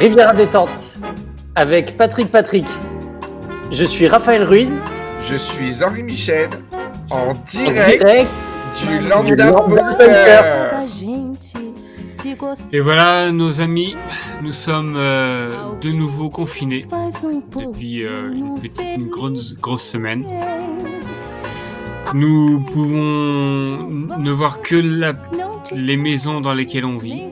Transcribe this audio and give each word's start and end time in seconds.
Riviera 0.00 0.32
détente 0.34 0.70
avec 1.54 1.96
Patrick 1.96 2.30
Patrick. 2.30 2.66
Je 3.70 3.84
suis 3.84 4.08
Raphaël 4.08 4.44
Ruiz. 4.44 4.70
Je 5.28 5.36
suis 5.36 5.84
Henri 5.84 6.02
Michel 6.02 6.48
en 7.10 7.34
direct, 7.48 8.28
du 8.86 8.98
Lambda, 9.00 9.50
Lambda 9.50 9.82
Bunker. 9.98 10.70
Et 12.72 12.80
voilà, 12.80 13.30
nos 13.32 13.60
amis, 13.60 13.96
nous 14.42 14.52
sommes 14.52 14.94
euh, 14.96 15.54
de 15.80 15.90
nouveau 15.90 16.30
confinés 16.30 16.86
depuis 17.56 18.04
euh, 18.04 18.32
une 18.34 18.54
petite, 18.54 18.80
une 18.96 19.06
grosse, 19.08 19.56
grosse 19.58 19.82
semaine. 19.82 20.24
Nous 22.14 22.60
pouvons 22.72 23.86
ne 24.18 24.30
voir 24.30 24.60
que 24.62 24.76
la- 24.76 25.12
les 25.74 25.96
maisons 25.96 26.40
dans 26.40 26.52
lesquelles 26.52 26.84
on 26.84 26.98
vit, 26.98 27.28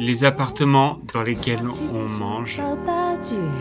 les 0.00 0.24
appartements 0.24 0.98
dans 1.12 1.22
lesquels 1.22 1.62
on 1.92 2.08
mange, 2.18 2.60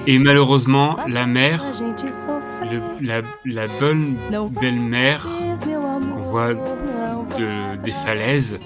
et 0.07 0.19
malheureusement 0.19 0.97
la 1.07 1.25
mère, 1.25 1.63
la 3.01 3.67
bonne 3.79 4.17
belle-mère 4.59 5.27
qu'on 6.11 6.21
voit 6.23 6.53
de, 6.53 7.81
des 7.83 7.91
falaises, 7.91 8.59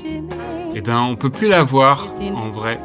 eh 0.75 0.81
ben 0.81 0.99
on 1.01 1.15
peut 1.15 1.29
plus 1.29 1.47
la 1.47 1.63
voir 1.63 2.07
en 2.35 2.49
vrai. 2.49 2.77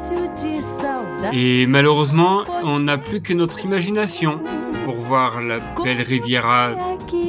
Et 1.31 1.67
malheureusement, 1.67 2.43
on 2.63 2.79
n'a 2.79 2.97
plus 2.97 3.21
que 3.21 3.33
notre 3.33 3.63
imagination 3.63 4.41
pour 4.83 4.95
voir 4.95 5.41
la 5.41 5.59
belle 5.83 6.01
Riviera 6.01 6.71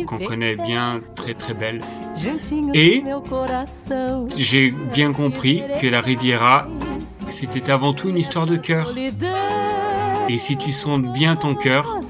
qu'on 0.07 0.19
connaît 0.19 0.57
bien, 0.57 1.01
très 1.15 1.35
très 1.35 1.55
belle. 1.55 1.81
Et 2.75 3.03
J'ai 4.37 4.71
bien 4.71 5.13
compris 5.13 5.63
que 5.81 5.87
la 5.87 6.01
Riviera, 6.01 6.67
c'était 7.29 7.71
avant 7.71 7.93
tout 7.93 8.09
une 8.09 8.19
histoire 8.19 8.47
de 8.47 8.57
cœur. 8.57 8.93
Et 10.29 10.39
si 10.39 10.57
tu 10.57 10.73
sondes 10.73 11.13
bien 11.13 11.37
ton 11.37 11.55
cœur, 11.55 12.01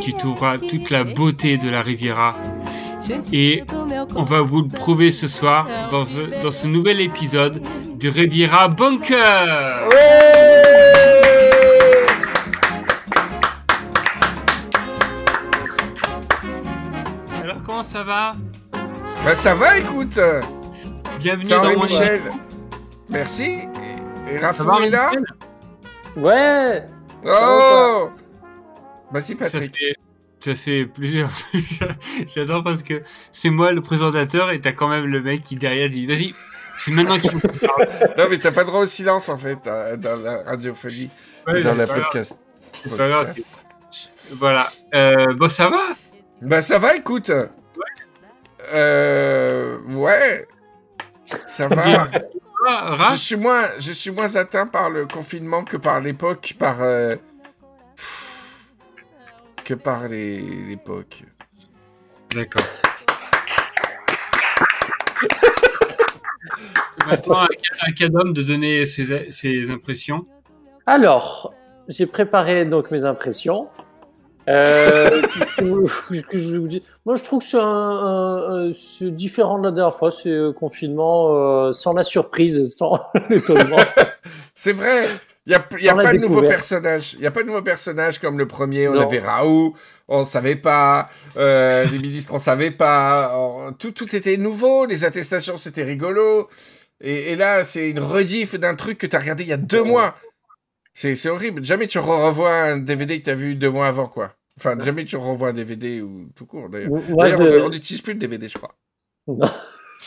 tu 0.00 0.14
trouveras 0.14 0.58
toute 0.58 0.90
la 0.90 1.04
beauté 1.04 1.58
de 1.58 1.68
la 1.68 1.82
Riviera. 1.82 2.36
Et 3.32 3.64
on 4.14 4.24
va 4.24 4.40
vous 4.40 4.62
le 4.62 4.68
prouver 4.68 5.10
ce 5.10 5.28
soir 5.28 5.66
dans 5.90 6.04
ce, 6.04 6.66
nouvel 6.66 7.00
épisode 7.00 7.62
de 7.98 8.08
Riviera 8.08 8.68
Bunker. 8.68 9.88
Alors 9.92 11.13
ça 17.94 18.02
va 18.02 18.32
Bah 19.24 19.36
ça 19.36 19.54
va, 19.54 19.78
écoute. 19.78 20.18
Bienvenue 21.20 21.48
dans 21.48 21.62
mon 21.76 21.84
Michel. 21.84 22.22
Merci. 23.08 23.60
Et, 24.28 24.34
et 24.34 24.40
Ça 24.40 24.48
Rafou 24.48 24.64
va, 24.64 24.80
est 24.84 24.90
là 24.90 25.12
Ouais. 26.16 26.88
Oh 27.24 28.10
Vas-y, 29.12 29.26
Ça 29.26 29.34
Patrick. 29.36 29.76
fait, 29.76 29.94
ça 30.40 30.56
fait 30.56 30.86
plusieurs. 30.86 31.30
J'adore 32.34 32.64
parce 32.64 32.82
que 32.82 33.00
c'est 33.30 33.50
moi 33.50 33.70
le 33.70 33.80
présentateur 33.80 34.50
et 34.50 34.58
t'as 34.58 34.72
quand 34.72 34.88
même 34.88 35.06
le 35.06 35.20
mec 35.20 35.42
qui 35.44 35.54
derrière 35.54 35.88
dit 35.88 36.04
Vas-y, 36.08 36.34
c'est 36.76 36.90
maintenant 36.90 37.16
qu'il 37.16 37.30
faut. 37.30 37.38
que 37.38 37.46
tu 37.46 37.58
parles. 37.60 37.88
Non, 38.18 38.24
mais 38.28 38.38
t'as 38.40 38.50
pas 38.50 38.64
droit 38.64 38.80
au 38.80 38.86
silence, 38.86 39.28
en 39.28 39.38
fait, 39.38 39.58
euh, 39.68 39.96
dans 39.96 40.16
la 40.16 40.42
radiophonie. 40.42 41.10
Ouais, 41.46 41.62
dans 41.62 41.76
la 41.76 41.86
pas 41.86 41.94
grave. 41.94 42.04
podcast. 42.12 42.36
Voilà. 44.32 44.72
Euh, 44.96 45.26
bon, 45.36 45.48
ça 45.48 45.68
va? 45.68 45.78
Bah 46.42 46.60
ça 46.60 46.80
va, 46.80 46.96
écoute. 46.96 47.30
Euh... 48.72 49.78
Ouais. 49.88 50.46
Ça 51.46 51.68
va. 51.68 52.08
Ah, 52.66 53.10
je 53.12 53.16
suis 53.16 53.36
moins, 53.36 53.68
je 53.78 53.92
suis 53.92 54.10
moins 54.10 54.36
atteint 54.36 54.66
par 54.66 54.88
le 54.88 55.06
confinement 55.06 55.64
que 55.64 55.76
par 55.76 56.00
l'époque, 56.00 56.54
par 56.58 56.76
euh, 56.80 57.16
que 59.64 59.74
par 59.74 60.08
les- 60.08 60.40
l'époque. 60.40 61.24
D'accord. 62.34 62.62
Maintenant, 67.06 67.40
à, 67.40 67.48
à 67.80 67.92
Cadom 67.92 68.30
de 68.32 68.42
donner 68.42 68.86
ses, 68.86 69.30
ses 69.30 69.70
impressions. 69.70 70.26
Alors, 70.86 71.52
j'ai 71.88 72.06
préparé 72.06 72.64
donc 72.64 72.90
mes 72.90 73.04
impressions. 73.04 73.68
Euh, 74.48 75.22
que- 75.56 76.20
que 76.20 76.38
je 76.38 76.56
vous 76.58 76.68
dis? 76.68 76.82
Moi, 77.06 77.16
je 77.16 77.22
trouve 77.24 77.40
que 77.40 77.46
c'est 77.46 77.58
un, 77.58 77.62
un- 77.62 78.68
un- 78.68 78.72
c'est 78.72 79.10
différent 79.14 79.58
de 79.58 79.64
la 79.64 79.70
dernière 79.72 79.94
fois. 79.94 80.10
C'est 80.10 80.28
euh, 80.30 80.52
confinement 80.52 81.34
euh, 81.68 81.72
sans 81.72 81.92
la 81.94 82.02
surprise, 82.02 82.66
sans 82.74 83.00
l'étonnement. 83.30 83.76
C'est 84.54 84.72
vrai. 84.72 85.08
Il 85.46 85.50
n'y 85.50 85.54
a, 85.56 85.66
y 85.78 85.88
a 85.90 85.94
pas 85.94 86.12
de 86.14 86.18
nouveaux 86.18 86.40
personnages. 86.40 87.12
Il 87.14 87.20
n'y 87.20 87.26
a 87.26 87.30
pas 87.30 87.42
de 87.42 87.48
nouveaux 87.48 87.60
personnages 87.62 88.18
comme 88.18 88.38
le 88.38 88.46
premier. 88.48 88.88
On 88.88 88.94
Non. 88.94 89.02
avait 89.02 89.18
Raoult, 89.18 89.74
on 90.08 90.20
ne 90.20 90.24
savait 90.24 90.56
pas. 90.56 91.10
Les 91.36 91.98
ministres, 92.00 92.32
on 92.32 92.36
ne 92.36 92.42
savait 92.42 92.70
pas. 92.70 93.32
On- 93.36 93.72
tout, 93.74 93.90
tout 93.92 94.16
était 94.16 94.38
nouveau. 94.38 94.86
Les 94.86 95.04
attestations, 95.04 95.58
c'était 95.58 95.82
rigolo. 95.82 96.48
Et, 97.02 97.32
et 97.32 97.36
là, 97.36 97.64
c'est 97.66 97.90
une 97.90 97.98
rediff 97.98 98.54
d'un 98.54 98.74
truc 98.74 98.96
que 98.96 99.06
tu 99.06 99.14
as 99.16 99.18
regardé 99.18 99.42
il 99.42 99.50
y 99.50 99.52
a 99.52 99.58
deux 99.58 99.82
mois. 99.82 100.14
C'est 100.94 101.28
horrible. 101.28 101.64
Jamais 101.64 101.86
tu 101.88 101.98
re- 101.98 102.24
revois 102.26 102.52
un 102.54 102.78
DVD 102.78 103.18
que 103.18 103.24
tu 103.24 103.30
as 103.30 103.34
vu 103.34 103.54
deux 103.56 103.70
mois 103.70 103.88
avant, 103.88 104.06
quoi. 104.06 104.32
Enfin, 104.56 104.78
jamais 104.80 105.04
tu 105.04 105.16
revois 105.16 105.48
un 105.48 105.52
DVD 105.52 106.00
ou 106.00 106.28
tout 106.36 106.46
court, 106.46 106.68
d'ailleurs. 106.68 106.90
De- 106.92 107.60
on 107.62 107.68
n'utilise 107.68 108.00
plus 108.00 108.12
le 108.12 108.18
DVD, 108.20 108.48
je 108.48 108.54
crois. 108.56 108.74
Non. 109.26 109.50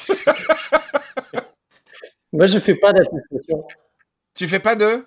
Moi, 2.33 2.45
je 2.45 2.59
fais 2.59 2.75
pas 2.75 2.93
d'attestation. 2.93 3.65
Tu 4.35 4.47
fais 4.47 4.59
pas 4.59 4.75
de? 4.75 5.05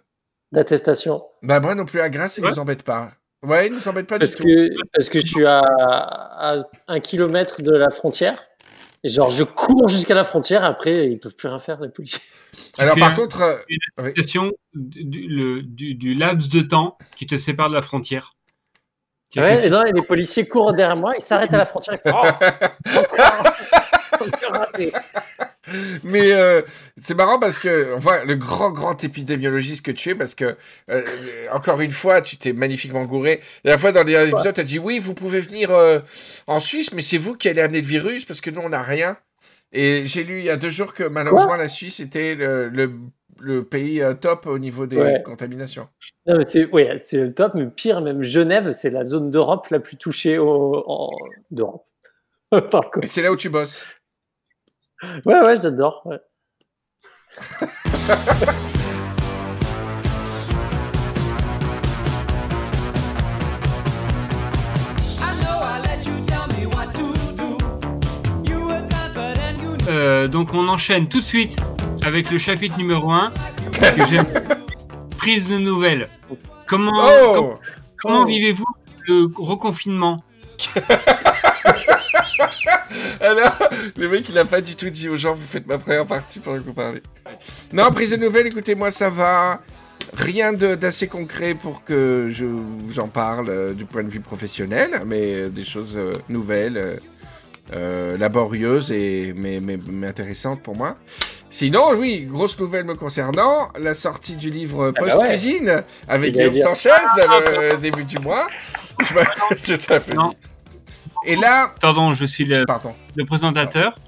D'attestation. 0.53 1.23
Bah, 1.43 1.61
moi 1.61 1.75
non 1.75 1.85
plus, 1.85 2.01
à 2.01 2.09
Grasse, 2.09 2.39
ils 2.39 2.45
Ouais. 2.45 2.51
nous 2.51 2.59
embêtent 2.59 2.83
pas. 2.83 3.13
Ouais, 3.43 3.69
ils 3.69 3.73
nous 3.73 3.87
embêtent 3.89 4.09
pas 4.09 4.19
Parce 4.19 4.33
du 4.37 4.43
tout. 4.43 4.49
que, 4.49 4.69
parce 4.93 5.09
que 5.09 5.21
je 5.21 5.27
suis 5.27 5.47
à, 5.47 5.61
à 5.61 6.57
un 6.89 7.01
kilomètre 7.01 7.63
de 7.63 7.73
la 7.73 7.91
frontière. 7.91 8.45
Et 9.03 9.09
genre, 9.09 9.31
je 9.31 9.45
cours 9.45 9.89
jusqu'à 9.89 10.15
la 10.15 10.25
frontière. 10.25 10.65
Après, 10.65 11.11
ils 11.11 11.19
peuvent 11.19 11.35
plus 11.35 11.49
rien 11.49 11.59
faire, 11.59 11.81
les 11.81 11.89
policiers. 11.89 12.21
Alors, 12.79 12.97
par 12.97 13.13
un- 13.13 13.15
contre, 13.15 13.41
euh, 13.99 14.13
Question 14.13 14.53
du- 14.75 15.27
le- 15.29 15.63
du, 15.63 15.95
du 15.95 16.15
laps 16.15 16.49
de 16.51 16.61
temps 16.61 16.99
qui 17.17 17.27
te 17.27 17.39
sépare 17.39 17.71
de 17.71 17.75
la 17.75 17.83
frontière. 17.83 18.35
Ouais, 19.37 19.67
et, 19.67 19.71
non, 19.71 19.85
et 19.85 19.93
les 19.93 20.03
policiers 20.03 20.49
courent 20.49 20.73
derrière 20.73 20.97
moi. 20.97 21.15
Ils 21.17 21.23
s'arrêtent 21.23 21.55
à 21.55 21.59
la 21.59 21.65
frontière. 21.65 21.99
Ils 22.05 22.11
font, 22.11 22.19
Oh, 22.23 22.99
encore, 22.99 23.55
encore 24.21 24.53
raté. 24.53 24.93
Mais 26.05 26.33
euh, 26.33 26.63
c'est 27.01 27.15
marrant 27.15 27.39
parce 27.39 27.59
que, 27.59 27.95
enfin, 27.97 28.25
le 28.25 28.37
grand, 28.37 28.71
grand 28.73 29.03
épidémiologiste 29.03 29.85
que 29.85 29.93
tu 29.93 30.11
es, 30.11 30.15
parce 30.15 30.35
que, 30.35 30.57
euh, 30.91 31.05
encore 31.53 31.81
une 31.81 31.93
fois, 31.93 32.21
tu 32.21 32.37
t'es 32.37 32.53
magnifiquement 32.53 33.05
gouré. 33.05 33.41
La 33.65 33.79
fois, 33.79 33.93
dans 33.93 34.03
les 34.03 34.15
épisodes, 34.15 34.55
tu 34.55 34.61
as 34.61 34.65
dit 34.65 34.79
oui, 34.79 34.99
vous 34.99 35.15
pouvez 35.15 35.41
venir 35.41 35.71
euh, 35.71 36.01
en 36.47 36.61
Suisse, 36.61 36.93
mais 36.93 37.03
c'est 37.03 37.19
vous 37.19 37.37
qui 37.37 37.49
allez 37.49 37.61
amener 37.61 37.81
le 37.81 37.87
virus 37.87 38.25
parce 38.25 38.41
que 38.41 38.51
nous, 38.51 38.61
on 38.61 38.71
n'a 38.71 38.83
rien. 38.83 39.17
Et 39.73 40.07
j'ai 40.07 40.25
lu 40.25 40.39
il 40.39 40.45
y 40.45 40.51
a 40.51 40.57
deux 40.57 40.71
jours 40.71 40.95
que 40.95 41.05
malheureusement, 41.05 41.55
la 41.55 41.69
Suisse 41.69 42.01
était 42.01 42.35
le, 42.35 42.69
le, 42.69 42.93
le 43.41 43.65
pays 43.65 44.01
euh, 44.03 44.15
top 44.15 44.47
au 44.47 44.59
niveau 44.59 44.87
des 44.87 44.97
Ouais. 44.97 45.23
contaminations. 45.25 45.89
Non, 46.27 46.37
mais 46.39 46.45
c'est 46.45 46.67
ouais, 46.71 46.99
c'est 46.99 47.19
le 47.23 47.35
top. 47.35 47.55
Mais 47.55 47.67
pire, 47.67 48.01
même 48.01 48.23
Genève, 48.23 48.71
c'est 48.73 48.91
la 48.91 49.05
zone 49.05 49.31
d'Europe 49.31 49.69
la 49.71 49.81
plus 49.81 49.97
touchée 49.97 50.39
au, 50.39 50.85
en, 50.87 51.11
d'Europe. 51.51 51.87
Par 52.51 52.61
Et 52.87 52.91
contre. 52.93 53.09
c'est 53.09 53.23
là 53.23 53.33
où 53.33 53.37
tu 53.37 53.49
bosses. 53.49 53.85
Ouais, 55.25 55.41
ouais, 55.41 55.57
j'adore. 55.57 56.03
ouais. 56.07 56.19
Euh, 69.89 70.29
donc 70.29 70.55
on 70.55 70.69
enchaîne 70.69 71.09
tout 71.09 71.21
de 71.21 71.25
suite 71.25 71.57
avec 72.03 72.31
le 72.31 72.39
chapitre 72.39 72.77
numéro 72.79 73.11
1 73.11 73.33
que 73.97 74.05
j'aime. 74.07 74.27
Prise 75.19 75.49
de 75.49 75.57
nouvelles. 75.59 76.09
Comment, 76.67 76.93
Oh 77.05 77.33
com- 77.35 77.59
comment 77.99 78.21
Oh. 78.23 78.27
vivez-vous 78.27 78.67
le 79.07 79.27
reconfinement? 79.37 80.23
Alors, 83.21 83.59
le 83.97 84.09
mec, 84.09 84.29
il 84.29 84.39
a 84.39 84.45
pas 84.45 84.61
du 84.61 84.75
tout 84.77 84.91
dit 84.91 85.09
aux 85.09 85.17
gens, 85.17 85.35
vous 85.35 85.47
faites 85.47 85.67
ma 85.67 85.79
première 85.79 86.07
partie 86.07 86.39
pendant 86.41 86.59
que 86.59 86.65
vous 86.65 86.73
parlez. 86.75 87.03
Non, 87.73 87.91
prise 87.91 88.11
de 88.11 88.17
nouvelles, 88.17 88.47
écoutez, 88.47 88.75
moi, 88.75 88.91
ça 88.91 89.11
va. 89.11 89.61
Rien 90.17 90.53
d'assez 90.53 91.07
concret 91.07 91.55
pour 91.55 91.85
que 91.85 92.31
je 92.33 92.45
j'en 92.93 93.07
parle 93.07 93.49
euh, 93.49 93.75
du 93.75 93.85
point 93.85 94.03
de 94.03 94.09
vue 94.09 94.19
professionnel, 94.19 95.03
mais 95.07 95.35
euh, 95.35 95.49
des 95.51 95.63
choses 95.63 95.95
euh, 95.97 96.15
nouvelles, 96.29 96.99
laborieuses 98.19 98.91
et 98.91 99.33
mais, 99.37 99.61
mais, 99.61 99.79
mais 99.89 100.09
intéressantes 100.09 100.61
pour 100.63 100.75
moi. 100.77 100.97
Sinon, 101.53 101.95
oui, 101.97 102.27
grosse 102.27 102.59
nouvelle 102.61 102.85
me 102.85 102.95
concernant, 102.95 103.71
la 103.77 103.93
sortie 103.95 104.37
du 104.37 104.51
livre 104.51 104.93
Ah 104.97 105.01
bah 105.01 105.09
Post-Cuisine 105.09 105.83
avec 106.07 106.33
Guillaume 106.33 106.51
dire. 106.53 106.63
Sanchez 106.65 106.91
le 107.17 107.77
début 107.81 108.05
du 108.05 108.19
mois. 108.21 108.47
Je 109.01 110.15
Non. 110.15 110.33
Et 111.27 111.35
là, 111.35 111.75
Pardon, 111.81 112.15
je 112.15 112.25
suis 112.25 112.45
le, 112.45 112.65
pardon, 112.65 112.95
le 113.17 113.25
présentateur. 113.25 113.99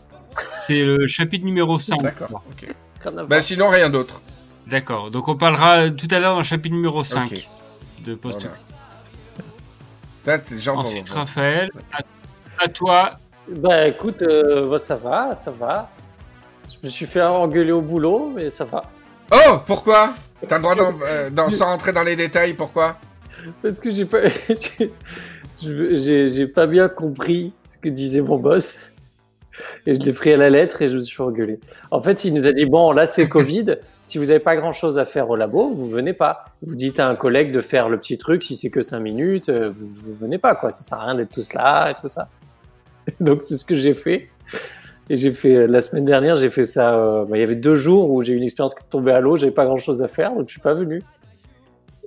C'est 0.59 0.85
le 0.85 1.07
chapitre 1.09 1.45
numéro 1.45 1.79
5. 1.79 2.01
d'accord, 2.01 2.43
ok. 2.51 2.69
Rien 3.03 3.19
à 3.19 3.25
Bah 3.25 3.41
sinon, 3.41 3.69
rien 3.69 3.91
d'autre. 3.91 4.23
D'accord. 4.67 5.11
Donc 5.11 5.29
on 5.29 5.37
parlera 5.37 5.91
tout 5.91 6.09
à 6.11 6.21
l'heure 6.21 6.33
dans 6.33 6.39
le 6.39 6.45
chapitre 6.45 6.75
numéro 6.75 7.03
5. 7.03 7.33
Ok. 7.33 8.05
de 8.05 8.15
post 8.15 8.47
Voilà. 10.25 10.41
Ensuite, 10.75 11.11
Raphaël, 11.11 11.71
à, 11.93 12.65
à 12.65 12.69
toi. 12.69 13.13
Bah 13.49 13.89
écoute, 13.89 14.23
euh, 14.23 14.71
bah, 14.71 14.79
ça 14.79 14.97
va, 14.97 15.35
ça 15.35 15.51
va. 15.51 15.91
Je 16.73 16.87
me 16.87 16.91
suis 16.91 17.07
fait 17.07 17.23
engueuler 17.23 17.73
au 17.73 17.81
boulot, 17.83 18.33
mais 18.35 18.51
ça 18.51 18.65
va. 18.65 18.83
Oh, 19.31 19.59
pourquoi? 19.67 20.11
T'as 20.49 20.57
le 20.57 20.63
droit 20.63 20.75
d'en- 20.75 20.93
euh, 21.05 21.51
sans 21.51 21.67
rentrer 21.67 21.93
dans 21.93 22.03
les 22.03 22.17
détails, 22.17 22.55
pourquoi? 22.55 22.97
Parce 23.63 23.79
que 23.81 23.91
j'ai 23.91 24.05
pas, 24.05 24.23
j'ai- 25.63 26.47
pas 26.47 26.67
bien 26.67 26.89
compris 26.89 27.53
ce 27.65 27.79
que 27.79 27.89
disait 27.89 28.21
mon 28.21 28.39
boss. 28.39 28.79
Et 29.87 29.93
je 29.95 30.01
l'ai 30.01 30.13
pris 30.13 30.33
à 30.33 30.37
la 30.39 30.49
lettre 30.51 30.81
et 30.83 30.89
je 30.89 30.95
me 30.95 31.01
suis 31.01 31.15
fait 31.15 31.23
engueuler. 31.23 31.61
En 31.91 32.01
fait, 32.01 32.25
il 32.25 32.33
nous 32.35 32.47
a 32.47 32.53
dit 32.53 32.65
bon, 32.65 32.91
là 32.93 33.07
c'est 33.07 33.29
Covid. 33.29 33.77
si 34.03 34.17
vous 34.19 34.25
n'avez 34.27 34.39
pas 34.41 34.57
grand 34.57 34.73
chose 34.73 34.99
à 34.99 35.05
faire 35.05 35.29
au 35.29 35.37
labo, 35.37 35.73
vous 35.73 35.89
venez 35.89 36.15
pas. 36.15 36.47
Vous 36.63 36.75
dites 36.75 36.99
à 37.01 37.09
un 37.09 37.15
collègue 37.15 37.53
de 37.53 37.61
faire 37.61 37.89
le 37.89 37.99
petit 37.99 38.17
truc. 38.17 38.43
Si 38.43 38.57
c'est 38.57 38.71
que 38.71 38.81
5 38.81 38.99
minutes, 39.01 39.51
euh, 39.51 39.71
vous, 39.77 39.89
vous 39.95 40.15
venez 40.15 40.39
pas 40.39 40.55
quoi. 40.55 40.71
Ça 40.71 40.83
sert 40.83 40.99
à 40.99 41.05
rien 41.05 41.15
d'être 41.17 41.31
tous 41.35 41.53
là 41.53 41.91
et 41.91 41.95
tout 42.01 42.09
ça. 42.09 42.29
Donc 43.21 43.43
c'est 43.43 43.57
ce 43.57 43.65
que 43.65 43.75
j'ai 43.77 43.95
fait. 43.95 44.31
Et 45.11 45.17
j'ai 45.17 45.33
fait 45.33 45.55
euh, 45.55 45.67
la 45.67 45.81
semaine 45.81 46.05
dernière, 46.05 46.37
j'ai 46.37 46.51
fait 46.51 46.65
ça. 46.65 46.95
euh, 46.95 47.25
bah, 47.25 47.37
il 47.37 47.41
y 47.41 47.43
avait 47.43 47.57
deux 47.57 47.77
jours 47.77 48.11
où 48.11 48.23
j'ai 48.23 48.33
eu 48.33 48.37
une 48.37 48.43
expérience 48.45 48.75
qui 48.75 48.85
tombée 48.89 49.13
à 49.13 49.21
l'eau. 49.21 49.37
J'avais 49.37 49.53
pas 49.53 49.65
grand 49.65 49.77
chose 49.77 50.03
à 50.03 50.09
faire, 50.09 50.35
donc 50.35 50.49
je 50.49 50.53
suis 50.53 50.61
pas 50.61 50.75
venu. 50.75 51.03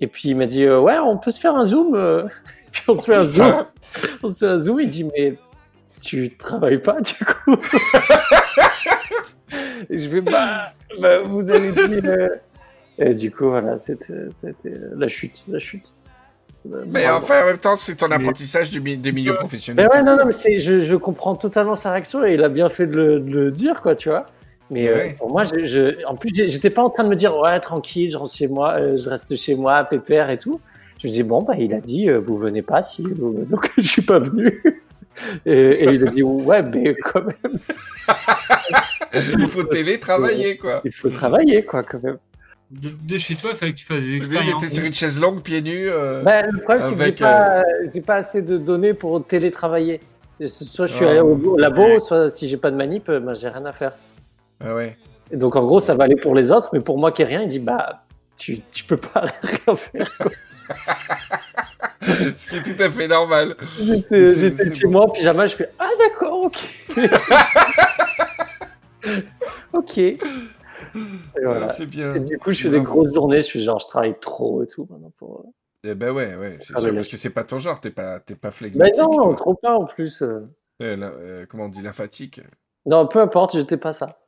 Et 0.02 0.08
puis 0.08 0.30
il 0.30 0.38
m'a 0.38 0.46
dit 0.46 0.64
euh, 0.64 0.80
ouais, 0.80 0.98
on 1.00 1.18
peut 1.18 1.32
se 1.32 1.40
faire 1.40 1.56
un 1.56 1.66
zoom. 1.66 1.96
Puis 2.72 2.84
on 2.90 3.00
se 3.00 3.06
fait 3.06 3.16
un 3.16 3.24
zoom. 3.24 3.66
On 4.24 4.30
se 4.30 4.40
fait 4.40 4.48
un 4.48 4.58
zoom. 4.58 4.82
Il 4.82 4.90
dit 4.90 5.10
mais 5.16 5.36
tu 6.02 6.36
travailles 6.36 6.80
pas 6.80 7.00
du 7.00 7.14
coup? 7.14 7.56
Et 9.90 9.98
je 9.98 10.10
vais 10.10 10.22
bah, 10.22 10.74
bah, 11.00 11.20
vous 11.20 11.50
avez 11.50 11.72
dit. 11.72 12.02
Et 12.98 13.14
du 13.14 13.32
coup 13.32 13.50
voilà, 13.50 13.78
c'était 13.78 14.28
c'était 14.34 14.74
la 14.96 15.08
chute, 15.08 15.44
la 15.48 15.60
chute. 15.60 15.92
Mais 16.88 17.08
enfin, 17.10 17.44
en 17.44 17.46
même 17.46 17.58
temps, 17.58 17.76
c'est 17.76 17.96
ton 17.96 18.10
apprentissage 18.12 18.72
du 18.72 18.80
des 18.98 19.12
milieux 19.12 19.36
professionnels. 19.36 19.88
Mais 19.92 19.96
ouais, 19.98 20.04
non, 20.04 20.18
non, 20.18 20.26
mais 20.26 20.58
je, 20.60 20.82
je 20.82 20.96
comprends 20.96 21.36
totalement 21.36 21.76
sa 21.76 21.92
réaction 21.92 22.26
et 22.26 22.34
il 22.34 22.44
a 22.44 22.50
bien 22.50 22.70
fait 22.70 22.88
de 22.88 22.96
le, 22.96 23.20
de 23.20 23.40
le 23.40 23.52
dire, 23.52 23.82
quoi, 23.82 23.96
tu 23.96 24.10
vois. 24.10 24.26
Mais 24.72 24.88
euh, 24.88 24.96
Ouais. 24.96 25.16
pour 25.20 25.30
moi, 25.30 25.44
je, 25.44 25.64
je- 25.66 26.06
en 26.08 26.16
plus, 26.16 26.32
j'étais 26.34 26.72
pas 26.72 26.82
en 26.84 26.90
train 26.90 27.04
de 27.04 27.10
me 27.10 27.16
dire, 27.16 27.38
ouais, 27.38 27.60
tranquille, 27.60 28.10
je 28.12 28.18
rentre 28.18 28.34
chez 28.34 28.48
moi, 28.48 28.74
euh, 28.80 28.98
je 28.98 29.10
reste 29.10 29.36
chez 29.36 29.56
moi, 29.56 29.84
pépère 29.84 30.30
et 30.32 30.38
tout. 30.40 30.60
Je 31.04 31.08
me 31.08 31.12
dis, 31.12 31.22
bon, 31.24 31.44
bah, 31.44 31.54
il 31.60 31.74
a 31.76 31.80
dit, 31.82 32.10
euh, 32.10 32.18
vous 32.20 32.36
venez 32.38 32.64
pas, 32.64 32.82
si, 32.82 33.04
vous- 33.04 33.46
donc 33.50 33.72
je 33.78 33.88
suis 33.88 34.02
pas 34.02 34.20
venu. 34.20 34.64
Et, 35.46 35.54
et 35.54 35.86
il 35.94 36.06
a 36.06 36.12
dit, 36.12 36.24
ouais, 36.24 36.62
mais 36.62 36.94
quand 36.94 37.24
même, 37.24 37.58
Il 39.40 39.48
faut 39.48 39.64
télétravailler, 39.64 40.58
quoi. 40.58 40.82
il 40.84 40.92
faut 40.92 41.10
travailler, 41.10 41.64
quoi, 41.64 41.84
quand 41.84 42.04
même. 42.04 42.18
De, 42.72 42.90
de 42.90 43.18
chez 43.18 43.36
toi, 43.36 43.52
il 43.54 43.58
fallait 43.58 43.74
que 43.74 43.78
tu 43.78 43.86
fasses 43.86 44.04
des 44.04 44.10
Il 44.12 44.18
expériences. 44.18 44.64
était 44.64 44.74
sur 44.74 44.84
une 44.86 44.94
chaise 44.94 45.20
longue, 45.20 45.42
pieds 45.42 45.62
nus. 45.62 45.88
euh, 45.90 46.22
Bah, 46.24 46.42
le 46.44 46.60
problème, 46.62 46.84
c'est 46.90 46.96
que 46.96 47.04
j'ai 47.06 47.12
pas, 47.12 47.64
j'ai 47.94 48.02
pas 48.02 48.16
assez 48.16 48.42
de 48.42 48.58
données 48.58 48.94
pour 48.94 49.24
télétravailler. 49.26 50.02
Soit 50.48 50.88
je 50.88 50.94
suis 50.94 51.06
Ah. 51.06 51.24
au, 51.24 51.36
au 51.38 51.58
labo, 51.58 51.84
Ouais. 51.84 52.00
soit 52.00 52.28
si 52.30 52.48
j'ai 52.48 52.58
pas 52.58 52.72
de 52.72 52.76
manip, 52.76 53.08
euh, 53.10 53.20
bah, 53.20 53.34
j'ai 53.36 53.48
rien 53.50 53.64
à 53.66 53.72
faire. 53.72 53.94
Ah 54.60 54.74
ouais. 54.76 54.98
Et 55.32 55.38
donc 55.38 55.56
en 55.56 55.64
gros, 55.64 55.80
ça 55.80 55.94
va 55.96 56.04
aller 56.06 56.16
pour 56.16 56.34
les 56.36 56.52
autres, 56.52 56.70
mais 56.74 56.80
pour 56.82 56.98
moi 56.98 57.12
qui 57.12 57.22
ai 57.22 57.26
rien, 57.26 57.42
il 57.42 57.48
dit 57.48 57.60
bah 57.60 58.04
tu, 58.38 58.60
tu 58.72 58.84
peux 58.84 58.98
pas 58.98 59.26
rien 59.66 59.76
faire. 59.76 60.18
quoi. 60.18 60.32
Ce 62.36 62.48
qui 62.48 62.56
est 62.58 62.62
tout 62.76 62.82
à 62.84 62.90
fait 62.90 63.08
normal. 63.08 63.56
J'étais 63.80 64.74
chez 64.74 64.86
bon. 64.88 64.92
moi 64.92 65.02
en 65.04 65.10
pyjama, 65.10 65.46
je 65.48 65.56
fais 65.56 65.70
ah 65.80 65.90
d'accord, 66.00 66.44
ok. 66.46 66.58
ok. 69.74 70.00
Voilà. 71.44 71.66
Ah, 71.66 71.68
C'est 71.68 71.86
bien. 71.86 72.16
Et 72.16 72.20
du 72.20 72.38
coup, 72.40 72.52
je 72.52 72.62
fais 72.62 72.70
des 72.70 72.82
grosses 72.82 73.14
journées, 73.14 73.40
je 73.40 73.46
suis 73.46 73.62
genre 73.62 73.80
je 73.80 73.88
travaille 73.88 74.20
trop 74.20 74.64
et 74.64 74.68
tout 74.68 74.88
maintenant 74.90 75.12
pour. 75.18 75.46
Eh 75.84 75.94
ben 75.94 76.12
ouais, 76.12 76.36
ouais, 76.36 76.58
c'est 76.62 76.74
Ah, 76.76 76.82
sûr, 76.82 76.90
mais 76.92 76.98
parce 76.98 77.10
que 77.10 77.18
c'est 77.18 77.30
pas 77.30 77.44
ton 77.44 77.60
genre, 77.60 77.80
t'es 77.80 77.92
pas, 77.92 78.20
t'es 78.20 78.36
pas 78.36 78.50
Mais 78.50 78.58
flegmatique. 78.58 78.98
non, 78.98 79.12
toi. 79.12 79.36
trop 79.36 79.54
pas 79.56 79.76
en 79.76 79.86
plus. 79.86 80.22
euh. 80.24 80.40
Euh, 80.82 80.96
la- 80.96 81.08
euh, 81.12 81.46
comment 81.48 81.66
on 81.66 81.70
dit, 81.70 81.82
la 81.82 81.94
fatigue? 81.94 82.44
Non, 82.86 83.08
peu 83.08 83.20
importe, 83.20 83.54
j'étais 83.54 83.78
pas 83.78 83.94
ça. 83.94 84.20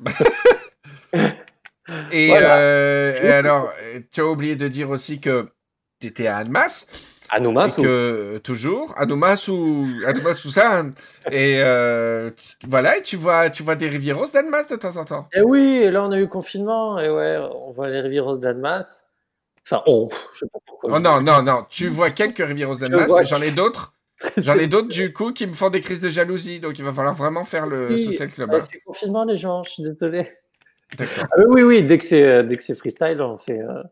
Et, 2.12 2.28
Voilà. 2.28 2.56
euh, 2.56 3.20
et 3.22 3.32
alors, 3.32 3.72
euh, 3.82 4.00
tu 4.12 4.20
as 4.20 4.26
oublié 4.26 4.54
de 4.56 4.68
dire 4.68 4.90
aussi 4.90 5.20
que 5.20 5.46
t'étais 5.98 6.26
à 6.28 6.36
Annemasse, 6.38 6.86
Et 7.78 7.82
que 7.82 7.86
euh, 7.86 8.38
toujours, 8.40 8.94
ça, 10.50 10.78
hein. 10.80 10.92
et 11.30 11.60
euh, 11.60 12.30
tu- 12.30 12.66
voilà, 12.66 12.96
et 12.98 13.02
tu 13.02 13.16
vois, 13.16 13.50
tu 13.50 13.62
vois 13.62 13.76
des 13.76 13.88
rivieros 13.88 14.26
d'Annemasse 14.26 14.68
de 14.68 14.76
temps 14.76 14.96
en 14.96 15.04
temps. 15.04 15.28
Et 15.32 15.40
oui, 15.40 15.80
et 15.82 15.90
là 15.90 16.04
on 16.04 16.10
a 16.10 16.18
eu 16.18 16.28
confinement, 16.28 16.98
et 16.98 17.08
ouais, 17.08 17.38
on 17.54 17.70
voit 17.70 17.88
les 17.88 18.00
Rivieros 18.00 18.38
d'Annemasse. 18.38 19.04
Enfin, 19.64 19.82
on, 19.86 20.08
pff, 20.08 20.28
je 20.34 20.38
sais 20.40 20.46
pas 20.52 20.58
pourquoi. 20.66 20.90
Oh 20.96 20.98
non, 20.98 21.20
non, 21.20 21.42
non, 21.42 21.66
tu 21.70 21.88
vois 21.88 22.10
quelques 22.10 22.44
rivieros 22.44 22.76
d'Annemasse, 22.76 23.06
vois 23.08 23.20
mais 23.20 23.26
j'en 23.26 23.40
ai 23.42 23.52
d'autres, 23.52 23.92
j'en 24.36 24.58
ai 24.58 24.66
d'autres 24.66 24.88
du 24.88 25.12
coup 25.12 25.32
qui 25.32 25.46
me 25.46 25.52
font 25.52 25.70
des 25.70 25.80
crises 25.80 26.00
de 26.00 26.10
jalousie, 26.10 26.58
donc 26.58 26.78
il 26.78 26.84
va 26.84 26.92
falloir 26.92 27.14
vraiment 27.14 27.44
faire 27.44 27.66
le 27.66 27.90
Oui, 27.90 28.04
social 28.04 28.28
club. 28.30 28.50
Ouais, 28.50 28.56
hein. 28.56 28.66
c'est 28.70 28.80
confinement 28.80 29.24
les 29.24 29.36
gens, 29.36 29.62
je 29.62 29.70
suis 29.70 29.82
désolé. 29.84 30.32
D'accord. 30.98 31.26
Ah 31.30 31.36
oui, 31.38 31.44
oui, 31.48 31.62
oui, 31.62 31.82
dès 31.84 31.98
que 31.98 32.04
c'est 32.04 32.26
euh, 32.26 32.42
dès 32.42 32.56
que 32.56 32.62
c'est 32.64 32.74
freestyle, 32.74 33.20
on 33.22 33.38
fait 33.38 33.60
euh, 33.60 33.82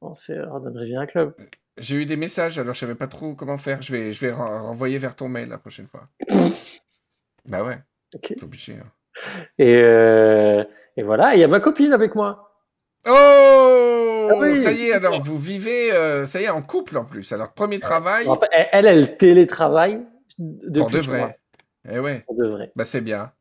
on 0.00 0.16
fait 0.16 0.36
Riviera 0.74 1.06
Club. 1.06 1.34
J'ai 1.78 1.96
eu 1.96 2.06
des 2.06 2.16
messages, 2.16 2.58
alors 2.58 2.74
je 2.74 2.80
savais 2.80 2.94
pas 2.94 3.06
trop 3.06 3.34
comment 3.34 3.56
faire. 3.58 3.80
Je 3.82 3.92
vais, 3.92 4.12
je 4.12 4.20
vais 4.20 4.32
ren- 4.32 4.62
renvoyer 4.62 4.98
vers 4.98 5.16
ton 5.16 5.28
mail 5.28 5.48
la 5.48 5.58
prochaine 5.58 5.86
fois. 5.86 6.08
bah 7.46 7.64
ouais, 7.64 7.78
Ok. 8.14 8.26
c'est 8.36 8.42
obligé. 8.44 8.74
hein. 8.74 8.90
Et 9.58 9.76
euh, 9.82 10.64
et 10.96 11.02
voilà, 11.02 11.34
il 11.34 11.40
y 11.40 11.44
a 11.44 11.48
ma 11.48 11.60
copine 11.60 11.92
avec 11.92 12.14
moi. 12.14 12.50
Oh 13.06 14.28
Ah 14.30 14.34
oui. 14.38 14.56
Ça 14.56 14.70
y 14.72 14.88
est, 14.88 14.92
alors 14.92 15.22
vous 15.22 15.38
vivez, 15.38 15.92
euh, 15.92 16.24
ça 16.26 16.40
y 16.40 16.44
est, 16.44 16.48
en 16.50 16.62
couple 16.62 16.96
en 16.98 17.04
plus. 17.04 17.32
Alors 17.32 17.52
premier 17.52 17.80
travail 17.80 18.24
Alors, 18.24 18.44
elle, 18.52 18.68
elle, 18.72 18.86
elle 18.86 19.16
télétravaille 19.16 20.06
depuis 20.38 20.80
pour 20.82 20.90
de 20.90 20.98
vrai. 21.00 21.38
Eh 21.90 21.98
ouais, 21.98 22.20
Pour 22.26 22.36
de 22.36 22.46
vrai. 22.46 22.70
bah 22.76 22.84
c'est 22.84 23.00
bien. 23.00 23.32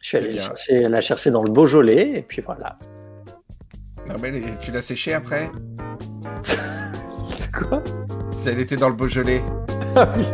Je 0.00 0.08
suis 0.08 0.16
allé 0.16 0.36
chercher, 0.36 0.88
la 0.88 1.00
chercher 1.00 1.30
dans 1.30 1.42
le 1.44 1.50
Beaujolais, 1.52 2.10
et 2.18 2.22
puis 2.22 2.40
voilà. 2.42 2.78
Non, 4.08 4.16
mais 4.20 4.30
les- 4.32 4.56
tu 4.60 4.72
l'as 4.72 4.82
séché 4.82 5.12
après? 5.14 5.50
Quoi 7.52 7.82
Si 8.40 8.48
Elle 8.48 8.60
était 8.60 8.76
dans 8.76 8.88
le 8.88 8.94
Beaujolais. 8.94 9.42
Ah 9.94 10.10
oui. 10.16 10.24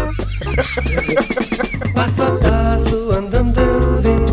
Passo 1.94 2.22
a 2.22 2.30
passo 2.38 3.10
andando 3.12 4.00
vem 4.00 4.24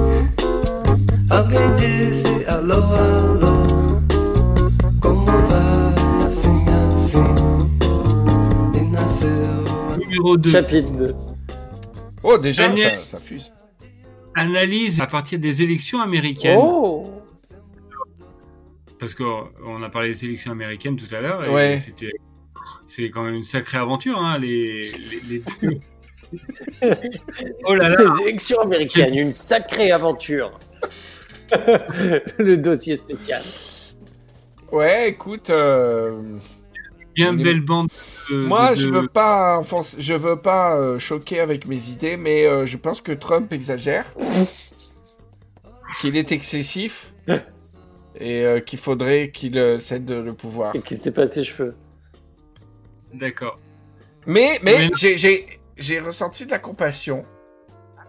Alguém 1.30 1.74
disse 1.75 2.45
alô, 2.48 2.84
alô 2.94 3.63
Como 5.02 5.26
vai 5.26 5.95
assim, 6.26 6.66
assim 6.88 7.28
E 8.76 8.80
nasceu 8.92 9.64
Numéro 10.00 10.38
2. 10.38 10.52
Chapitre 10.52 10.92
2. 10.92 11.16
Oh, 12.23 12.38
déjà, 12.38 12.69
ça 13.06 13.19
fuse. 13.19 13.52
Analyse 14.35 15.02
à 15.02 15.07
partir 15.07 15.40
des 15.40 15.61
élections 15.61 16.02
américaines. 16.02 16.59
Oh 16.61 17.17
Parce 18.99 19.13
qu'on 19.16 19.83
a 19.83 19.89
parlé 19.89 20.09
des 20.09 20.25
élections 20.25 20.51
américaines 20.51 20.95
tout 20.97 21.13
à 21.13 21.21
l'heure. 21.21 21.44
et 21.45 21.49
Ouais. 21.49 21.77
C'était. 21.77 22.11
C'est 22.85 23.09
quand 23.09 23.23
même 23.23 23.35
une 23.35 23.44
sacrée 23.44 23.77
aventure, 23.77 24.19
hein, 24.19 24.37
les, 24.39 24.92
les, 24.92 25.19
les 25.30 25.44
deux. 25.61 25.80
oh 27.63 27.75
là 27.75 27.89
là, 27.89 28.13
Les 28.18 28.23
élections 28.23 28.59
américaines, 28.61 29.13
une 29.16 29.31
sacrée 29.31 29.92
aventure. 29.92 30.57
le 32.37 32.56
dossier 32.56 32.97
spécial. 32.97 33.42
Ouais, 34.71 35.09
écoute, 35.09 35.49
euh, 35.49 36.21
bien 37.16 37.33
Les- 37.33 37.44
belle 37.44 37.61
bande. 37.61 37.87
de- 38.30 38.35
moi 38.35 38.71
de- 38.75 38.81
je 38.81 38.89
veux 38.89 39.07
pas, 39.07 39.61
je 39.97 40.13
veux 40.13 40.35
pas 40.35 40.75
euh, 40.77 40.99
choquer 40.99 41.39
avec 41.39 41.66
mes 41.68 41.89
idées, 41.89 42.18
mais 42.18 42.45
euh, 42.45 42.66
je 42.66 42.75
pense 42.75 42.99
que 42.99 43.13
Trump 43.13 43.54
exagère, 43.54 44.06
qu'il 46.01 46.18
est 46.18 46.31
excessif 46.33 47.13
et 48.19 48.45
euh, 48.45 48.59
qu'il 48.59 48.80
faudrait 48.80 49.30
qu'il 49.31 49.57
euh, 49.57 49.78
cède 49.78 50.09
le 50.09 50.33
pouvoir. 50.33 50.76
Et 50.76 50.81
qui 50.81 50.97
s'est 50.97 51.12
passé 51.12 51.44
cheveux. 51.44 51.76
D'accord. 53.14 53.57
Mais, 54.26 54.59
mais 54.64 54.78
Mais- 54.78 54.90
j'ai- 54.95 55.18
j'ai 55.18 55.59
j'ai 55.78 56.00
ressenti 56.00 56.45
de 56.45 56.52
la 56.52 56.59
compassion 56.59 57.24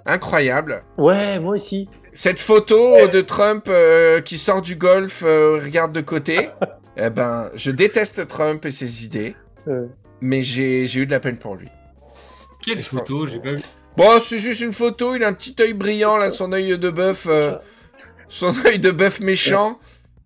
incroyable. 0.07 0.83
Ouais, 0.97 1.39
moi 1.39 1.55
aussi. 1.55 1.89
Cette 2.15 2.41
photo 2.41 3.07
de 3.09 3.21
Trump 3.21 3.67
euh, 3.69 4.21
qui 4.21 4.39
sort 4.39 4.63
du 4.63 4.75
golf, 4.75 5.23
euh, 5.25 5.61
regarde 5.63 5.93
de 5.93 6.01
côté. 6.01 6.49
eh 6.97 7.11
ben, 7.11 7.51
je 7.55 7.71
déteste 7.71 8.27
Trump 8.27 8.65
et 8.65 8.73
ses 8.73 9.05
idées, 9.05 9.37
Euh, 9.69 9.87
mais 10.21 10.43
j'ai 10.43 10.87
j'ai 10.89 11.01
eu 11.01 11.07
de 11.07 11.11
la 11.13 11.21
peine 11.21 11.37
pour 11.39 11.55
lui. 11.55 11.69
Quelle 12.65 12.83
photo 12.83 13.27
J'ai 13.27 13.39
pas 13.39 13.53
vu. 13.53 13.59
Bon, 13.97 14.19
c'est 14.21 14.39
juste 14.39 14.61
une 14.63 14.73
photo, 14.73 15.15
il 15.15 15.23
a 15.25 15.29
un 15.29 15.33
petit 15.33 15.55
œil 15.61 15.75
brillant, 15.75 16.17
là, 16.17 16.31
son 16.31 16.53
œil 16.53 16.79
de 16.79 16.91
bœuf, 16.91 17.27
euh, 17.29 17.57
son 18.29 18.55
œil 18.65 18.79
de 18.79 18.91
bœuf 18.91 19.21
méchant, 19.21 19.79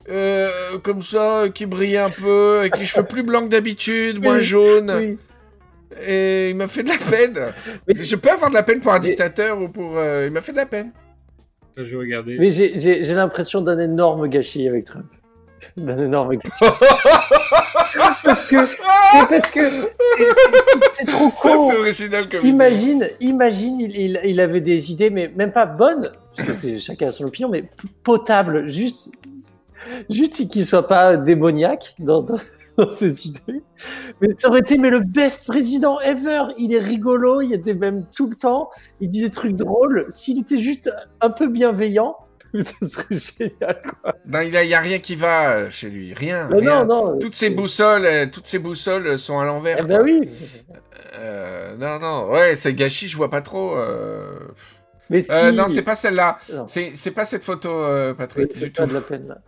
euh, 0.08 0.78
comme 0.82 1.02
ça, 1.02 1.44
qui 1.54 1.66
brille 1.66 1.96
un 1.96 2.10
peu, 2.10 2.58
avec 2.60 2.78
les 2.78 2.86
cheveux 2.86 3.06
plus 3.06 3.22
blancs 3.22 3.44
que 3.44 3.50
d'habitude, 3.50 4.22
moins 4.22 4.36
Oui, 4.36 4.42
jaunes, 4.42 4.92
oui. 4.96 5.18
et 6.04 6.50
il 6.50 6.56
m'a 6.56 6.66
fait 6.68 6.82
de 6.82 6.88
la 6.88 6.98
peine. 6.98 7.52
Mais- 7.86 7.94
Je 8.02 8.16
peux 8.16 8.30
avoir 8.30 8.50
de 8.50 8.54
la 8.54 8.62
peine 8.62 8.80
pour 8.80 8.92
un 8.92 8.98
Mais- 8.98 9.08
dictateur 9.10 9.60
ou 9.60 9.68
pour... 9.68 9.96
euh, 9.96 10.26
il 10.26 10.32
m'a 10.32 10.40
fait 10.40 10.52
de 10.52 10.56
la 10.58 10.66
peine. 10.66 10.90
Je 11.76 11.84
vais 11.84 11.96
regarder. 11.96 12.36
Mais 12.38 12.50
j'ai- 12.50 12.78
j'ai 12.78 13.02
j'ai 13.02 13.14
l'impression 13.14 13.62
d'un 13.62 13.78
énorme 13.78 14.28
gâchis 14.28 14.68
avec 14.68 14.84
Trump. 14.84 15.06
d'un 15.76 15.96
énorme 15.98 16.36
parce 18.24 18.46
que 18.48 18.56
mais 18.56 19.26
parce 19.28 19.50
que 19.50 19.70
c'est- 19.70 20.26
c'est 20.94 21.04
trop 21.06 21.30
Ça, 21.30 21.36
con. 21.40 21.70
c'est 21.70 21.76
original 21.78 22.28
comme 22.28 22.40
idée. 22.40 22.48
Imagine, 22.48 23.08
imagine, 23.20 23.80
il, 23.80 23.96
il, 23.96 24.20
il 24.24 24.40
avait 24.40 24.60
des 24.60 24.90
idées, 24.90 25.10
mais 25.10 25.30
même 25.34 25.52
pas 25.52 25.66
bonnes, 25.66 26.10
parce 26.36 26.48
que 26.48 26.52
c'est 26.54 26.78
chacun 26.78 27.08
a 27.08 27.12
son 27.12 27.24
opinion, 27.24 27.48
mais 27.48 27.64
potables, 28.02 28.68
juste, 28.68 29.12
juste 30.10 30.50
qu'il 30.50 30.66
soit 30.66 30.86
pas 30.86 31.16
démoniaque 31.16 31.94
dans, 31.98 32.22
dans, 32.22 32.38
dans 32.76 32.92
ses 32.92 33.26
idées. 33.28 33.62
Mais 34.20 34.28
ça 34.38 34.48
aurait 34.48 34.60
été 34.60 34.78
mais 34.78 34.90
le 34.90 35.00
best 35.00 35.46
président 35.46 36.00
ever. 36.00 36.44
Il 36.58 36.74
est 36.74 36.80
rigolo, 36.80 37.40
il 37.40 37.50
y 37.50 37.54
a 37.54 37.58
des 37.58 37.74
mêmes 37.74 38.04
tout 38.14 38.28
le 38.28 38.36
temps, 38.36 38.70
il 39.00 39.08
dit 39.08 39.22
des 39.22 39.30
trucs 39.30 39.56
drôles. 39.56 40.06
S'il 40.10 40.40
était 40.40 40.58
juste 40.58 40.92
un 41.20 41.30
peu 41.30 41.48
bienveillant, 41.48 42.16
ça 42.54 42.88
serait 42.88 43.06
génial. 43.10 43.82
Quoi. 44.02 44.14
Non, 44.26 44.40
il 44.40 44.50
n'y 44.50 44.74
a, 44.74 44.80
rien 44.80 44.98
qui 44.98 45.16
va 45.16 45.52
euh, 45.52 45.70
chez 45.70 45.88
lui. 45.88 46.12
Rien. 46.12 46.48
Non, 46.48 46.84
non. 46.84 47.18
Toutes 47.18 47.34
ces 47.34 47.50
boussoles, 47.50 48.04
euh, 48.04 48.26
toutes 48.30 48.54
boussoles 48.58 49.18
sont 49.18 49.38
à 49.38 49.44
l'envers. 49.44 49.78
Eh 49.80 49.84
ben 49.84 50.02
oui. 50.02 50.28
Euh, 51.14 51.76
non, 51.76 51.98
non. 51.98 52.30
Ouais, 52.30 52.56
c'est 52.56 52.74
gâchis, 52.74 53.08
je 53.08 53.16
vois 53.16 53.30
pas 53.30 53.40
trop. 53.42 53.76
euh. 53.76 54.38
Mais 55.10 55.20
si. 55.22 55.30
Euh, 55.30 55.52
non, 55.52 55.68
c'est 55.68 55.82
pas 55.82 55.96
celle-là. 55.96 56.38
C'est 56.68 57.10
pas 57.14 57.24
cette 57.24 57.44
photo, 57.44 57.68
euh, 57.70 58.14
Patrick, 58.14 58.50
C'est 58.54 58.64
du 58.66 58.70
pas 58.70 58.82
tout. 58.84 58.88
de 58.90 58.94
la 58.94 59.00
peine. 59.00 59.28
là. 59.28 59.38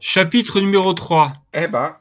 Chapitre 0.00 0.60
numéro 0.60 0.92
3, 0.94 1.32
Eh 1.54 1.66
ben, 1.66 1.96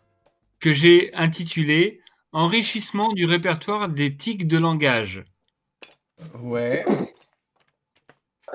que 0.60 0.72
j'ai 0.72 1.14
intitulé 1.16 2.02
Enrichissement 2.34 3.14
du 3.14 3.26
répertoire 3.26 3.90
des 3.90 4.16
tics 4.16 4.48
de 4.48 4.58
langage. 4.58 5.24
ouais. 6.42 6.86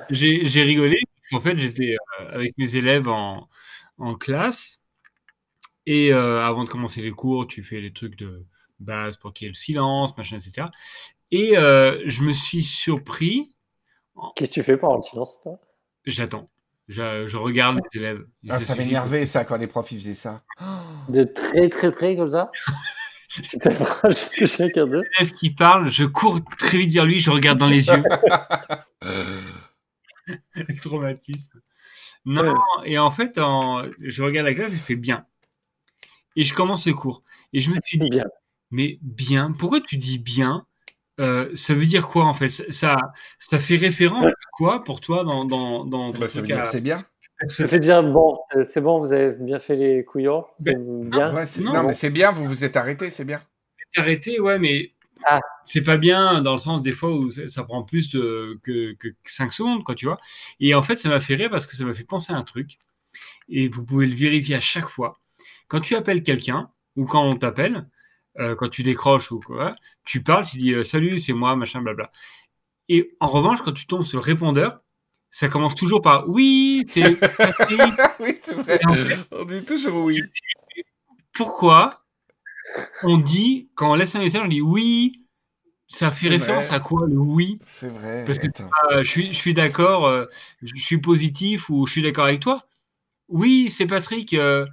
J'ai 0.09 0.45
j'ai 0.45 0.63
rigolé 0.63 0.97
parce 1.15 1.27
qu'en 1.29 1.39
fait, 1.49 1.57
j'étais 1.57 1.95
euh, 2.19 2.29
avec 2.33 2.57
mes 2.57 2.75
élèves 2.75 3.07
en, 3.07 3.47
en 3.97 4.15
classe. 4.15 4.81
Et 5.85 6.11
euh, 6.13 6.43
avant 6.43 6.63
de 6.63 6.69
commencer 6.69 7.01
les 7.01 7.11
cours, 7.11 7.47
tu 7.47 7.61
fais 7.63 7.79
les 7.81 7.93
trucs 7.93 8.15
de 8.17 8.45
base 8.79 9.17
pour 9.17 9.33
qu'il 9.33 9.45
y 9.45 9.47
ait 9.47 9.51
le 9.51 9.55
silence, 9.55 10.17
machin, 10.17 10.37
etc. 10.37 10.67
Et 11.31 11.57
euh, 11.57 12.01
je 12.05 12.23
me 12.23 12.33
suis 12.33 12.63
surpris. 12.63 13.52
Qu'est-ce 14.35 14.49
que 14.51 14.53
tu 14.55 14.63
fais 14.63 14.77
pendant 14.77 14.97
le 14.97 15.01
silence, 15.01 15.39
toi? 15.41 15.59
J'attends. 16.05 16.49
Je, 16.87 17.25
je 17.25 17.37
regarde 17.37 17.79
les 17.93 17.99
élèves. 17.99 18.25
Ah, 18.49 18.59
ça 18.59 18.75
m'énervait, 18.75 19.25
ça, 19.25 19.45
quand 19.45 19.57
les 19.57 19.67
profs, 19.67 19.91
ils 19.91 19.99
faisaient 19.99 20.13
ça. 20.13 20.43
De 21.09 21.23
très 21.23 21.69
très 21.69 21.91
près 21.91 22.15
comme 22.15 22.29
ça? 22.29 22.51
C'est 23.29 23.65
la 23.65 23.73
phrase 23.73 24.29
de 24.39 24.45
chacun 24.45 24.85
d'eux? 24.85 25.01
L'élève 25.19 25.33
qui 25.33 25.49
parle, 25.51 25.87
je 25.89 26.03
cours 26.03 26.39
très 26.59 26.77
vite 26.79 26.93
vers 26.93 27.05
lui, 27.05 27.19
je 27.19 27.31
regarde 27.31 27.57
dans 27.57 27.67
les 27.67 27.87
yeux. 27.87 28.03
Le 30.55 30.79
traumatisme. 30.79 31.59
Non, 32.25 32.53
et 32.85 32.97
en 32.97 33.11
fait, 33.11 33.37
en- 33.37 33.83
je 34.01 34.23
regarde 34.23 34.45
la 34.47 34.53
classe 34.53 34.73
et 34.73 34.77
je 34.77 34.83
fais 34.83 34.95
bien. 34.95 35.25
Et 36.35 36.43
je 36.43 36.53
commence 36.53 36.87
le 36.87 36.93
cours. 36.93 37.23
Et 37.51 37.59
je 37.59 37.69
me 37.71 37.77
suis 37.83 37.97
dit, 37.97 38.09
Bien. 38.09 38.25
mais 38.71 38.97
bien, 39.01 39.51
pourquoi 39.51 39.81
tu 39.81 39.97
dis 39.97 40.17
bien 40.19 40.65
Euh, 41.19 41.49
Ça 41.55 41.73
veut 41.73 41.85
dire 41.85 42.07
quoi 42.07 42.25
en 42.25 42.33
fait? 42.33 42.49
Ça, 42.49 42.97
ça, 43.37 43.59
fait 43.59 43.75
référence 43.75 44.25
à 44.25 44.31
quoi 44.53 44.83
pour 44.83 44.99
toi 45.01 45.23
dans, 45.23 45.45
dans, 45.45 45.85
dans 45.85 46.11
ton 46.11 46.19
Bah, 46.19 46.27
ça 46.27 46.41
veut 46.41 46.47
dire 46.47 46.65
c'est 46.65 46.81
bien. 46.81 46.97
Ça 47.47 47.67
fait 47.67 47.79
dire, 47.79 48.01
bon, 48.03 48.37
c'est 48.63 48.79
bon, 48.79 48.99
vous 48.99 49.11
avez 49.11 49.31
bien 49.31 49.59
fait 49.59 49.75
les 49.75 50.05
couillons. 50.05 50.45
C'est 50.63 50.75
bien. 50.77 51.33
Ouais, 51.33 51.45
c'est- 51.45 51.61
Non, 51.61 51.83
mais 51.83 51.93
c'est 51.93 52.09
bien, 52.09 52.31
vous 52.31 52.47
vous 52.47 52.63
êtes 52.63 52.77
arrêté, 52.77 53.09
c'est 53.09 53.25
bien. 53.25 53.41
T'arrêter, 53.93 54.39
ouais, 54.39 54.59
mais 54.59 54.91
Ah. 55.25 55.41
c'est 55.65 55.81
pas 55.81 55.97
bien 55.97 56.41
dans 56.41 56.53
le 56.53 56.57
sens 56.57 56.81
des 56.81 56.93
fois 56.93 57.09
où 57.11 57.29
ça, 57.31 57.47
ça 57.49 57.63
prend 57.63 57.83
plus 57.83 58.09
de, 58.11 58.59
que, 58.63 58.93
que 58.93 59.09
5 59.23 59.51
secondes, 59.51 59.83
quoi, 59.83 59.93
tu 59.93 60.05
vois. 60.05 60.19
Et 60.61 60.73
en 60.73 60.81
fait, 60.81 60.95
ça 60.97 61.09
m'a 61.09 61.19
fait 61.19 61.35
rire 61.35 61.49
parce 61.49 61.67
que 61.67 61.75
ça 61.75 61.83
m'a 61.83 61.93
fait 61.93 62.05
penser 62.05 62.31
à 62.31 62.37
un 62.37 62.43
truc. 62.43 62.77
Et 63.49 63.67
vous 63.67 63.85
pouvez 63.85 64.07
le 64.07 64.15
vérifier 64.15 64.55
à 64.55 64.61
chaque 64.61 64.87
fois. 64.87 65.19
Quand 65.67 65.81
tu 65.81 65.95
appelles 65.95 66.23
quelqu'un, 66.23 66.69
ou 66.95 67.03
quand 67.05 67.23
on 67.27 67.33
t'appelle, 67.35 67.87
euh, 68.39 68.55
quand 68.55 68.69
tu 68.69 68.83
décroches 68.83 69.31
ou 69.31 69.39
quoi, 69.39 69.75
tu 70.05 70.23
parles, 70.23 70.45
tu 70.45 70.57
dis 70.57 70.73
euh, 70.73 70.83
salut, 70.83 71.19
c'est 71.19 71.33
moi, 71.33 71.55
machin, 71.55 71.81
blabla. 71.81 72.11
Et 72.89 73.15
en 73.19 73.27
revanche, 73.27 73.61
quand 73.61 73.71
tu 73.73 73.85
tombes 73.87 74.03
sur 74.03 74.19
le 74.19 74.23
répondeur, 74.23 74.81
ça 75.29 75.47
commence 75.49 75.75
toujours 75.75 76.01
par 76.01 76.29
oui, 76.29 76.83
c'est 76.87 77.03
oui, 78.19 78.39
c'est 78.41 78.53
vrai. 78.55 78.79
Et 78.81 78.85
en 78.85 78.93
fait, 78.93 79.27
On 79.31 79.45
dit 79.45 79.63
toujours 79.65 80.03
oui. 80.03 80.21
pourquoi 81.33 82.03
on 83.03 83.17
dit, 83.17 83.69
quand 83.75 83.91
on 83.91 83.95
laisse 83.95 84.15
un 84.15 84.19
message, 84.19 84.41
on 84.43 84.47
dit 84.47 84.61
oui, 84.61 85.23
ça 85.87 86.11
fait 86.11 86.29
référence 86.29 86.67
vrai. 86.67 86.75
à 86.75 86.79
quoi 86.79 87.07
le 87.07 87.17
oui? 87.17 87.59
C'est 87.65 87.89
vrai. 87.89 88.23
Parce 88.25 88.39
que. 88.39 88.47
Euh, 88.47 89.03
je 89.03 89.09
suis, 89.09 89.27
je 89.27 89.37
suis 89.37 89.53
d'accord, 89.53 90.07
euh, 90.07 90.25
je 90.61 90.75
suis 90.75 90.99
positif 90.99 91.69
ou 91.69 91.85
je 91.85 91.91
suis 91.91 92.01
d'accord 92.01 92.25
avec 92.25 92.39
toi. 92.39 92.65
Oui, 93.27 93.69
c'est 93.69 93.85
Patrick, 93.85 94.33
euh, 94.33 94.65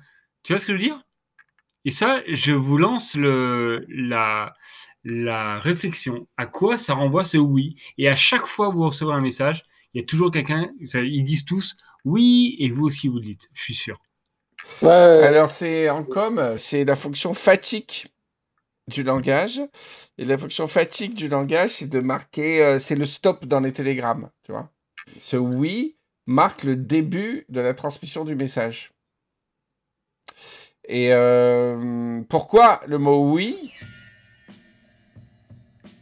tu 0.43 0.53
vois 0.53 0.61
ce 0.61 0.67
que 0.67 0.73
je 0.73 0.79
veux 0.79 0.83
dire? 0.85 1.01
Et 1.85 1.91
ça, 1.91 2.21
je 2.29 2.53
vous 2.53 2.77
lance 2.79 3.15
le, 3.15 3.85
la, 3.89 4.55
la 5.05 5.59
réflexion. 5.59 6.27
À 6.37 6.47
quoi 6.47 6.77
ça 6.77 6.95
renvoie 6.95 7.25
ce 7.25 7.39
oui? 7.39 7.75
Et 7.99 8.09
à 8.09 8.17
chaque 8.17 8.47
fois 8.47 8.71
que 8.71 8.75
vous 8.75 8.87
recevez 8.87 9.13
un 9.13 9.21
message, 9.21 9.65
il 9.95 10.01
y 10.01 10.05
a 10.05 10.07
toujours 10.07 10.31
quelqu'un, 10.31 10.71
ils 10.81 11.25
disent 11.25 11.45
tous 11.45 11.77
oui, 12.05 12.57
et 12.59 12.71
vous 12.71 12.85
aussi 12.87 13.09
vous 13.09 13.17
le 13.17 13.21
dites, 13.21 13.49
je 13.53 13.63
suis 13.63 13.75
sûr. 13.75 13.99
Ouais, 14.83 14.89
Alors, 14.89 15.49
c'est 15.51 15.89
en 15.91 16.05
com, 16.05 16.55
c'est 16.57 16.85
la 16.85 16.97
fonction 16.97 17.35
fatigue 17.35 18.07
du 18.89 19.03
langage. 19.03 19.61
Et 20.19 20.25
la 20.25 20.39
fonction 20.39 20.67
fatigue 20.67 21.15
du 21.15 21.29
langage, 21.29 21.71
c'est 21.77 21.89
de 21.89 22.01
marquer, 22.01 22.63
euh, 22.63 22.79
c'est 22.79 22.97
le 22.97 23.05
stop 23.05 23.47
dans 23.47 23.61
les 23.61 23.73
télégrammes, 23.73 24.31
tu 24.43 24.53
vois. 24.53 24.71
Ce 25.21 25.37
oui 25.37 25.97
marque 26.27 26.65
le 26.65 26.77
début 26.77 27.47
de 27.49 27.61
la 27.61 27.75
transmission 27.75 28.25
du 28.25 28.35
message. 28.35 28.93
Et 30.93 31.11
euh, 31.13 32.21
pourquoi 32.29 32.81
le 32.89 32.99
mot 32.99 33.31
oui 33.33 33.73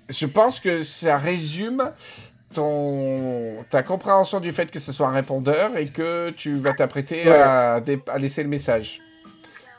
Je 0.09 0.25
pense 0.25 0.61
que 0.61 0.83
ça 0.83 1.19
résume 1.19 1.93
ton, 2.55 3.57
ta 3.69 3.83
compréhension 3.83 4.41
du 4.41 4.51
fait 4.53 4.71
que 4.71 4.79
ce 4.79 4.91
soit 4.93 5.09
un 5.09 5.13
répondeur 5.13 5.77
et 5.77 5.89
que 5.89 6.31
tu 6.31 6.57
vas 6.57 6.73
t'apprêter 6.73 7.25
Ouais. 7.29 7.37
à, 7.37 7.83
à 8.07 8.19
laisser 8.19 8.43
le 8.43 8.49
message. 8.49 9.01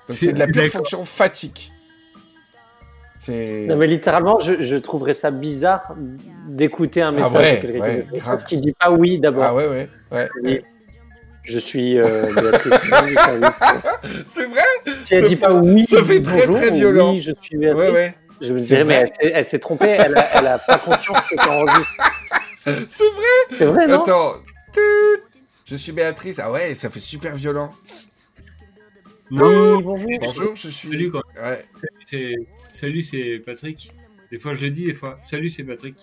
Donc 0.07 0.17
c'est 0.17 0.33
de 0.33 0.37
la 0.39 0.45
pure 0.45 0.67
fonction 0.67 1.03
fatigue. 1.05 1.71
Non, 3.27 3.75
mais 3.77 3.87
littéralement, 3.87 4.39
je, 4.39 4.61
je 4.61 4.75
trouverais 4.75 5.13
ça 5.13 5.29
bizarre 5.29 5.95
d'écouter 6.47 7.01
un 7.01 7.11
message 7.11 7.31
Ah 7.35 7.39
ouais, 7.39 7.55
de 7.57 7.61
quelqu'un 7.61 7.81
ouais, 7.81 8.07
qui- 8.13 8.19
grave. 8.19 8.45
qui 8.45 8.57
dit 8.57 8.73
pas 8.79 8.91
oui 8.91 9.19
d'abord. 9.19 9.43
Ah 9.43 9.55
ouais, 9.55 9.67
ouais, 9.67 9.89
ouais. 10.11 10.63
Je 11.43 11.57
suis 11.57 11.97
euh. 11.97 12.31
C'est 14.27 14.45
vrai? 14.45 14.61
Si 15.03 15.13
elle 15.15 15.21
Ça 15.23 15.27
dit 15.27 15.35
fait- 15.35 15.41
pas 15.41 15.53
oui, 15.53 15.85
ça 15.85 16.03
fait 16.03 16.21
très, 16.21 16.45
bonjour, 16.45 16.55
très 16.57 16.71
violent. 16.71 17.13
Oui, 17.13 17.19
je 17.19 17.31
suis 17.41 17.57
Béatrice. 17.57 17.83
Ouais, 17.87 17.91
ouais. 17.91 18.15
Je 18.41 18.53
me 18.53 18.59
C'est 18.59 18.65
dirais, 18.65 18.83
mais 18.85 19.05
elle 19.33 19.43
s'est- 19.45 19.59
trompée, 19.59 19.87
elle 19.99 20.17
a, 20.17 20.37
elle 20.39 20.47
a 20.47 20.57
pas 20.59 20.77
conscience 20.77 21.19
que 21.29 21.35
tu 21.35 21.47
enregistres. 21.49 21.95
C'est 22.89 23.03
vrai? 23.03 23.57
C'est 23.57 23.65
vrai, 23.65 23.87
non? 23.87 24.01
Attends. 24.03 24.33
Je 25.65 25.75
suis 25.75 25.91
Béatrice. 25.91 26.39
Ah 26.39 26.51
ouais, 26.51 26.73
ça 26.73 26.89
fait 26.89 26.99
super 26.99 27.35
violent. 27.35 27.73
Non, 29.31 29.77
Oui, 29.77 29.83
bonjour. 29.83 30.07
Bonjour, 30.21 30.55
je 30.55 30.69
suis... 30.69 30.89
salut 30.89 31.11
quoi. 31.11 31.21
Ouais. 31.41 31.65
Salut, 32.71 33.01
c'est 33.01 33.41
Patrick. 33.45 33.91
Des 34.31 34.39
fois 34.39 34.53
je 34.53 34.63
le 34.65 34.71
dis, 34.71 34.85
des 34.85 34.93
fois, 34.93 35.17
salut, 35.21 35.49
c'est 35.49 35.63
Patrick. 35.63 35.95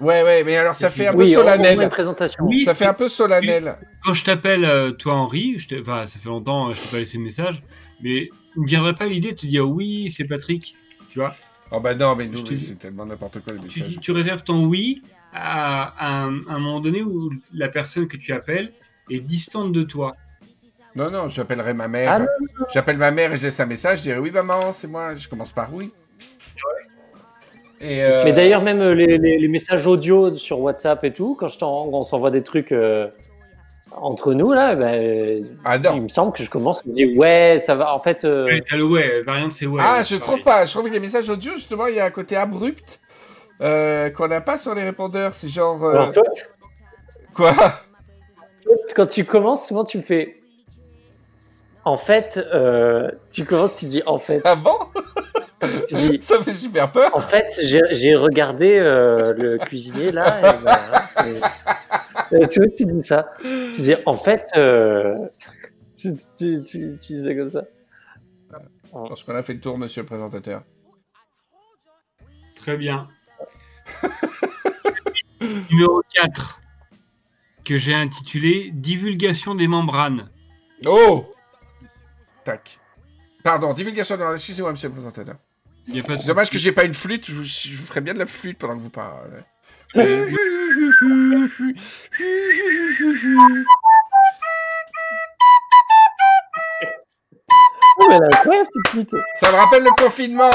Ouais, 0.00 0.22
ouais, 0.22 0.44
mais 0.44 0.56
alors 0.56 0.74
ça 0.74 0.88
fait 0.90 1.06
un 1.06 1.12
peu 1.12 1.18
Oui, 1.18 1.28
une 1.28 1.34
solennel. 1.34 1.88
présentation. 1.88 2.44
Oui, 2.44 2.64
Ça 2.64 2.74
fait 2.74 2.86
un 2.86 2.94
peu 2.94 3.08
solennel. 3.08 3.76
quand 4.04 4.12
je 4.14 4.24
t'appelle, 4.24 4.64
euh, 4.64 4.90
toi 4.92 5.14
Henri, 5.14 5.58
je 5.58 5.80
enfin, 5.80 6.06
ça 6.06 6.18
fait 6.18 6.28
longtemps, 6.28 6.70
euh, 6.70 6.74
je 6.74 6.80
t'ai 6.82 6.88
pas 6.88 6.96
laissé 6.98 7.18
de 7.18 7.22
message, 7.22 7.62
mais 8.02 8.30
il 8.56 8.62
me 8.62 8.66
viendrait 8.66 8.94
pas 8.94 9.06
l'idée 9.06 9.30
de 9.32 9.36
te 9.36 9.46
dire 9.46 9.68
oui, 9.68 10.10
c'est 10.10 10.24
Patrick, 10.24 10.74
tu 11.10 11.18
vois. 11.18 11.34
Oh 11.70 11.78
bah 11.80 11.94
non, 11.94 12.16
mais 12.16 12.26
nous, 12.26 12.44
c'est 12.44 12.78
tellement 12.78 13.06
n'importe 13.06 13.40
quoi 13.44 13.52
les 13.52 13.60
Tu, 13.68 13.78
messages. 13.80 13.94
dis- 13.94 13.98
tu 14.00 14.10
réserves 14.12 14.42
ton 14.42 14.64
oui 14.64 15.02
à, 15.32 15.94
à 15.98 16.22
un, 16.24 16.38
à 16.48 16.54
un 16.54 16.58
moment 16.58 16.80
donné 16.80 17.02
où 17.02 17.30
la 17.54 17.68
personne 17.68 18.08
que 18.08 18.16
tu 18.16 18.32
appelles 18.32 18.72
est 19.08 19.20
distante 19.20 19.72
de 19.72 19.82
toi. 19.84 20.16
Non, 20.96 21.08
non, 21.08 21.28
j'appellerai 21.28 21.72
ma 21.72 21.86
mère. 21.86 22.10
Ah 22.12 22.18
non, 22.18 22.26
J'appelle 22.74 22.98
ma 22.98 23.12
mère 23.12 23.32
et 23.32 23.36
je 23.36 23.42
laisse 23.44 23.60
un 23.60 23.66
message. 23.66 23.98
Je 23.98 24.02
dirai 24.02 24.18
oui, 24.18 24.32
maman, 24.32 24.72
c'est 24.72 24.88
moi. 24.88 25.14
Je 25.14 25.28
commence 25.28 25.52
par 25.52 25.72
oui. 25.72 25.92
Et 27.80 28.02
euh, 28.02 28.22
Mais 28.24 28.32
d'ailleurs, 28.32 28.62
même 28.62 28.80
euh, 28.80 28.94
les, 28.94 29.16
les- 29.18 29.38
les 29.38 29.48
messages 29.48 29.86
audio 29.86 30.34
sur 30.36 30.60
WhatsApp 30.60 31.02
et 31.04 31.12
tout, 31.12 31.34
quand 31.34 31.48
je 31.48 31.58
t'en- 31.58 31.86
on 31.86 32.02
s'envoie 32.02 32.30
des 32.30 32.42
trucs 32.42 32.72
euh, 32.72 33.08
entre 33.92 34.34
nous, 34.34 34.52
là, 34.52 34.74
ben, 34.74 35.42
Ah 35.64 35.76
il 35.94 36.02
me 36.02 36.08
semble 36.08 36.32
que 36.32 36.42
je 36.42 36.50
commence 36.50 36.82
à 36.84 36.88
me 36.88 36.94
dire, 36.94 37.16
ouais, 37.16 37.58
ça 37.60 37.74
va. 37.74 37.94
En 37.94 38.00
fait, 38.00 38.24
euh, 38.24 38.44
Ouais, 38.44 38.62
t'as 38.68 38.76
le 38.76 38.84
ouais, 38.84 39.18
la 39.18 39.22
variante 39.22 39.52
c'est 39.52 39.66
ouais. 39.66 39.80
ah, 39.84 39.96
ouais, 39.98 40.02
je 40.04 40.08
pareil. 40.16 40.20
trouve 40.20 40.42
pas. 40.42 40.66
Je 40.66 40.72
trouve 40.72 40.88
que 40.88 40.92
les 40.92 41.00
messages 41.00 41.28
audio, 41.30 41.52
justement, 41.54 41.86
il 41.86 41.94
y 41.96 42.00
a 42.00 42.04
un 42.04 42.10
côté 42.10 42.36
abrupt 42.36 43.00
euh, 43.62 44.10
qu'on 44.10 44.28
n'a 44.28 44.40
pas 44.42 44.58
sur 44.58 44.74
les 44.74 44.82
répondeurs. 44.82 45.32
C'est 45.34 45.48
genre. 45.48 45.82
euh, 45.84 45.92
alors 45.92 46.12
toi, 46.12 46.22
Quoi? 47.34 47.54
quand 48.94 49.06
tu 49.06 49.24
commences, 49.24 49.66
souvent 49.68 49.84
tu 49.84 49.96
me 49.96 50.02
fais. 50.02 50.39
En 51.84 51.96
fait, 51.96 52.36
euh, 52.52 53.10
tu 53.30 53.44
commences, 53.44 53.78
tu 53.78 53.86
dis 53.86 54.02
en 54.06 54.18
fait, 54.18 54.42
Ah 54.44 54.54
bon? 54.56 54.78
Tu 55.88 55.94
dis 55.96 56.18
Ça 56.22 56.42
fait 56.42 56.52
super 56.52 56.90
peur. 56.92 57.14
en 57.14 57.20
fait, 57.20 57.58
j'ai 57.62 58.14
regardé 58.16 58.78
euh, 58.78 59.32
le 59.34 59.58
cuisinier 59.58 60.10
là. 60.12 60.56
Et 61.24 61.36
Euh, 62.34 62.46
tu 62.46 62.60
vois, 62.60 62.68
tu 62.76 62.86
dis 62.86 63.04
ça. 63.04 63.32
Tu 63.42 63.82
dis 63.82 63.94
en 64.06 64.14
fait, 64.14 64.46
euh, 64.56 65.16
tu, 65.96 66.14
tu, 66.36 66.62
tu, 66.62 66.98
tu 67.00 67.12
disais 67.14 67.36
comme 67.36 67.50
ça. 67.50 67.64
Je 68.52 69.08
pense 69.08 69.22
qu'on 69.24 69.34
a 69.36 69.42
fait 69.42 69.54
le 69.54 69.60
tour, 69.60 69.78
monsieur 69.78 70.02
le 70.02 70.06
présentateur. 70.06 70.62
Très 72.56 72.76
bien. 72.76 73.06
Numéro 75.70 76.02
4, 76.14 76.60
que 77.64 77.76
j'ai 77.78 77.94
intitulé 77.94 78.70
Divulgation 78.74 79.54
des 79.54 79.68
membranes. 79.68 80.28
Oh 80.86 81.24
Tac. 82.44 82.78
Pardon, 83.42 83.72
divulgation 83.72 84.16
de... 84.16 84.34
Excusez-moi, 84.34 84.72
monsieur 84.72 84.88
le 84.88 84.94
présentateur. 84.94 85.36
Y 85.88 86.00
a 86.00 86.02
pas 86.02 86.16
de 86.16 86.20
C'est 86.20 86.26
dommage 86.28 86.50
que 86.50 86.58
j'ai 86.58 86.72
pas 86.72 86.84
une 86.84 86.94
flûte, 86.94 87.26
je, 87.26 87.42
je 87.42 87.76
vous 87.76 87.86
ferais 87.86 88.00
bien 88.00 88.14
de 88.14 88.18
la 88.18 88.26
flûte 88.26 88.58
pendant 88.58 88.74
que 88.74 88.80
vous 88.80 88.90
parlez. 88.90 89.40
Oh, 98.02 98.06
mais 98.08 98.14
elle 98.14 98.22
a 98.22 98.26
incroyable 98.26 98.68
cette 98.72 98.88
flûte. 98.88 99.14
Ça 99.40 99.50
me 99.50 99.56
rappelle 99.56 99.84
le 99.84 99.90
confinement 99.90 100.50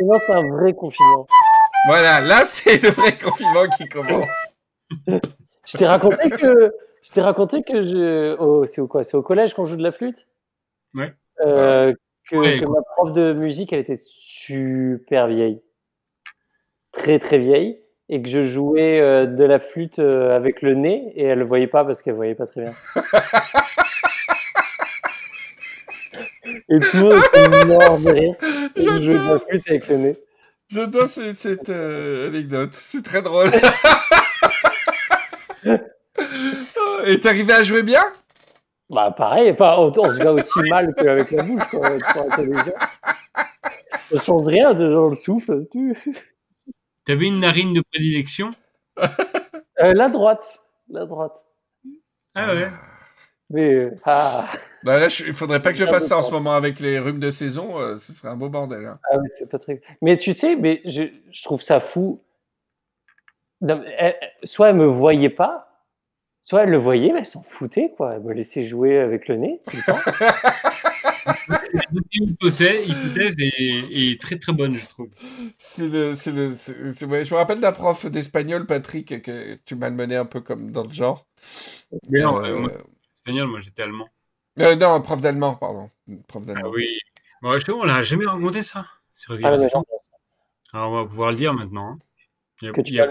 Et 0.00 0.04
non, 0.04 0.16
c'est 0.26 0.32
un 0.32 0.42
vrai 0.48 0.72
confinement. 0.74 1.26
Voilà, 1.86 2.20
là 2.20 2.44
c'est 2.44 2.82
le 2.82 2.90
vrai 2.90 3.16
confinement 3.16 3.68
qui 3.76 3.88
commence. 3.88 4.56
Je 5.06 5.78
t'ai 5.78 5.86
raconté 5.86 6.30
que. 6.30 6.72
Je 7.04 7.10
t'ai 7.10 7.20
raconté 7.20 7.62
que 7.62 7.82
je. 7.82 8.34
oh, 8.38 8.64
c'est 8.64 8.80
au 8.80 8.88
quoi? 8.88 9.04
C'est 9.04 9.18
au 9.18 9.22
collège 9.22 9.52
qu'on 9.52 9.66
joue 9.66 9.76
de 9.76 9.82
la 9.82 9.92
flûte? 9.92 10.26
Ouais. 10.94 11.12
Euh, 11.44 11.92
que, 12.30 12.36
Ouais, 12.36 12.58
que 12.58 12.64
quoi. 12.64 12.76
ma 12.76 12.82
prof 12.82 13.12
de 13.12 13.34
musique, 13.34 13.74
elle 13.74 13.80
était 13.80 13.98
super 14.00 15.26
vieille. 15.26 15.62
Très 16.92 17.18
très 17.18 17.38
vieille. 17.38 17.78
Et 18.08 18.22
que 18.22 18.28
je 18.28 18.40
jouais 18.40 19.00
euh, 19.00 19.26
de 19.26 19.44
la 19.44 19.58
flûte 19.58 19.98
euh, 19.98 20.34
avec 20.34 20.62
le 20.62 20.74
nez 20.74 21.12
et 21.14 21.24
elle 21.24 21.40
le 21.40 21.44
voyait 21.44 21.66
pas 21.66 21.84
parce 21.84 22.00
qu'elle 22.00 22.14
voyait 22.14 22.34
pas 22.34 22.46
très 22.46 22.62
bien. 22.62 22.72
et 26.68 26.78
tout 26.78 26.96
le 26.96 27.02
monde 27.02 27.22
était 27.34 27.66
mort 27.66 27.98
de 27.98 28.10
rire. 28.10 28.34
Et 28.76 28.82
je 28.82 29.02
jouais 29.02 29.18
de 29.18 29.32
la 29.32 29.38
flûte 29.40 29.62
avec 29.68 29.88
le 29.88 29.96
nez. 29.96 30.16
J'adore 30.68 31.08
cette, 31.08 31.36
cette, 31.36 31.68
anecdote, 31.68 32.70
c'est 32.72 33.02
très 33.02 33.20
drôle. 33.20 33.50
Et 37.06 37.20
t'arrivais 37.20 37.52
à 37.54 37.62
jouer 37.62 37.82
bien? 37.82 38.02
Bah 38.90 39.10
pareil, 39.16 39.50
enfin, 39.50 39.74
on, 39.78 39.92
on 39.98 40.12
se 40.12 40.22
voit 40.22 40.32
aussi 40.32 40.60
mal 40.68 40.94
qu'avec 40.94 41.30
la 41.30 41.42
bouche 41.42 41.68
sur 41.70 41.80
la 41.82 42.36
télévision. 42.36 42.72
Ça 44.10 44.18
change 44.18 44.46
rien 44.46 44.74
dans 44.74 45.08
le 45.08 45.16
souffle. 45.16 45.60
Tu... 45.72 45.96
T'avais 47.04 47.26
une 47.26 47.40
narine 47.40 47.72
de 47.74 47.82
prédilection? 47.92 48.52
Euh, 49.80 49.92
la 49.94 50.08
droite, 50.08 50.60
la 50.88 51.04
droite. 51.06 51.44
Ah 52.34 52.54
ouais. 52.54 52.68
Mais 53.50 53.72
euh, 53.74 53.94
ah, 54.04 54.48
bah 54.84 54.98
là, 54.98 55.08
je- 55.08 55.24
il 55.24 55.34
faudrait 55.34 55.60
pas 55.60 55.72
que 55.72 55.78
je 55.78 55.84
fasse 55.86 56.06
ça 56.06 56.16
en 56.18 56.22
ce 56.22 56.30
moment 56.30 56.54
avec 56.54 56.80
les 56.80 56.98
rhumes 56.98 57.20
de 57.20 57.30
saison, 57.30 57.78
euh, 57.78 57.98
ce 57.98 58.12
serait 58.12 58.28
un 58.28 58.36
beau 58.36 58.48
bordel. 58.48 58.86
hein. 58.86 58.98
ah 59.12 59.18
oui, 59.18 59.28
c'est 59.36 59.48
pas 59.50 59.58
très. 59.58 59.82
Mais 60.00 60.16
tu 60.16 60.32
sais, 60.32 60.56
mais 60.56 60.80
je, 60.86 61.04
je 61.30 61.42
trouve 61.42 61.60
ça 61.60 61.78
fou. 61.80 62.22
Non, 63.60 63.80
mais 63.80 63.94
elle- 63.98 64.16
elle- 64.20 64.30
soit 64.48 64.70
elle 64.70 64.76
me 64.76 64.86
voyait 64.86 65.28
pas, 65.28 65.73
soit 66.44 66.64
elle 66.64 66.70
le 66.70 66.76
voyait, 66.78 67.10
mais 67.12 67.20
elle 67.20 67.26
s'en 67.26 67.42
foutait 67.42 67.92
quoi. 67.96 68.14
Elle 68.14 68.22
me 68.22 68.34
laissait 68.34 68.64
jouer 68.64 68.98
avec 68.98 69.28
le 69.28 69.36
nez. 69.36 69.60
tout 69.66 69.76
le 69.76 69.82
temps. 69.82 69.98
Une 72.12 72.28
hypothèse, 72.28 72.86
hypothèse 72.86 73.36
est, 73.40 74.12
est 74.12 74.20
très 74.20 74.38
très 74.38 74.52
bonne, 74.52 74.74
je 74.74 74.86
trouve. 74.86 75.08
C'est 75.58 75.88
le, 75.88 76.14
c'est 76.14 76.32
le, 76.32 76.48
ouais, 77.06 77.24
je 77.24 77.32
me 77.34 77.38
rappelle 77.38 77.60
d'un 77.60 77.72
prof 77.72 78.04
d'espagnol, 78.06 78.66
Patrick, 78.66 79.22
que 79.22 79.54
tu 79.64 79.74
m'as 79.74 79.88
mené 79.90 80.16
un 80.16 80.26
peu 80.26 80.40
comme 80.40 80.70
dans 80.70 80.84
le 80.84 80.92
genre. 80.92 81.26
Mais 82.10 82.20
non, 82.20 82.44
Euh, 82.44 82.56
moi, 82.58 82.70
espagnol, 83.16 83.48
moi 83.48 83.60
j'étais 83.60 83.82
allemand. 83.82 84.08
euh, 84.60 84.76
non, 84.76 85.00
prof 85.00 85.20
d'allemand, 85.22 85.54
pardon. 85.54 85.90
Prof 86.28 86.44
d'allemand. 86.44 86.66
Ah 86.66 86.74
oui. 86.74 86.86
Bon, 87.40 87.54
justement, 87.54 87.78
on 87.80 87.84
l'a 87.84 88.02
jamais 88.02 88.26
raconté 88.26 88.62
ça. 88.62 88.86
Sur 89.14 89.38
Ah, 89.42 89.56
Alors 90.72 90.90
on 90.92 90.94
va 91.02 91.04
pouvoir 91.04 91.30
le 91.30 91.36
dire 91.36 91.54
maintenant. 91.54 91.92
hein. 91.92 91.98
Il 92.60 92.66
y 92.66 92.68
a, 92.68 92.72
que 92.72 92.80
tu 92.82 92.92
il 92.92 92.96
y 92.96 93.00
a 93.00 93.08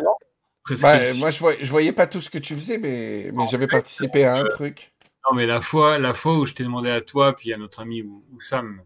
Bah, 0.81 1.13
moi, 1.19 1.29
je, 1.29 1.39
voyais, 1.39 1.63
je 1.63 1.69
voyais 1.69 1.91
pas 1.91 2.07
tout 2.07 2.21
ce 2.21 2.29
que 2.29 2.37
tu 2.37 2.55
faisais, 2.55 2.77
mais, 2.77 3.31
mais 3.33 3.45
j'avais 3.47 3.67
participé 3.67 4.23
à 4.23 4.37
un 4.37 4.45
truc. 4.45 4.93
Non, 5.29 5.35
mais 5.35 5.45
la 5.45 5.61
fois, 5.61 5.97
la 5.99 6.13
fois 6.13 6.37
où 6.37 6.45
je 6.45 6.53
t'ai 6.53 6.63
demandé 6.63 6.89
à 6.89 7.01
toi, 7.01 7.35
puis 7.35 7.53
à 7.53 7.57
notre 7.57 7.81
ami 7.81 8.01
Ou- 8.01 8.23
Oussam, 8.35 8.81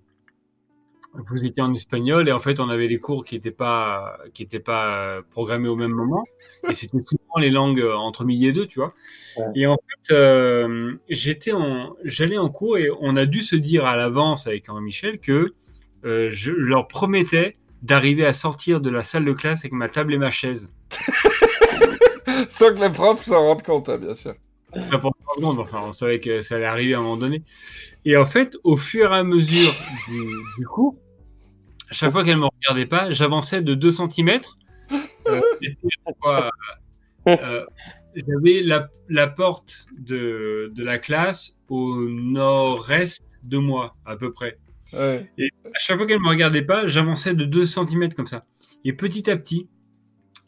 vous 1.14 1.46
étiez 1.46 1.64
en 1.64 1.74
espagnol 1.74 2.28
et 2.28 2.32
en 2.32 2.40
fait 2.40 2.60
on 2.60 2.70
avait 2.70 2.88
les 2.88 3.00
cours 3.00 3.26
qui 3.26 3.36
n'étaient 3.36 3.50
pas, 3.52 4.20
qui 4.34 4.44
étaient 4.44 4.60
pas 4.60 4.98
euh, 4.98 5.22
programmés 5.30 5.70
au 5.70 5.76
même 5.76 5.92
moment 5.94 6.24
et 6.70 6.74
c'était 6.74 7.00
souvent 7.04 7.40
les 7.40 7.50
langues 7.50 7.82
euh, 7.82 7.96
entre 7.96 8.24
midi 8.24 8.48
et 8.48 8.54
deux, 8.54 8.68
tu 8.68 8.80
vois. 8.80 8.94
Ouais. 9.38 9.46
Et 9.56 9.68
en 9.68 9.78
fait, 9.78 10.14
euh, 10.14 10.96
j'étais 11.10 11.54
en, 11.54 11.96
j'allais 12.04 12.38
en 12.38 12.50
cours 12.50 12.78
et 12.78 12.90
on 13.02 13.16
a 13.16 13.26
dû 13.26 13.42
se 13.42 13.56
dire 13.56 13.86
à 13.86 13.96
l'avance 13.96 14.46
avec 14.46 14.70
Henri-Michel 14.70 15.20
que 15.20 15.54
euh, 16.06 16.30
je, 16.30 16.52
je 16.60 16.70
leur 16.70 16.88
promettais 16.88 17.54
d'arriver 17.82 18.26
à 18.26 18.34
sortir 18.34 18.80
de 18.80 18.90
la 18.90 19.02
salle 19.02 19.26
de 19.26 19.34
classe 19.34 19.62
avec 19.62 19.72
ma 19.72 19.90
table 19.90 20.14
et 20.14 20.18
ma 20.18 20.30
chaise. 20.30 20.70
Sans 22.50 22.74
que 22.74 22.82
les 22.82 22.90
profs 22.90 23.24
s'en 23.24 23.42
rendent 23.42 23.64
compte, 23.64 23.90
hein, 23.90 23.98
bien 23.98 24.14
sûr. 24.14 24.36
Pas 24.92 25.00
pour 25.00 25.14
enfin, 25.44 25.84
on 25.86 25.92
savait 25.92 26.20
que 26.20 26.42
ça 26.42 26.56
allait 26.56 26.66
arriver 26.66 26.94
à 26.94 27.00
un 27.00 27.02
moment 27.02 27.18
donné. 27.18 27.44
Et 28.06 28.18
en 28.18 28.26
fait, 28.26 28.58
au 28.64 28.76
fur 28.76 29.14
et 29.14 29.18
à 29.18 29.24
mesure 29.24 29.74
du, 30.08 30.20
du 30.58 30.66
cours, 30.66 30.96
à 31.90 31.94
chaque 31.94 32.12
fois 32.12 32.24
qu'elle 32.24 32.38
me 32.38 32.48
regardait 32.48 32.86
pas, 32.86 33.12
j'avançais 33.12 33.62
de 33.62 33.74
2 33.74 33.92
cm. 33.92 34.40
J'avais 37.26 38.62
la, 38.64 38.90
la 39.10 39.28
porte 39.28 39.86
de, 39.98 40.72
de 40.74 40.84
la 40.84 40.98
classe 40.98 41.58
au 41.70 41.96
nord-est 42.10 43.24
de 43.44 43.58
moi, 43.58 43.96
à 44.06 44.16
peu 44.16 44.32
près. 44.32 44.58
Ouais. 44.94 45.30
À 45.66 45.80
chaque 45.80 45.98
fois 45.98 46.08
qu'elle 46.08 46.20
me 46.20 46.30
regardait 46.30 46.62
pas, 46.62 46.88
j'avançais 46.88 47.34
de 47.34 47.46
2 47.46 47.66
cm 47.66 48.14
comme 48.14 48.28
ça. 48.28 48.46
Et 48.86 48.94
petit 48.94 49.30
à 49.30 49.38
petit, 49.38 49.70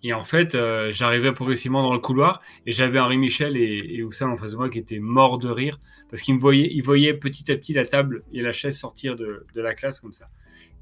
et 0.03 0.13
en 0.13 0.23
fait, 0.23 0.55
euh, 0.55 0.91
j'arrivais 0.91 1.33
progressivement 1.33 1.83
dans 1.83 1.93
le 1.93 1.99
couloir 1.99 2.41
et 2.65 2.71
j'avais 2.71 2.99
Henri 2.99 3.17
Michel 3.17 3.57
et, 3.57 3.85
et 3.89 4.03
Oussam 4.03 4.31
en 4.31 4.37
face 4.37 4.51
de 4.51 4.57
moi 4.57 4.69
qui 4.69 4.79
étaient 4.79 4.99
morts 4.99 5.37
de 5.37 5.49
rire 5.49 5.79
parce 6.09 6.21
qu'ils 6.21 6.35
me 6.35 6.39
voyaient, 6.39 6.69
ils 6.71 6.81
voyaient 6.81 7.13
petit 7.13 7.51
à 7.51 7.55
petit 7.55 7.73
la 7.73 7.85
table 7.85 8.23
et 8.31 8.41
la 8.41 8.51
chaise 8.51 8.77
sortir 8.77 9.15
de, 9.15 9.45
de 9.53 9.61
la 9.61 9.73
classe 9.73 9.99
comme 9.99 10.13
ça. 10.13 10.29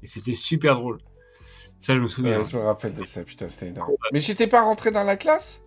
Et 0.02 0.06
c'était 0.06 0.34
super 0.34 0.76
drôle. 0.76 0.98
Ça, 1.80 1.94
je 1.94 2.00
me 2.00 2.06
souviens. 2.06 2.38
Ouais, 2.38 2.44
je 2.44 2.56
me 2.56 2.62
rappelle 2.62 2.94
de 2.94 3.04
ça, 3.04 3.22
putain, 3.22 3.48
c'était 3.48 3.68
énorme. 3.68 3.92
Mais 4.12 4.20
j'étais 4.20 4.46
pas 4.46 4.62
rentré 4.62 4.90
dans 4.90 5.04
la 5.04 5.16
classe? 5.16 5.62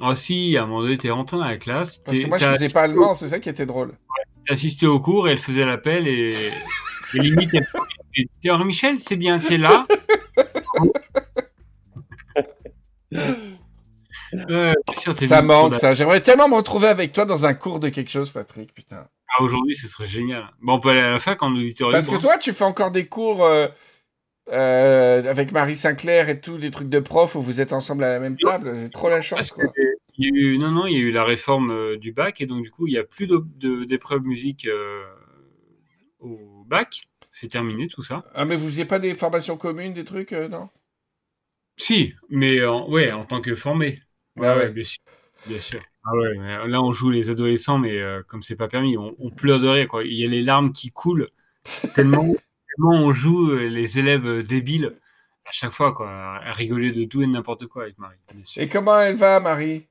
Oh 0.00 0.14
si, 0.14 0.56
à 0.56 0.62
un 0.62 0.66
moment 0.66 0.82
donné, 0.82 0.96
t'es 0.96 1.10
rentré 1.10 1.36
dans 1.36 1.44
la 1.44 1.56
classe. 1.56 1.98
Parce 1.98 2.18
que 2.18 2.26
moi, 2.26 2.38
je 2.38 2.44
faisais 2.44 2.68
pas 2.68 2.82
allemand, 2.82 3.14
c'est 3.14 3.28
ça 3.28 3.40
qui 3.40 3.48
était 3.48 3.66
drôle. 3.66 3.94
t'as 4.48 4.54
assisté 4.54 4.86
au 4.86 5.00
cours 5.00 5.28
et 5.28 5.32
elle 5.32 5.38
faisait 5.38 5.66
l'appel 5.66 6.08
et, 6.08 6.34
et 7.14 7.18
limite, 7.18 7.50
elle 7.54 8.50
Henri 8.50 8.64
Michel, 8.64 8.98
c'est 8.98 9.16
bien, 9.16 9.38
t'es 9.38 9.58
là? 9.58 9.86
Sûr, 14.94 15.14
Ça 15.14 15.42
manque, 15.42 15.76
ça. 15.76 15.94
J'aimerais 15.94 16.20
tellement 16.20 16.48
me 16.48 16.54
retrouver 16.54 16.88
avec 16.88 17.12
toi 17.12 17.24
dans 17.24 17.46
un 17.46 17.54
cours 17.54 17.80
de 17.80 17.88
quelque 17.88 18.10
chose, 18.10 18.30
Patrick, 18.30 18.72
putain. 18.74 19.08
Ah, 19.28 19.42
aujourd'hui, 19.42 19.74
ce 19.74 19.86
serait 19.86 20.06
génial. 20.06 20.50
Bon, 20.60 20.74
on 20.74 20.80
peut 20.80 20.90
aller 20.90 21.00
à 21.00 21.10
la 21.10 21.18
fac 21.18 21.42
en 21.42 21.54
auditeur 21.54 21.90
Parce 21.90 22.06
que 22.06 22.12
libre, 22.12 22.22
toi, 22.22 22.38
tu 22.38 22.52
fais 22.52 22.64
encore 22.64 22.90
des 22.90 23.06
cours 23.06 23.44
euh, 23.44 23.68
euh, 24.50 25.30
avec 25.30 25.52
Marie 25.52 25.76
Sinclair 25.76 26.28
et 26.28 26.40
tout, 26.40 26.58
des 26.58 26.70
trucs 26.70 26.88
de 26.88 26.98
prof 26.98 27.34
où 27.34 27.42
vous 27.42 27.60
êtes 27.60 27.72
ensemble 27.72 28.04
à 28.04 28.10
la 28.10 28.20
même 28.20 28.36
table. 28.36 28.74
J'ai 28.82 28.90
trop 28.90 29.08
la 29.08 29.20
chance, 29.20 29.50
que 29.50 29.62
quoi. 29.62 29.72
il 30.16 30.24
y 30.24 30.26
a 30.26 30.30
eu, 30.30 30.58
non, 30.58 30.70
non, 30.70 30.86
il 30.86 30.94
y 30.94 30.96
a 30.96 31.08
eu 31.08 31.12
la 31.12 31.24
réforme 31.24 31.70
euh, 31.70 31.96
du 31.98 32.12
bac 32.12 32.40
et 32.40 32.46
donc 32.46 32.62
du 32.62 32.70
coup, 32.70 32.86
il 32.86 32.92
n'y 32.92 32.98
a 32.98 33.04
plus 33.04 33.28
d'épreuves 33.86 34.22
musique 34.22 34.66
au 36.20 36.64
bac. 36.66 37.02
C'est 37.30 37.48
terminé 37.48 37.88
tout 37.88 38.02
ça. 38.02 38.24
Ah, 38.34 38.46
mais 38.46 38.56
vous 38.56 38.66
faisiez 38.68 38.86
pas 38.86 38.98
des 38.98 39.14
formations 39.14 39.58
communes, 39.58 39.92
des 39.92 40.04
trucs, 40.04 40.32
non? 40.32 40.70
Si, 41.78 42.14
mais 42.28 42.64
en, 42.64 42.88
ouais, 42.90 43.12
en 43.12 43.24
tant 43.24 43.40
que 43.40 43.54
formé. 43.54 44.00
Ah 44.38 44.56
ouais. 44.56 44.70
bien 44.70 44.84
sûr. 44.84 45.00
Bien 45.46 45.58
sûr. 45.60 45.80
Ah 46.04 46.14
ouais, 46.14 46.36
mais 46.38 46.68
là, 46.68 46.82
on 46.82 46.92
joue 46.92 47.10
les 47.10 47.30
adolescents, 47.30 47.78
mais 47.78 47.96
euh, 47.98 48.22
comme 48.26 48.42
c'est 48.42 48.56
pas 48.56 48.68
permis, 48.68 48.96
on, 48.96 49.14
on 49.18 49.30
pleure 49.30 49.60
de 49.60 49.68
rire. 49.68 49.88
Quoi. 49.88 50.04
Il 50.04 50.14
y 50.14 50.24
a 50.24 50.28
les 50.28 50.42
larmes 50.42 50.72
qui 50.72 50.90
coulent 50.90 51.28
tellement, 51.94 52.22
tellement 52.24 52.92
on 53.06 53.12
joue 53.12 53.52
euh, 53.52 53.68
les 53.68 53.98
élèves 53.98 54.26
euh, 54.26 54.42
débiles 54.42 54.96
à 55.44 55.50
chaque 55.52 55.70
fois, 55.70 55.92
quoi, 55.94 56.10
à 56.10 56.52
rigoler 56.52 56.90
de 56.92 57.04
tout 57.04 57.22
et 57.22 57.26
de 57.26 57.30
n'importe 57.32 57.66
quoi 57.66 57.84
avec 57.84 57.96
Marie. 57.98 58.18
Et 58.56 58.68
comment 58.68 58.98
elle 59.00 59.16
va, 59.16 59.40
Marie? 59.40 59.86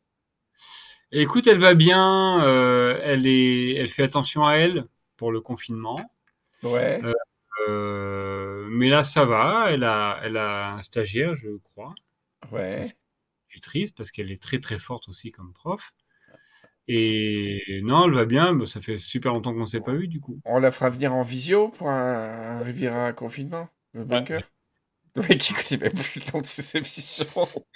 Écoute, 1.12 1.48
elle 1.48 1.60
va 1.60 1.74
bien. 1.74 2.44
euh, 2.44 3.00
elle 3.04 3.26
est, 3.26 3.74
elle 3.76 3.88
fait 3.88 4.04
attention 4.04 4.46
à 4.46 4.54
elle 4.56 4.86
pour 5.16 5.32
le 5.32 5.42
confinement. 5.42 5.98
Ouais. 6.62 7.02
Euh, 7.04 7.14
mais 8.70 8.90
là, 8.90 9.04
ça 9.04 9.26
va. 9.26 9.68
Elle 9.72 9.84
a, 9.84 10.20
elle 10.24 10.38
a 10.38 10.74
un 10.74 10.82
stagiaire, 10.82 11.36
je 11.36 11.50
crois, 11.58 11.94
Ouais. 12.52 12.82
tutrice, 13.50 13.92
parce 13.92 14.12
qu'elle 14.12 14.32
est 14.32 14.42
très 14.42 14.60
très 14.60 14.78
forte 14.78 15.08
aussi 15.10 15.32
comme 15.32 15.54
prof. 15.54 15.94
Et 16.88 17.82
non, 17.84 18.06
elle 18.08 18.14
va 18.14 18.26
bien. 18.26 18.54
Bah, 18.54 18.66
ça 18.66 18.80
fait 18.80 18.98
super 18.98 19.34
longtemps 19.34 19.54
qu'on 19.54 19.62
ne 19.62 19.66
s'est 19.66 19.82
pas 19.82 19.94
vu, 19.94 20.08
du 20.08 20.20
coup. 20.22 20.40
On 20.46 20.60
la 20.60 20.72
fera 20.72 20.90
venir 20.90 21.14
en 21.14 21.22
visio 21.24 21.70
pour 21.70 21.90
un, 21.90 22.60
un 22.60 22.64
Riviera 22.64 23.12
confinement, 23.14 23.68
le 23.94 24.06
bunker. 24.06 24.42
Le 25.16 25.24
mec 25.24 25.40
qui 25.40 25.54
connaît 25.54 25.84
même 25.86 25.94
plus 25.94 26.20
le 26.26 26.32
nom 26.32 26.42
de 26.42 26.46
ses 26.46 26.78
émissions. 26.78 27.26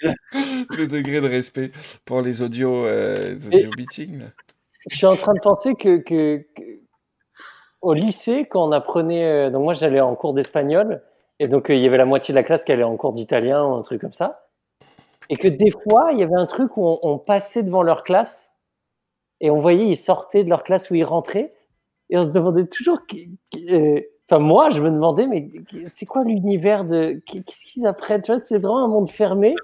le 0.32 0.86
degré 0.86 1.20
de 1.20 1.26
respect 1.28 1.72
pour 2.04 2.22
les 2.22 2.40
audios, 2.40 2.86
euh, 2.86 3.34
les 3.34 3.46
audio 3.48 3.70
meetings. 3.76 4.22
Je 4.88 4.96
suis 4.96 5.06
en 5.06 5.16
train 5.16 5.34
de 5.34 5.40
penser 5.40 5.74
que, 5.74 5.98
que- 5.98 6.46
que- 6.56 6.71
au 7.82 7.92
lycée, 7.94 8.46
quand 8.46 8.66
on 8.68 8.72
apprenait, 8.72 9.24
euh, 9.24 9.50
donc 9.50 9.64
moi 9.64 9.74
j'allais 9.74 10.00
en 10.00 10.14
cours 10.14 10.34
d'espagnol, 10.34 11.02
et 11.38 11.48
donc 11.48 11.68
euh, 11.70 11.74
il 11.74 11.82
y 11.82 11.86
avait 11.86 11.96
la 11.98 12.04
moitié 12.04 12.32
de 12.32 12.36
la 12.36 12.42
classe 12.44 12.64
qui 12.64 12.72
allait 12.72 12.82
en 12.84 12.96
cours 12.96 13.12
d'italien 13.12 13.64
ou 13.66 13.74
un 13.76 13.82
truc 13.82 14.00
comme 14.00 14.12
ça, 14.12 14.46
et 15.28 15.36
que 15.36 15.48
des 15.48 15.70
fois 15.70 16.10
il 16.12 16.18
y 16.20 16.22
avait 16.22 16.36
un 16.36 16.46
truc 16.46 16.76
où 16.76 16.86
on, 16.86 16.98
on 17.02 17.18
passait 17.18 17.62
devant 17.62 17.82
leur 17.82 18.02
classe 18.04 18.54
et 19.40 19.50
on 19.50 19.58
voyait 19.58 19.86
ils 19.88 19.96
sortaient 19.96 20.44
de 20.44 20.48
leur 20.48 20.62
classe 20.62 20.90
où 20.90 20.94
ils 20.94 21.04
rentraient, 21.04 21.52
et 22.10 22.16
on 22.16 22.22
se 22.22 22.28
demandait 22.28 22.66
toujours, 22.66 23.06
qui- 23.06 23.36
qui- 23.50 23.66
euh, 23.74 24.00
enfin 24.30 24.38
moi 24.38 24.70
je 24.70 24.80
me 24.80 24.90
demandais 24.90 25.26
mais 25.26 25.50
c'est 25.88 26.06
quoi 26.06 26.22
l'univers 26.24 26.84
de, 26.84 27.20
qu'est-ce 27.26 27.72
qu'ils 27.72 27.86
apprennent, 27.86 28.22
tu 28.22 28.30
vois, 28.32 28.40
c'est 28.40 28.58
vraiment 28.58 28.84
un 28.84 28.88
monde 28.88 29.10
fermé. 29.10 29.54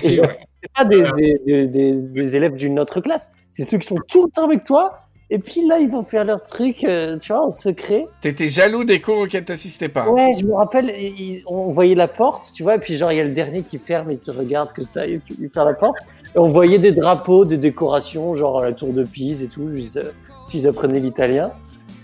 C'est 0.00 0.72
pas 0.74 0.84
des, 0.84 1.04
des, 1.16 1.38
des, 1.46 1.66
des- 1.68 1.92
des 2.02 2.36
élèves 2.36 2.56
d'une 2.56 2.78
autre 2.80 3.00
classe, 3.00 3.30
c'est 3.52 3.64
ceux 3.64 3.78
qui 3.78 3.86
sont 3.86 3.96
tout 4.08 4.24
le 4.24 4.30
temps 4.30 4.44
avec 4.44 4.64
toi. 4.64 4.98
Et 5.28 5.38
puis 5.40 5.66
là, 5.66 5.78
ils 5.80 5.88
vont 5.88 6.04
faire 6.04 6.24
leur 6.24 6.44
truc, 6.44 6.84
euh, 6.84 7.18
tu 7.18 7.32
vois, 7.32 7.44
en 7.46 7.50
secret. 7.50 8.06
T'étais 8.20 8.48
jaloux 8.48 8.84
des 8.84 9.00
cours 9.00 9.18
auxquels 9.18 9.44
t'assistais 9.44 9.88
pas. 9.88 10.08
Ouais, 10.08 10.32
je 10.38 10.46
me 10.46 10.54
rappelle, 10.54 10.88
ils- 10.96 11.42
on 11.46 11.70
voyait 11.70 11.96
la 11.96 12.06
porte, 12.06 12.52
tu 12.54 12.62
vois, 12.62 12.76
et 12.76 12.78
puis 12.78 12.96
genre, 12.96 13.10
il 13.10 13.18
y 13.18 13.20
a 13.20 13.24
le 13.24 13.32
dernier 13.32 13.62
qui 13.62 13.78
ferme, 13.78 14.12
il 14.12 14.18
te 14.18 14.30
regarde 14.30 14.72
que 14.72 14.84
ça, 14.84 15.04
il, 15.04 15.20
il 15.40 15.50
ferme 15.50 15.66
la 15.68 15.74
porte. 15.74 15.96
Et 16.34 16.38
on 16.38 16.46
voyait 16.46 16.78
des 16.78 16.92
drapeaux, 16.92 17.44
des 17.44 17.56
décorations, 17.56 18.34
genre 18.34 18.60
la 18.60 18.72
tour 18.72 18.92
de 18.92 19.02
Pise 19.02 19.42
et 19.42 19.48
tout, 19.48 19.66
euh, 19.68 20.02
s'ils 20.46 20.66
apprenaient 20.68 21.00
l'italien. 21.00 21.50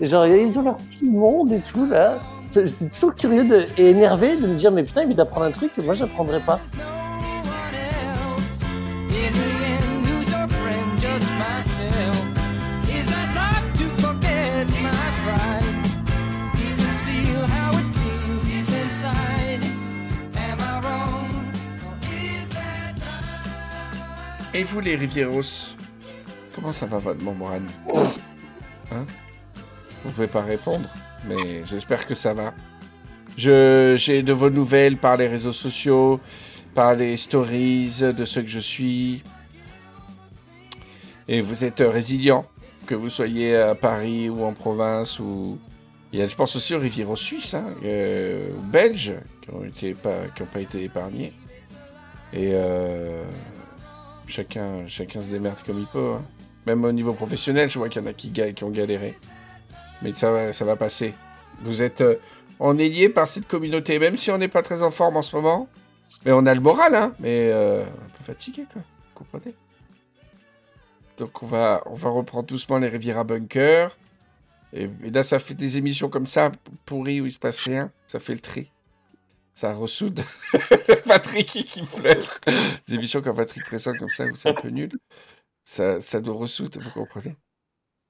Et 0.01 0.05
genre, 0.05 0.25
ils 0.25 0.59
ont 0.59 0.63
leur 0.63 0.75
petit 0.77 1.09
monde 1.09 1.53
et 1.53 1.59
tout, 1.61 1.85
là. 1.85 2.19
J'étais 2.53 2.89
toujours 2.89 3.15
curieux 3.15 3.45
de, 3.45 3.61
et 3.77 3.89
énervé 3.91 4.35
de 4.35 4.47
me 4.47 4.55
dire, 4.55 4.71
mais 4.71 4.83
putain, 4.83 5.03
ils 5.09 5.19
apprennent 5.21 5.43
un 5.43 5.51
truc 5.51 5.73
que 5.73 5.81
moi, 5.81 5.93
j'apprendrais 5.93 6.41
pas. 6.41 6.59
Et 24.55 24.63
vous, 24.63 24.79
les 24.81 24.95
Rivieros 24.95 25.69
Comment 26.53 26.71
ça 26.71 26.85
va, 26.85 26.99
votre 26.99 27.23
membrane 27.23 27.67
Hein 28.91 29.05
Vous 30.03 30.11
pouvez 30.11 30.27
pas 30.27 30.43
répondre, 30.43 30.87
mais 31.27 31.65
j'espère 31.65 32.05
que 32.05 32.13
ça 32.13 32.33
va. 32.35 32.53
Je, 33.35 33.95
j'ai 33.97 34.21
de 34.21 34.31
vos 34.31 34.51
nouvelles 34.51 34.97
par 34.97 35.17
les 35.17 35.27
réseaux 35.27 35.53
sociaux, 35.53 36.19
par 36.75 36.93
les 36.93 37.17
stories 37.17 37.97
de 38.15 38.25
ceux 38.25 38.43
que 38.43 38.47
je 38.47 38.59
suis. 38.59 39.23
Et 41.27 41.41
vous 41.41 41.63
êtes 41.63 41.79
résilient, 41.79 42.45
que 42.85 42.93
vous 42.93 43.09
soyez 43.09 43.55
à 43.55 43.73
Paris 43.73 44.29
ou 44.29 44.43
en 44.43 44.53
province 44.53 45.19
ou. 45.19 45.57
Il 46.11 46.19
y 46.19 46.21
a, 46.21 46.27
je 46.27 46.35
pense 46.35 46.55
aussi 46.55 46.75
aux 46.75 46.79
Rivieros 46.79 47.15
suisses, 47.15 47.55
hein, 47.55 47.73
euh, 47.83 48.51
ou 48.55 48.61
belges, 48.61 49.15
qui 49.41 49.51
n'ont 49.51 49.63
été 49.63 49.95
pas, 49.95 50.27
qui 50.35 50.43
ont 50.43 50.47
pas 50.53 50.59
été 50.59 50.83
épargnés. 50.83 51.33
Et 52.31 52.51
euh, 52.53 53.23
chacun, 54.27 54.87
chacun 54.87 55.21
se 55.21 55.27
démerde 55.27 55.61
comme 55.65 55.79
il 55.79 55.85
peut. 55.87 56.13
hein. 56.15 56.21
Même 56.65 56.83
au 56.85 56.91
niveau 56.91 57.13
professionnel, 57.13 57.69
je 57.69 57.77
vois 57.77 57.89
qu'il 57.89 58.01
y 58.01 58.05
en 58.05 58.07
a 58.07 58.13
qui, 58.13 58.31
qui 58.31 58.63
ont 58.63 58.69
galéré. 58.69 59.15
Mais 60.01 60.13
ça 60.13 60.31
va, 60.31 60.53
ça 60.53 60.65
va 60.65 60.75
passer. 60.75 61.13
Vous 61.61 61.81
êtes, 61.81 62.01
euh, 62.01 62.15
on 62.59 62.77
par 63.13 63.27
cette 63.27 63.47
communauté, 63.47 63.99
même 63.99 64.17
si 64.17 64.31
on 64.31 64.37
n'est 64.37 64.47
pas 64.47 64.61
très 64.61 64.81
en 64.81 64.91
forme 64.91 65.17
en 65.17 65.21
ce 65.21 65.35
moment. 65.35 65.67
Mais 66.25 66.31
on 66.31 66.45
a 66.45 66.53
le 66.53 66.61
moral, 66.61 66.95
hein. 66.95 67.13
Mais 67.19 67.49
euh, 67.51 67.83
un 67.83 68.17
peu 68.17 68.23
fatigué, 68.23 68.65
quoi. 68.71 68.81
Vous 68.81 69.25
comprenez? 69.25 69.55
Donc 71.17 71.43
on 71.43 71.45
va, 71.45 71.83
on 71.85 71.95
va 71.95 72.09
reprendre 72.09 72.45
doucement 72.47 72.77
les 72.77 72.87
Riviera 72.87 73.23
Bunker. 73.23 73.97
Et, 74.71 74.89
et 75.03 75.09
là, 75.11 75.23
ça 75.23 75.39
fait 75.39 75.53
des 75.53 75.77
émissions 75.77 76.09
comme 76.09 76.27
ça, 76.27 76.51
pourries, 76.85 77.21
où 77.21 77.25
il 77.25 77.33
se 77.33 77.39
passe 77.39 77.63
rien. 77.65 77.91
Ça 78.07 78.19
fait 78.19 78.33
le 78.33 78.39
tri. 78.39 78.71
Ça 79.53 79.73
ressoude. 79.73 80.21
Patrick 81.05 81.47
qui, 81.47 81.83
pleure. 81.83 82.39
Des 82.87 82.95
émissions 82.95 83.21
comme 83.21 83.35
Patrick 83.35 83.63
présente 83.65 83.97
comme 83.99 84.09
ça, 84.09 84.25
où 84.25 84.35
c'est 84.35 84.49
un 84.49 84.53
peu 84.53 84.69
nul. 84.69 84.91
Ça, 85.65 86.01
ça 86.01 86.19
nous 86.21 86.35
ressoute, 86.37 86.77
vous 86.77 86.89
comprenez? 86.91 87.35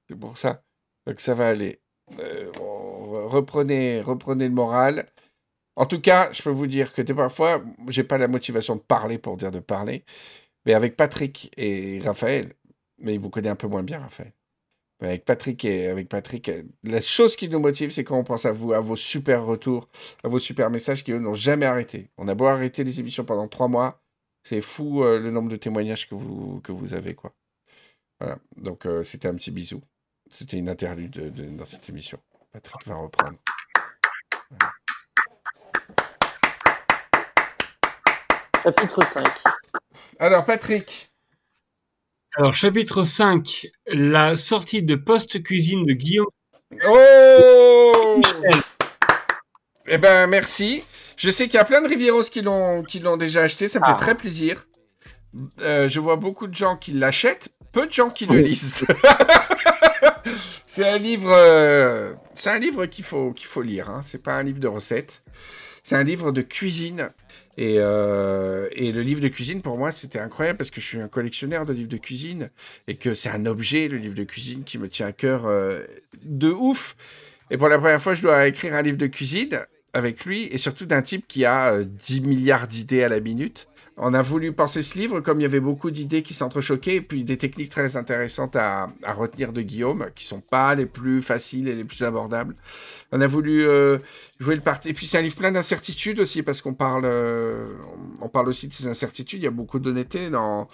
C'est 0.10 0.15
pour 0.17 0.38
ça. 0.38 0.63
Donc 1.06 1.19
ça 1.19 1.34
va 1.34 1.47
aller. 1.49 1.82
Euh, 2.19 2.51
on- 2.62 3.27
reprenez, 3.29 4.01
reprenez 4.01 4.47
le 4.47 4.53
moral. 4.53 5.06
En 5.75 5.86
tout 5.86 6.01
cas, 6.01 6.32
je 6.34 6.43
peux 6.43 6.49
vous 6.51 6.67
dire 6.67 6.93
que 6.93 7.01
des 7.01 7.13
parfois, 7.13 7.63
j'ai 7.89 8.03
pas 8.03 8.17
la 8.17 8.27
motivation 8.27 8.75
de 8.75 8.82
parler 8.82 9.17
pour 9.17 9.38
dire 9.38 9.51
de 9.51 9.60
parler. 9.60 10.06
Mais 10.65 10.73
avec 10.73 10.95
Patrick 10.97 11.51
et 11.58 11.99
Raphaël, 12.03 12.56
mais 12.99 13.15
il 13.15 13.19
vous 13.19 13.29
connaît 13.29 13.49
un 13.49 13.56
peu 13.56 13.67
moins 13.67 13.84
bien, 13.84 13.99
Raphaël. 13.99 14.34
Mais 15.04 15.10
avec 15.10 15.26
Patrick 15.26 15.66
et 15.66 15.88
avec 15.89 16.08
Patrick, 16.08 16.48
euh, 16.48 16.63
la 16.84 17.02
chose 17.02 17.36
qui 17.36 17.50
nous 17.50 17.60
motive, 17.60 17.89
c'est 17.92 18.06
quand 18.06 18.18
on 18.18 18.24
pense 18.24 18.46
à 18.46 18.54
vous, 18.54 18.72
à 18.72 18.80
vos 18.80 18.96
super 18.96 19.44
retours, 19.44 19.89
à 20.24 20.30
vos 20.30 20.39
super 20.39 20.70
messages 20.70 21.04
qui 21.04 21.12
eux 21.12 21.20
n'ont 21.20 21.34
jamais 21.34 21.66
arrêté. 21.66 22.10
On 22.18 22.30
a 22.30 22.34
beau 22.36 22.46
arrêter 22.46 22.86
les 22.86 23.02
émissions 23.02 23.26
pendant 23.26 23.50
trois 23.50 23.68
mois, 23.68 24.02
c'est 24.44 24.62
fou 24.62 25.04
euh, 25.04 25.20
le 25.20 25.30
nombre 25.30 25.50
de 25.50 25.58
témoignages 25.58 26.08
que 26.08 26.16
vous, 26.16 26.62
que 26.62 26.72
vous 26.72 26.94
avez, 26.94 27.16
quoi. 27.16 27.34
Voilà. 28.22 28.38
Donc 28.56 28.86
euh, 28.86 29.04
c'était 29.04 29.28
un 29.28 29.36
petit 29.36 29.52
bisou. 29.52 29.82
C'était 30.34 30.56
une 30.58 30.70
interlude 30.70 31.12
de- 31.12 31.30
de- 31.30 31.50
dans 31.50 31.66
cette 31.66 31.89
émission. 31.89 32.18
Patrick 32.54 32.88
va 32.88 32.96
reprendre. 32.96 33.38
Chapitre 38.63 39.02
5. 39.12 39.28
Alors 40.20 40.46
Patrick, 40.46 41.12
Alors, 42.36 42.54
chapitre 42.54 43.04
5, 43.04 43.67
la 43.88 44.36
sortie 44.38 44.82
de 44.84 44.96
post-cuisine 44.96 45.86
de 45.86 45.93
Guillaume 45.93 46.28
Oh 46.88 48.15
Michel. 48.17 48.62
Eh 49.86 49.98
ben 50.00 50.26
merci. 50.28 50.84
Je 51.17 51.30
sais 51.30 51.46
qu'il 51.46 51.56
y 51.56 51.60
a 51.60 51.65
plein 51.65 51.82
de 51.82 51.88
Rivieros 51.88 52.24
qui 52.24 52.41
l'ont 52.41 52.82
qui 52.84 53.00
l'ont 53.00 53.17
déjà 53.17 53.41
acheté, 53.43 53.67
ça 53.67 53.80
me 53.80 53.86
Ah. 53.86 53.89
fait 53.96 54.04
très 54.04 54.15
plaisir. 54.15 54.65
Euh, 55.62 55.88
je 55.88 56.00
vois 56.00 56.15
beaucoup 56.15 56.48
de 56.48 56.56
gens 56.56 56.76
qui 56.76 56.91
l'achètent, 56.93 57.50
peu 57.72 57.86
de 57.86 57.91
gens 57.91 58.10
qui 58.10 58.26
le 58.26 58.39
lisent. 58.39 58.86
c'est 60.65 60.88
un 60.89 60.98
livre, 60.98 61.32
euh, 61.32 62.13
c'est 62.34 62.50
un 62.50 62.60
livre 62.60 62.86
qu'il 62.88 63.04
faut 63.06 63.32
qu'il 63.34 63.48
faut 63.48 63.62
lire. 63.62 63.89
Hein. 63.89 64.02
C'est 64.04 64.24
pas 64.24 64.34
un 64.34 64.43
livre 64.43 64.60
de 64.60 64.67
recettes, 64.67 65.22
c'est 65.84 65.96
un 65.96 66.04
livre 66.04 66.32
de 66.32 66.41
cuisine. 66.41 67.12
Et, 67.58 67.76
euh, 67.78 68.68
et 68.72 68.92
le 68.92 69.02
livre 69.02 69.22
de 69.22 69.28
cuisine, 69.28 69.62
pour 69.62 69.78
moi, 69.78 69.92
c'était 69.92 70.20
incroyable 70.20 70.58
parce 70.58 70.72
que 70.72 70.82
je 70.82 70.86
suis 70.86 71.00
un 71.00 71.08
collectionneur 71.08 71.66
de 71.66 71.74
livres 71.74 71.89
de 71.89 71.98
cuisine 71.98 72.50
et 72.88 72.96
que 72.96 73.13
c'est 73.13 73.30
un 73.30 73.46
objet, 73.46 73.88
le 73.88 73.98
livre 73.98 74.16
de 74.16 74.24
cuisine, 74.24 74.63
qui 74.63 74.78
me 74.78 74.88
tient 74.88 75.08
à 75.08 75.12
cœur 75.12 75.46
euh, 75.46 75.84
de 76.24 76.50
ouf. 76.50 76.96
Et 77.52 77.58
pour 77.58 77.68
la 77.70 77.78
première 77.78 78.02
fois, 78.02 78.16
je 78.16 78.24
dois 78.24 78.48
écrire 78.48 78.74
un 78.74 78.82
livre 78.82 78.98
de 78.98 79.08
cuisine 79.08 79.60
avec 79.94 80.26
lui 80.26 80.46
et 80.46 80.58
surtout 80.58 80.86
d'un 80.86 81.04
type 81.04 81.28
qui 81.28 81.46
a 81.46 81.74
euh, 81.74 81.86
10 81.86 82.22
milliards 82.22 82.68
d'idées 82.68 83.04
à 83.04 83.10
la 83.10 83.20
minute. 83.20 83.68
On 83.96 84.16
a 84.16 84.24
voulu 84.24 84.52
penser 84.54 84.82
ce 84.82 84.98
livre 84.98 85.20
comme 85.20 85.39
il 85.39 85.44
y 85.44 85.46
avait 85.46 85.60
beaucoup 85.60 85.92
d'idées 85.92 86.24
qui 86.24 86.34
s'entrechoquaient 86.34 86.96
et 86.96 87.02
puis 87.02 87.24
des 87.24 87.38
techniques 87.38 87.70
très 87.70 87.96
intéressantes 87.96 88.56
à, 88.56 88.89
à 89.04 89.13
retenir 89.13 89.54
de 89.54 89.62
Guillaume 89.62 90.08
qui 90.16 90.26
sont 90.26 90.42
pas 90.42 90.74
les 90.74 90.88
plus 90.88 91.22
faciles 91.22 91.68
et 91.68 91.76
les 91.76 91.84
plus 91.84 92.02
abordables. 92.02 92.56
On 93.15 93.21
a 93.21 93.28
voulu 93.28 93.63
euh, 93.67 93.99
jouer 94.39 94.56
le 94.56 94.62
parti. 94.62 94.89
Et 94.89 94.93
puis 94.93 95.06
c'est 95.06 95.19
un 95.19 95.21
livre 95.21 95.36
plein 95.36 95.52
d'incertitudes 95.52 96.19
aussi 96.19 96.41
parce 96.41 96.62
qu'on 96.62 96.73
parle, 96.73 97.04
euh, 97.06 97.67
on 98.21 98.28
parle 98.28 98.49
aussi 98.49 98.67
de 98.67 98.73
ces 98.73 98.88
incertitudes. 98.88 99.39
Il 99.39 99.43
y 99.43 99.47
a 99.47 99.52
beaucoup 99.52 99.78
d'honnêteté 99.80 100.32
dans 100.32 100.67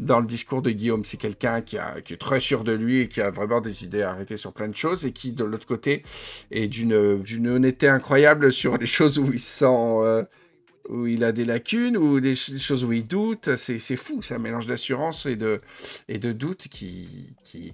dans 0.00 0.18
le 0.18 0.26
discours 0.26 0.60
de 0.60 0.70
Guillaume. 0.72 1.04
C'est 1.04 1.18
quelqu'un 1.18 1.62
qui 1.62 1.76
est 1.76 2.16
très 2.18 2.40
sûr 2.40 2.64
de 2.64 2.72
lui 2.72 2.98
et 2.98 3.08
qui 3.08 3.20
a 3.20 3.30
vraiment 3.30 3.60
des 3.60 3.84
idées 3.84 4.02
arrêtées 4.02 4.36
sur 4.36 4.52
plein 4.52 4.66
de 4.68 4.74
choses 4.76 5.06
et 5.06 5.12
qui 5.12 5.30
de 5.32 5.44
l'autre 5.44 5.66
côté 5.66 6.02
est 6.50 6.66
d'une 6.66 7.22
d'une 7.22 7.46
honnêteté 7.48 7.86
incroyable 7.88 8.52
sur 8.52 8.76
les 8.76 8.86
choses 8.86 9.18
où 9.18 9.32
il 9.32 9.38
se 9.40 9.58
sent 9.60 9.66
euh, 9.68 10.24
où 10.88 11.06
il 11.06 11.22
a 11.24 11.30
des 11.32 11.44
lacunes 11.44 11.96
ou 11.96 12.20
des 12.20 12.34
ch- 12.34 12.60
choses 12.60 12.84
où 12.84 12.92
il 12.92 13.06
doute. 13.06 13.54
C'est 13.56 13.78
c'est 13.78 13.96
fou. 13.96 14.20
C'est 14.20 14.34
un 14.34 14.38
mélange 14.38 14.66
d'assurance 14.66 15.26
et 15.26 15.36
de 15.36 15.60
et 16.08 16.18
de 16.18 16.32
doute 16.32 16.66
qui 16.68 17.34
qui 17.44 17.72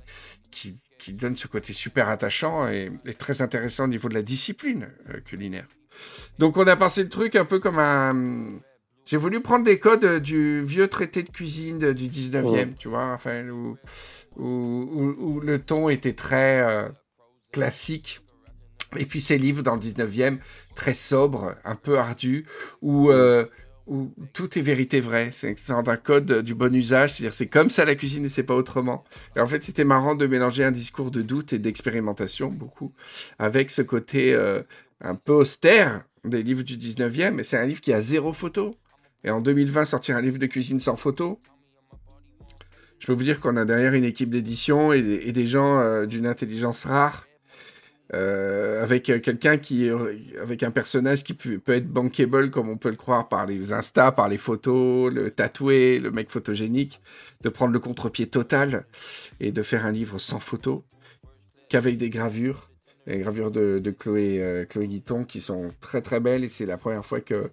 qui 0.50 0.76
qui 1.00 1.12
donne 1.14 1.34
ce 1.34 1.48
côté 1.48 1.72
super 1.72 2.08
attachant 2.08 2.68
et, 2.68 2.92
et 3.06 3.14
très 3.14 3.42
intéressant 3.42 3.84
au 3.84 3.88
niveau 3.88 4.08
de 4.08 4.14
la 4.14 4.22
discipline 4.22 4.88
euh, 5.08 5.20
culinaire. 5.20 5.66
Donc 6.38 6.56
on 6.56 6.66
a 6.66 6.76
pensé 6.76 7.02
le 7.02 7.08
truc 7.08 7.34
un 7.34 7.44
peu 7.44 7.58
comme 7.58 7.78
un... 7.78 8.60
J'ai 9.06 9.16
voulu 9.16 9.40
prendre 9.40 9.64
des 9.64 9.80
codes 9.80 10.22
du 10.22 10.62
vieux 10.64 10.86
traité 10.86 11.22
de 11.24 11.30
cuisine 11.30 11.92
du 11.92 12.06
19e, 12.08 12.74
tu 12.78 12.88
vois, 12.88 13.06
Raphaël, 13.08 13.50
où, 13.50 13.76
où, 14.36 14.44
où- 14.46 15.16
où 15.18 15.40
le 15.40 15.58
ton 15.60 15.88
était 15.88 16.12
très 16.12 16.60
euh, 16.60 16.88
classique. 17.50 18.20
Et 18.96 19.06
puis 19.06 19.20
ces 19.20 19.38
livres 19.38 19.62
dans 19.62 19.74
le 19.74 19.80
19e, 19.80 20.38
très 20.76 20.94
sobres, 20.94 21.54
un 21.64 21.74
peu 21.76 21.98
ardus, 21.98 22.46
où, 22.82 23.10
euh, 23.10 23.46
où 23.90 24.14
tout 24.32 24.56
est 24.56 24.62
vérité 24.62 25.00
vraie. 25.00 25.30
C'est 25.32 25.56
un 25.70 25.82
code 25.96 26.42
du 26.42 26.54
bon 26.54 26.72
usage, 26.74 27.14
c'est-à-dire 27.14 27.34
c'est 27.34 27.48
comme 27.48 27.70
ça 27.70 27.84
la 27.84 27.96
cuisine 27.96 28.24
et 28.24 28.28
c'est 28.28 28.44
pas 28.44 28.54
autrement. 28.54 29.04
Et 29.36 29.40
en 29.40 29.46
fait, 29.46 29.64
c'était 29.64 29.84
marrant 29.84 30.14
de 30.14 30.26
mélanger 30.26 30.62
un 30.64 30.70
discours 30.70 31.10
de 31.10 31.22
doute 31.22 31.52
et 31.52 31.58
d'expérimentation, 31.58 32.50
beaucoup, 32.50 32.92
avec 33.40 33.72
ce 33.72 33.82
côté 33.82 34.32
euh, 34.32 34.62
un 35.00 35.16
peu 35.16 35.32
austère 35.32 36.04
des 36.24 36.44
livres 36.44 36.62
du 36.62 36.76
19e, 36.76 37.32
mais 37.32 37.42
c'est 37.42 37.58
un 37.58 37.66
livre 37.66 37.80
qui 37.80 37.92
a 37.92 38.00
zéro 38.00 38.32
photo. 38.32 38.76
Et 39.24 39.30
en 39.30 39.40
2020, 39.40 39.84
sortir 39.84 40.16
un 40.16 40.20
livre 40.22 40.38
de 40.38 40.46
cuisine 40.46 40.78
sans 40.78 40.96
photo, 40.96 41.40
je 43.00 43.06
peux 43.06 43.14
vous 43.14 43.24
dire 43.24 43.40
qu'on 43.40 43.56
a 43.56 43.64
derrière 43.64 43.94
une 43.94 44.04
équipe 44.04 44.30
d'édition 44.30 44.92
et, 44.92 45.02
des 45.32 45.46
gens 45.46 45.80
euh, 45.80 46.06
d'une 46.06 46.26
intelligence 46.26 46.84
rare, 46.84 47.26
euh, 48.12 48.82
avec 48.82 49.04
quelqu'un 49.04 49.56
qui, 49.56 49.88
avec 50.40 50.62
un 50.62 50.70
personnage 50.70 51.22
qui 51.22 51.34
peut, 51.34 51.60
être 51.68 51.88
bankable 51.88 52.50
comme 52.50 52.68
on 52.68 52.76
peut 52.76 52.90
le 52.90 52.96
croire 52.96 53.28
par 53.28 53.46
les 53.46 53.72
Insta, 53.72 54.10
par 54.10 54.28
les 54.28 54.38
photos, 54.38 55.12
le 55.12 55.30
tatoué, 55.30 55.98
le 55.98 56.10
mec 56.10 56.30
photogénique, 56.30 57.00
de 57.42 57.48
prendre 57.48 57.72
le 57.72 57.78
contre-pied 57.78 58.26
total 58.26 58.84
et 59.38 59.52
de 59.52 59.62
faire 59.62 59.86
un 59.86 59.92
livre 59.92 60.18
sans 60.18 60.40
photo, 60.40 60.84
qu'avec 61.68 61.98
des 61.98 62.08
gravures, 62.08 62.70
les 63.06 63.18
gravures 63.18 63.50
de, 63.50 63.94
Chloé, 63.96 64.42
euh, 64.42 64.64
Chloé 64.64 64.88
Guiton 64.88 65.24
qui 65.24 65.40
sont 65.40 65.70
très 65.80 66.02
très 66.02 66.20
belles 66.20 66.44
et 66.44 66.48
c'est 66.48 66.66
la 66.66 66.78
première 66.78 67.04
fois 67.04 67.20
que 67.20 67.50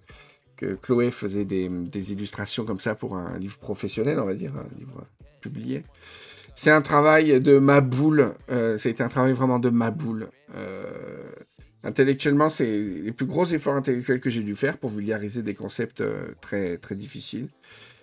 Chloé 0.82 1.10
faisait 1.10 1.44
des, 1.44 2.12
illustrations 2.12 2.64
comme 2.64 2.80
ça 2.80 2.94
pour 2.94 3.16
un 3.16 3.38
livre 3.38 3.58
professionnel, 3.58 4.18
on 4.18 4.26
va 4.26 4.34
dire, 4.34 4.52
un 4.56 4.78
livre 4.78 5.06
publié. 5.40 5.84
C'est 6.58 6.72
un 6.72 6.82
travail 6.82 7.40
de 7.40 7.60
ma 7.60 7.80
boule. 7.80 8.34
Euh, 8.50 8.76
C'était 8.78 9.04
un 9.04 9.08
travail 9.08 9.32
vraiment 9.32 9.60
de 9.60 9.70
ma 9.70 9.92
boule. 9.92 10.28
Euh, 10.56 11.30
intellectuellement, 11.84 12.48
c'est 12.48 12.66
les 12.66 13.12
plus 13.12 13.26
gros 13.26 13.44
efforts 13.44 13.76
intellectuels 13.76 14.18
que 14.18 14.28
j'ai 14.28 14.42
dû 14.42 14.56
faire 14.56 14.76
pour 14.76 14.90
vulgariser 14.90 15.44
des 15.44 15.54
concepts 15.54 16.00
euh, 16.00 16.34
très, 16.40 16.76
très 16.78 16.96
difficiles. 16.96 17.46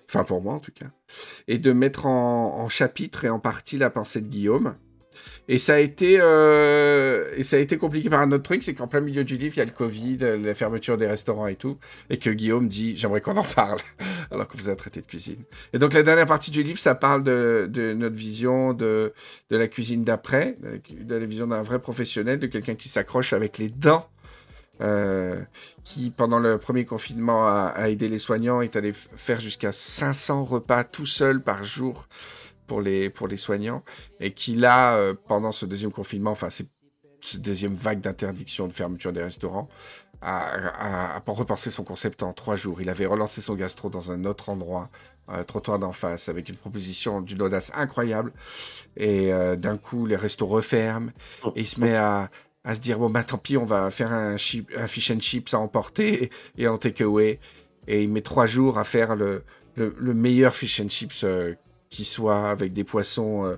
Enfin, 0.08 0.24
pour 0.24 0.42
moi, 0.42 0.54
en 0.54 0.60
tout 0.60 0.72
cas. 0.72 0.86
Et 1.50 1.58
de 1.58 1.74
mettre 1.74 2.06
en 2.06 2.70
chapitre 2.70 3.26
et 3.26 3.30
en 3.30 3.40
partie 3.40 3.78
la 3.78 3.90
pensée 3.90 4.22
de 4.22 4.28
Guillaume. 4.28 4.76
Et 5.48 5.60
ça 5.60 5.76
a 5.76 5.80
été, 5.80 6.18
euh, 6.20 7.32
et 7.36 7.44
ça 7.44 7.58
a 7.58 7.60
été 7.60 7.78
compliqué 7.78 8.10
par 8.10 8.22
un 8.22 8.32
autre 8.32 8.44
truc, 8.44 8.64
c'est 8.64 8.74
qu'en 8.74 8.88
plein 8.88 9.02
milieu 9.02 9.24
du 9.24 9.38
livre, 9.38 9.54
il 9.56 9.60
y 9.60 9.62
a 9.62 9.66
le 9.66 9.72
Covid, 9.72 10.18
la 10.18 10.54
fermeture 10.56 10.98
des 10.98 11.08
restaurants 11.08 11.48
et 11.48 11.56
tout, 11.56 11.78
et 12.10 12.18
que 12.18 12.30
Guillaume 12.30 12.68
dit, 12.68 12.98
j'aimerais 12.98 13.22
qu'on 13.22 13.38
en 13.38 13.44
parle, 13.44 13.80
alors 14.32 14.48
que 14.48 14.58
vous 14.58 14.68
avez 14.68 14.78
traité 14.78 15.02
de 15.02 15.06
cuisine. 15.06 15.44
Et 15.74 15.80
donc 15.80 15.94
la 15.94 16.04
dernière 16.04 16.26
partie 16.26 16.52
du 16.52 16.64
livre, 16.64 16.80
ça 16.80 16.96
parle 16.96 17.24
de, 17.24 17.70
notre 17.96 18.16
vision 18.16 18.74
de, 18.74 19.14
de 19.50 19.58
la 19.58 19.68
cuisine 19.68 20.04
d'après, 20.04 20.58
de 20.90 21.16
la 21.16 21.26
vision 21.26 21.48
d'un 21.48 21.62
vrai 21.62 21.80
professionnel, 21.80 22.40
de 22.40 22.48
quelqu'un 22.48 22.76
qui 22.76 22.90
s'accroche 22.90 23.34
avec 23.34 23.58
les 23.58 23.70
dents 23.70 24.08
euh, 24.82 25.40
qui, 25.84 26.10
pendant 26.10 26.40
le 26.40 26.58
premier 26.58 26.84
confinement, 26.84 27.48
a, 27.48 27.72
a, 27.76 27.90
aidé 27.90 28.10
les 28.10 28.20
soignants, 28.20 28.62
est 28.62 28.76
allé 28.76 28.92
faire 28.94 29.40
jusqu'à 29.40 29.72
500 29.72 30.44
repas 30.44 30.84
tout 30.84 31.06
seul 31.06 31.42
par 31.42 31.64
jour 31.64 32.08
pour 32.68 32.82
les, 32.82 33.10
pour 33.10 33.28
les 33.28 33.38
soignants, 33.38 33.84
et 34.20 34.32
qui 34.32 34.56
là, 34.56 34.96
euh, 34.96 35.14
pendant 35.28 35.52
ce 35.52 35.66
deuxième 35.66 35.92
confinement, 35.92 36.32
enfin 36.32 36.50
cette 36.50 36.68
deuxième 37.36 37.76
vague 37.76 38.02
d'interdiction 38.02 38.68
de 38.68 38.74
fermeture 38.74 39.12
des 39.12 39.24
restaurants, 39.24 39.70
a, 40.22 41.18
a, 41.18 41.22
repensé 41.28 41.70
son 41.70 41.84
concept 41.84 42.24
en 42.24 42.34
trois 42.34 42.56
jours. 42.56 42.82
Il 42.82 42.90
avait 42.90 43.06
relancé 43.06 43.42
son 43.42 43.56
gastro 43.56 43.90
dans 43.90 44.12
un 44.12 44.26
autre 44.26 44.50
endroit, 44.50 44.90
euh, 45.30 45.44
trottoir 45.44 45.80
d'en 45.80 45.92
face, 45.92 46.30
avec 46.30 46.50
une 46.50 46.56
proposition 46.56 47.22
d'une 47.22 47.42
audace 47.42 47.72
incroyable. 47.76 48.32
Et 48.98 49.34
euh, 49.34 49.56
d'un 49.56 49.78
coup, 49.78 50.06
les 50.06 50.16
restos 50.16 50.48
referment, 50.48 51.12
et 51.56 51.62
il 51.62 51.68
se 51.68 51.80
met 51.80 51.96
à, 51.96 52.30
à 52.64 52.76
se 52.76 52.80
dire 52.80 52.98
bon 53.00 53.10
bah 53.10 53.24
tant 53.24 53.38
pis, 53.38 53.58
on 53.58 53.66
va 53.66 53.92
faire 53.92 54.12
un, 54.12 54.36
un 54.36 54.88
fish 54.88 55.12
and 55.12 55.20
chips 55.20 55.54
à 55.54 55.60
emporter 55.60 56.32
et 56.58 56.68
en 56.68 56.78
takeaway. 56.78 57.40
Et 57.88 58.04
il 58.04 58.12
met 58.12 58.22
trois 58.22 58.48
jours 58.48 58.80
à 58.80 58.84
faire 58.84 59.16
le, 59.16 59.44
le, 59.76 59.96
le 59.98 60.14
meilleur 60.14 60.56
fish 60.56 60.80
and 60.80 60.90
chips 60.90 61.24
euh, 61.24 61.54
qui 61.90 62.06
soit 62.06 62.50
avec 62.50 62.74
des 62.74 62.84
poissons 62.84 63.46
euh, 63.46 63.56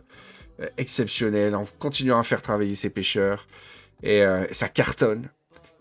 exceptionnels, 0.78 1.56
en 1.56 1.66
continuant 1.80 2.20
à 2.20 2.24
faire 2.24 2.42
travailler 2.42 2.76
ses 2.76 2.90
pêcheurs. 2.90 3.48
Et 4.04 4.24
euh, 4.24 4.46
ça 4.52 4.70
cartonne. 4.70 5.30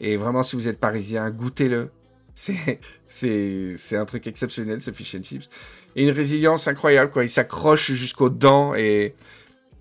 Et 0.00 0.16
vraiment, 0.16 0.42
si 0.42 0.56
vous 0.56 0.68
êtes 0.68 0.78
parisien, 0.78 1.30
goûtez-le. 1.30 1.90
C'est, 3.06 3.96
un 3.96 4.04
truc 4.04 4.26
exceptionnel, 4.26 4.82
ce 4.82 4.90
fish 4.90 5.14
and 5.14 5.22
chips. 5.22 5.48
Et 5.94 6.04
une 6.04 6.10
résilience 6.10 6.68
incroyable, 6.68 7.10
quoi. 7.10 7.24
Il 7.24 7.30
s'accroche 7.30 7.92
jusqu'aux 7.92 8.28
dents 8.28 8.74
et, 8.74 9.14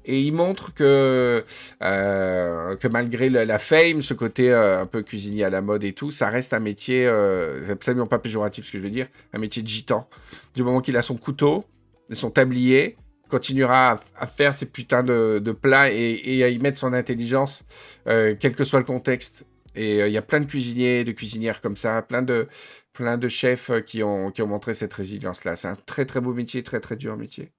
et 0.05 0.21
il 0.21 0.31
montre 0.31 0.73
que, 0.73 1.43
euh, 1.83 2.75
malgré 2.89 3.29
la, 3.29 3.59
fame, 3.59 4.01
ce 4.01 4.13
côté 4.13 4.53
un 4.53 4.85
peu 4.85 5.01
cuisinier 5.01 5.43
à 5.43 5.49
la 5.49 5.61
mode 5.61 5.83
et 5.83 5.91
tout, 5.91 6.11
ça 6.11 6.29
reste 6.29 6.53
un 6.53 6.61
métier, 6.61 7.05
euh, 7.05 7.69
absolument 7.69 8.07
pas 8.07 8.19
péjoratif 8.19 8.65
ce 8.65 8.71
que 8.71 8.77
je 8.77 8.83
veux 8.83 8.89
dire, 8.89 9.07
un 9.33 9.39
métier 9.39 9.61
de 9.61 9.67
gitan. 9.67 10.07
Du 10.55 10.63
moment 10.63 10.79
qu'il 10.79 10.95
a 10.95 11.01
son 11.01 11.17
couteau, 11.17 11.65
son 12.11 12.29
tablier, 12.31 12.97
continuera 13.29 13.99
à, 14.17 14.27
faire 14.27 14.57
ces 14.57 14.65
putains 14.65 15.03
de, 15.03 15.51
plats 15.51 15.91
et, 15.91 16.43
à 16.43 16.49
y 16.49 16.59
mettre 16.59 16.77
son 16.77 16.93
intelligence, 16.93 17.65
euh, 18.07 18.35
quel 18.39 18.55
que 18.55 18.63
soit 18.63 18.79
le 18.79 18.85
contexte. 18.85 19.45
Et 19.75 20.01
euh, 20.01 20.07
il 20.07 20.13
y 20.13 20.17
a 20.17 20.21
plein 20.21 20.39
de 20.39 20.45
cuisiniers, 20.45 21.03
de 21.03 21.11
cuisinières 21.11 21.61
comme 21.61 21.75
ça, 21.75 22.01
plein 22.01 22.21
de, 22.21 22.47
plein 22.93 23.17
de 23.17 23.27
chefs 23.27 23.69
euh, 23.69 23.81
qui 23.81 24.03
ont, 24.03 24.31
qui 24.31 24.41
ont 24.41 24.47
montré 24.47 24.73
cette 24.73 24.93
résilience-là. 24.93 25.55
C'est 25.55 25.67
un 25.67 25.77
très 25.85 26.05
très 26.05 26.21
beau 26.21 26.33
métier, 26.33 26.63
très 26.63 26.79
très 26.79 26.95
dur 26.95 27.17
métier. 27.17 27.51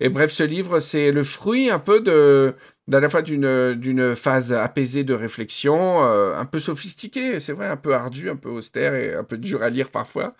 Et 0.00 0.10
bref, 0.10 0.30
ce 0.30 0.42
livre, 0.42 0.78
c'est 0.78 1.10
le 1.10 1.24
fruit 1.24 1.70
un 1.70 1.78
peu 1.78 2.00
de, 2.00 2.54
la 2.86 3.08
fois 3.08 3.22
d'une, 3.22 4.14
phase 4.14 4.52
apaisée 4.52 5.04
de 5.04 5.14
réflexion, 5.14 6.02
un 6.02 6.44
peu 6.44 6.60
sophistiquée, 6.60 7.40
c'est 7.40 7.54
vrai, 7.54 7.66
un 7.66 7.78
peu 7.78 7.94
ardu, 7.94 8.28
un 8.28 8.36
peu 8.36 8.50
austère 8.50 8.94
et 8.94 9.14
un 9.14 9.24
peu 9.24 9.38
dur 9.38 9.62
à 9.62 9.70
lire 9.70 9.88
parfois, 9.88 10.34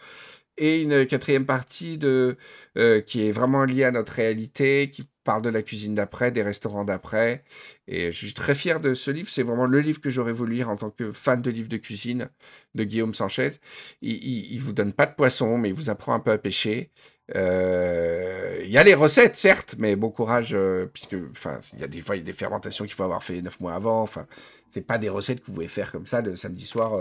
et 0.58 0.82
une 0.82 1.06
quatrième 1.06 1.46
partie 1.46 1.98
de, 1.98 2.36
euh, 2.76 3.00
qui 3.00 3.26
est 3.26 3.32
vraiment 3.32 3.64
liée 3.64 3.84
à 3.84 3.90
notre 3.90 4.12
réalité, 4.12 4.90
qui 4.90 5.08
parle 5.24 5.42
de 5.42 5.48
la 5.50 5.62
cuisine 5.62 5.94
d'après, 5.94 6.30
des 6.32 6.42
restaurants 6.42 6.84
d'après. 6.84 7.44
Et 7.86 8.12
je 8.12 8.18
suis 8.18 8.34
très 8.34 8.54
fier 8.54 8.80
de 8.80 8.94
ce 8.94 9.10
livre. 9.10 9.28
C'est 9.28 9.42
vraiment 9.42 9.66
le 9.66 9.80
livre 9.80 10.00
que 10.00 10.10
j'aurais 10.10 10.32
voulu 10.32 10.56
lire 10.56 10.68
en 10.68 10.76
tant 10.76 10.90
que 10.90 11.12
fan 11.12 11.42
de 11.42 11.50
livres 11.50 11.68
de 11.68 11.76
cuisine 11.76 12.30
de 12.74 12.84
Guillaume 12.84 13.14
Sanchez. 13.14 13.52
Il, 14.00 14.16
il, 14.52 14.58
vous 14.60 14.72
donne 14.72 14.92
pas 14.92 15.06
de 15.06 15.14
poisson, 15.14 15.58
mais 15.58 15.68
il 15.68 15.74
vous 15.74 15.90
apprend 15.90 16.14
un 16.14 16.20
peu 16.20 16.30
à 16.30 16.38
pêcher. 16.38 16.90
Euh, 17.36 18.58
il 18.64 18.70
y 18.70 18.78
a 18.78 18.84
les 18.84 18.94
recettes, 18.94 19.36
certes, 19.36 19.74
mais 19.78 19.96
bon 19.96 20.10
courage, 20.10 20.54
euh, 20.54 20.86
puisque, 20.86 21.12
il 21.12 21.80
y 21.80 21.84
a 21.84 21.88
des 21.88 22.00
fois, 22.00 22.16
y 22.16 22.20
a 22.20 22.22
des 22.22 22.32
fermentations 22.32 22.84
qu'il 22.86 22.94
faut 22.94 23.02
avoir 23.04 23.22
fait 23.22 23.42
neuf 23.42 23.60
mois 23.60 23.74
avant. 23.74 24.00
Enfin, 24.00 24.26
c'est 24.70 24.80
pas 24.80 24.98
des 24.98 25.10
recettes 25.10 25.40
que 25.40 25.46
vous 25.46 25.52
pouvez 25.52 25.68
faire 25.68 25.92
comme 25.92 26.06
ça 26.06 26.22
le 26.22 26.36
samedi 26.36 26.64
soir 26.64 26.98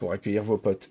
pour 0.00 0.12
accueillir 0.12 0.42
vos 0.42 0.58
potes. 0.58 0.90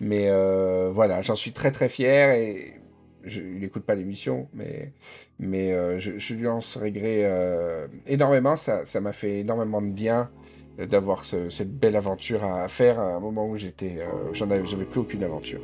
Mais 0.00 0.28
euh, 0.28 0.90
voilà, 0.92 1.22
j'en 1.22 1.36
suis 1.36 1.52
très 1.52 1.70
très 1.70 1.88
fier 1.88 2.32
et 2.32 2.80
je, 3.22 3.40
il 3.40 3.60
n'écoute 3.60 3.84
pas 3.84 3.94
l'émission, 3.94 4.48
mais, 4.52 4.92
mais 5.38 5.72
euh, 5.72 5.98
je, 5.98 6.34
lui 6.34 6.48
en 6.48 6.60
serais 6.60 6.90
gré 6.90 7.20
euh, 7.24 7.86
énormément. 8.06 8.56
Ça, 8.56 8.82
m'a 9.00 9.12
fait 9.12 9.40
énormément 9.40 9.80
de 9.80 9.90
bien 9.90 10.30
d'avoir 10.78 11.24
ce, 11.24 11.48
cette 11.48 11.72
belle 11.72 11.96
aventure 11.96 12.44
à 12.44 12.68
faire 12.68 13.00
à 13.00 13.14
un 13.14 13.20
moment 13.20 13.48
où 13.48 13.56
j'étais, 13.56 13.98
j'en 14.32 14.50
avais, 14.50 14.62
plus 14.62 15.00
aucune 15.00 15.24
aventure. 15.24 15.60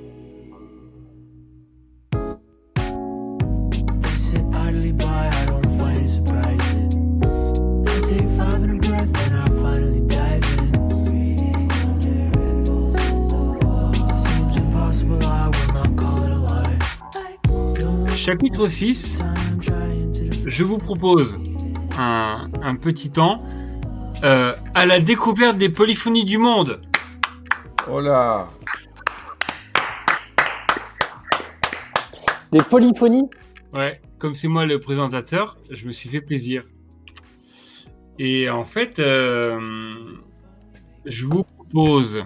Chapitre 18.16 18.68
6, 18.68 19.20
je 20.46 20.64
vous 20.64 20.78
propose 20.78 21.40
un, 21.98 22.76
petit 22.80 23.10
temps 23.10 23.42
euh, 24.22 24.54
à 24.74 24.86
la 24.86 25.00
découverte 25.00 25.58
des 25.58 25.68
polyphonies 25.68 26.24
du 26.24 26.38
monde. 26.38 26.80
Oh 27.90 28.00
là 28.00 28.46
Des 32.52 32.62
polyphonies? 32.62 33.28
Ouais, 33.72 34.00
comme 34.18 34.34
c'est 34.34 34.48
moi 34.48 34.66
le 34.66 34.78
présentateur, 34.78 35.56
je 35.70 35.86
me 35.86 35.92
suis 35.92 36.08
fait 36.08 36.20
plaisir. 36.20 36.64
Et 38.18 38.48
en 38.50 38.64
fait, 38.64 39.00
euh, 39.00 39.58
je 41.06 41.26
vous 41.26 41.42
propose 41.42 42.24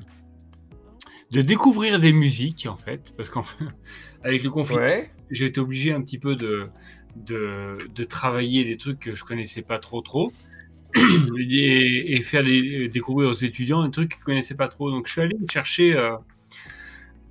de 1.31 1.43
découvrir 1.43 1.99
des 1.99 2.13
musiques, 2.13 2.67
en 2.71 2.77
fait, 2.77 3.15
parce 3.17 3.31
qu'avec 3.31 4.43
le 4.45 4.51
conflit, 4.51 4.77
j'ai 5.31 5.47
été 5.47 5.61
obligé 5.61 5.93
un 5.93 6.01
petit 6.01 6.19
peu 6.19 6.37
de, 6.37 6.69
de, 7.17 8.05
travailler 8.05 8.65
des 8.65 8.77
trucs 8.77 9.01
que 9.01 9.15
je 9.15 9.25
connaissais 9.25 9.63
pas 9.63 9.79
trop 9.79 10.01
trop 10.01 10.33
et, 11.39 12.21
faire 12.23 12.45
découvrir 12.45 13.31
aux 13.31 13.35
étudiants 13.35 13.85
des 13.85 13.91
trucs 13.91 14.15
qu'ils 14.15 14.25
connaissaient 14.25 14.57
pas 14.57 14.69
trop. 14.69 14.91
Donc 14.91 15.07
je 15.07 15.13
suis 15.13 15.21
allé 15.21 15.37
chercher 15.51 15.97
euh, 15.97 16.17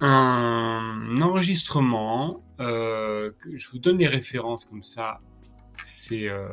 un 0.02 1.16
enregistrement. 1.22 2.42
Euh, 2.62 3.32
que 3.40 3.56
je 3.56 3.70
vous 3.70 3.80
donne 3.80 3.98
les 3.98 4.08
références 4.08 4.66
comme 4.66 4.84
ça. 4.84 5.20
C'est 5.84 6.30
euh, 6.30 6.48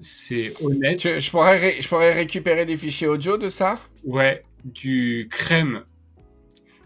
c'est 0.00 0.54
honnête. 0.62 1.00
je, 1.00 1.30
pourrais 1.30 1.82
je 1.82 1.88
pourrais 1.88 2.12
récupérer 2.12 2.64
des 2.66 2.76
fichiers 2.76 3.08
audio 3.08 3.36
de 3.36 3.48
ça? 3.48 3.80
Ouais, 4.04 4.44
du 4.64 5.28
crème 5.30 5.84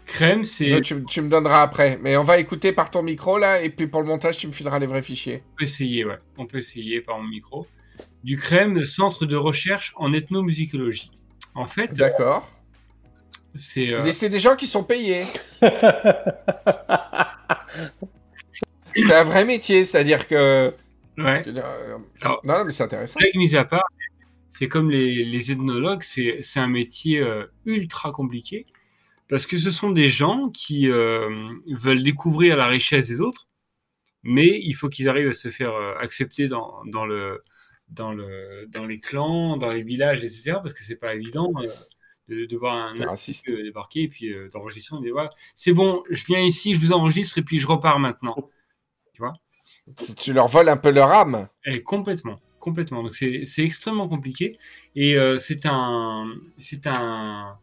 Crème, 0.06 0.44
c'est. 0.44 0.80
Tu, 0.82 0.94
me 1.22 1.28
donneras 1.28 1.62
après. 1.62 1.98
Mais 2.02 2.16
on 2.16 2.22
va 2.24 2.38
écouter 2.38 2.72
par 2.72 2.90
ton 2.90 3.02
micro 3.02 3.38
là, 3.38 3.62
et 3.62 3.70
puis 3.70 3.86
pour 3.86 4.00
le 4.00 4.06
montage, 4.06 4.36
tu 4.36 4.46
me 4.46 4.52
fileras 4.52 4.78
les 4.78 4.86
vrais 4.86 5.02
fichiers. 5.02 5.42
On 5.52 5.56
peut 5.56 5.64
essayer, 5.64 6.04
ouais. 6.04 6.18
On 6.36 6.46
peut 6.46 6.58
essayer 6.58 7.00
par 7.00 7.18
mon 7.18 7.28
micro. 7.28 7.66
Du 8.22 8.36
crème, 8.36 8.84
centre 8.84 9.26
de 9.26 9.36
recherche 9.36 9.92
en 9.96 10.12
ethnomusicologie. 10.12 11.10
En 11.54 11.66
fait, 11.66 11.92
D'accord. 11.92 12.48
c'est 13.54 13.92
euh, 13.92 14.02
Mais 14.02 14.12
c'est 14.12 14.28
des 14.28 14.40
gens 14.40 14.56
qui 14.56 14.66
sont 14.66 14.82
payés. 14.82 15.24
c'est 18.96 19.14
un 19.14 19.24
vrai 19.24 19.44
métier, 19.44 19.84
c'est-à-dire 19.84 20.26
que. 20.26 20.74
ouais. 21.18 21.44
euh, 21.46 21.98
Alors- 22.20 22.40
non, 22.44 22.58
non, 22.58 22.64
mais 22.64 22.72
c'est 22.72 22.82
intéressant. 22.82 23.20
Mise 23.34 23.54
à 23.54 23.64
part, 23.64 23.84
c'est 24.50 24.68
comme 24.68 24.90
les, 24.90 25.24
les 25.24 25.52
ethnologues, 25.52 26.02
c'est 26.02 26.38
c'est 26.40 26.60
un 26.60 26.68
métier 26.68 27.20
euh, 27.20 27.44
ultra 27.64 28.10
compliqué 28.12 28.66
parce 29.28 29.46
que 29.46 29.58
ce 29.58 29.70
sont 29.70 29.90
des 29.90 30.08
gens 30.08 30.50
qui 30.50 30.88
euh, 30.90 31.30
veulent 31.68 32.02
découvrir 32.02 32.56
la 32.56 32.66
richesse 32.66 33.08
des 33.08 33.20
autres, 33.20 33.48
mais 34.22 34.60
il 34.62 34.74
faut 34.74 34.88
qu'ils 34.88 35.08
arrivent 35.08 35.28
à 35.28 35.32
se 35.32 35.50
faire 35.50 35.74
euh, 35.74 35.94
accepter 35.98 36.48
dans, 36.48 36.82
dans 36.86 37.06
le 37.06 37.42
dans 37.88 38.12
le 38.12 38.66
dans 38.68 38.86
les 38.86 39.00
clans, 39.00 39.56
dans 39.56 39.70
les 39.70 39.82
villages, 39.82 40.24
etc. 40.24 40.52
Parce 40.54 40.72
que 40.72 40.82
c'est 40.82 40.96
pas 40.96 41.14
évident 41.14 41.52
euh, 41.58 41.68
de, 42.28 42.44
de 42.46 42.56
voir 42.56 42.74
un 42.74 42.94
raciste. 43.04 43.46
débarquer 43.46 44.02
et 44.02 44.08
puis 44.08 44.32
euh, 44.32 44.48
d'enregistrer. 44.50 44.96
On 44.96 45.00
dit 45.00 45.10
voilà, 45.10 45.30
c'est 45.54 45.72
bon, 45.72 46.02
je 46.10 46.24
viens 46.26 46.40
ici, 46.40 46.74
je 46.74 46.80
vous 46.80 46.92
enregistre 46.92 47.38
et 47.38 47.42
puis 47.42 47.58
je 47.58 47.66
repars 47.66 47.98
maintenant. 47.98 48.50
Si 49.98 50.14
tu 50.14 50.32
leur 50.32 50.48
voles 50.48 50.70
un 50.70 50.78
peu 50.78 50.90
leur 50.90 51.10
âme. 51.10 51.48
Et 51.66 51.82
complètement, 51.82 52.40
complètement. 52.58 53.02
Donc 53.02 53.14
c'est 53.14 53.44
c'est 53.44 53.64
extrêmement 53.64 54.08
compliqué 54.08 54.58
et 54.94 55.16
euh, 55.16 55.38
c'est 55.38 55.66
un 55.66 56.26
c'est 56.58 56.86
un 56.86 57.58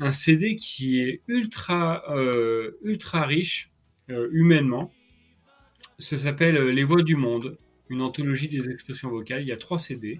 un 0.00 0.12
CD 0.12 0.56
qui 0.56 1.00
est 1.00 1.20
ultra 1.28 2.02
euh, 2.10 2.72
ultra 2.82 3.22
riche 3.22 3.70
euh, 4.08 4.28
humainement. 4.32 4.90
Ça 5.98 6.16
s'appelle 6.16 6.56
euh, 6.56 6.72
Les 6.72 6.84
Voix 6.84 7.02
du 7.02 7.16
Monde, 7.16 7.58
une 7.90 8.00
anthologie 8.00 8.48
des 8.48 8.70
expressions 8.70 9.10
vocales. 9.10 9.42
Il 9.42 9.48
y 9.48 9.52
a 9.52 9.58
trois 9.58 9.78
CD. 9.78 10.18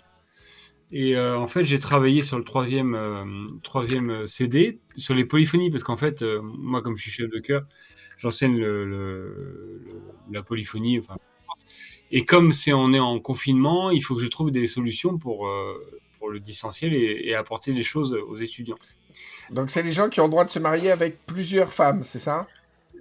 Et 0.92 1.16
en 1.16 1.46
fait, 1.46 1.62
j'ai 1.62 1.78
travaillé 1.78 2.20
sur 2.20 2.36
le 2.36 2.42
troisième, 2.42 3.60
troisième 3.62 4.26
CD, 4.26 4.80
sur 4.96 5.14
les 5.14 5.24
polyphonies, 5.24 5.70
parce 5.70 5.84
qu'en 5.84 5.96
fait, 5.96 6.24
moi, 6.42 6.82
comme 6.82 6.96
je 6.96 7.02
suis 7.02 7.12
chef 7.12 7.30
de 7.30 7.38
chœur, 7.38 7.62
j'enseigne 8.18 8.60
la 10.32 10.42
polyphonie. 10.42 11.00
Et 12.10 12.24
comme 12.24 12.50
on 12.72 12.92
est 12.92 12.98
en 12.98 13.20
confinement, 13.20 13.92
il 13.92 14.02
faut 14.02 14.16
que 14.16 14.20
je 14.20 14.26
trouve 14.26 14.50
des 14.50 14.66
solutions 14.66 15.16
pour, 15.16 15.48
pour 16.18 16.28
le 16.28 16.40
distanciel 16.40 16.92
et 16.92 17.34
apporter 17.34 17.72
des 17.72 17.84
choses 17.84 18.14
aux 18.14 18.38
étudiants. 18.38 18.78
Donc, 19.50 19.70
c'est 19.70 19.82
les 19.82 19.92
gens 19.92 20.08
qui 20.08 20.20
ont 20.20 20.24
le 20.24 20.30
droit 20.30 20.44
de 20.44 20.50
se 20.50 20.58
marier 20.58 20.90
avec 20.90 21.24
plusieurs 21.26 21.72
femmes, 21.72 22.02
c'est 22.04 22.18
ça? 22.18 22.46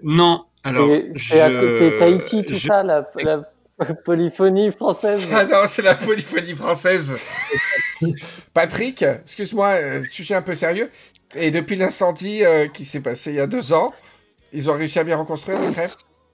Non, 0.03 0.45
alors. 0.63 0.89
Et 0.89 1.11
C'est 1.15 1.41
à- 1.41 1.49
je- 1.49 1.77
c'est 1.77 1.97
Tahiti, 1.97 2.45
tout 2.45 2.53
je- 2.53 2.67
ça, 2.67 2.83
la, 2.83 3.09
la 3.23 3.43
polyphonie 4.05 4.71
française? 4.71 5.27
Ah 5.31 5.45
non, 5.45 5.63
c'est 5.65 5.81
la 5.81 5.95
polyphonie 5.95 6.55
française. 6.55 7.17
Patrick, 8.53 9.03
excuse-moi, 9.03 9.67
euh, 9.69 10.05
sujet 10.05 10.35
un 10.35 10.41
peu 10.41 10.55
sérieux. 10.55 10.89
Et 11.35 11.51
depuis 11.51 11.75
l'incendie 11.75 12.43
euh, 12.43 12.67
qui 12.67 12.85
s'est 12.85 13.01
passé 13.01 13.31
il 13.31 13.35
y 13.35 13.39
a 13.39 13.47
deux 13.47 13.71
ans, 13.73 13.93
ils 14.51 14.69
ont 14.69 14.73
réussi 14.73 14.99
à 14.99 15.03
bien 15.03 15.17
reconstruire 15.17 15.59
les 15.59 15.71
crèmes 15.71 15.89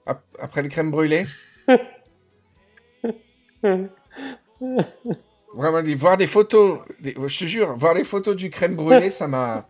Ap- 0.06 0.22
Après 0.40 0.62
les 0.62 0.68
crèmes 0.68 0.90
brûlées? 0.90 1.26
Vraiment, 5.56 5.82
voir 5.96 6.16
des 6.16 6.26
photos, 6.26 6.80
des- 7.00 7.14
je 7.26 7.38
te 7.38 7.44
jure, 7.46 7.76
voir 7.76 7.94
les 7.94 8.04
photos 8.04 8.36
du 8.36 8.50
crème 8.50 8.76
brûlée, 8.76 9.10
ça 9.10 9.26
m'a. 9.26 9.66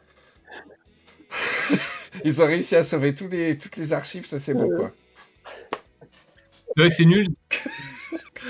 Ils 2.24 2.42
ont 2.42 2.46
réussi 2.46 2.74
à 2.76 2.82
sauver 2.82 3.14
tous 3.14 3.28
les, 3.28 3.56
toutes 3.58 3.76
les 3.76 3.92
archives, 3.92 4.26
ça 4.26 4.38
c'est 4.38 4.54
beau 4.54 4.68
quoi. 4.76 4.90
C'est 6.00 6.80
vrai 6.80 6.88
que 6.88 6.94
c'est 6.94 7.04
nul. 7.04 7.28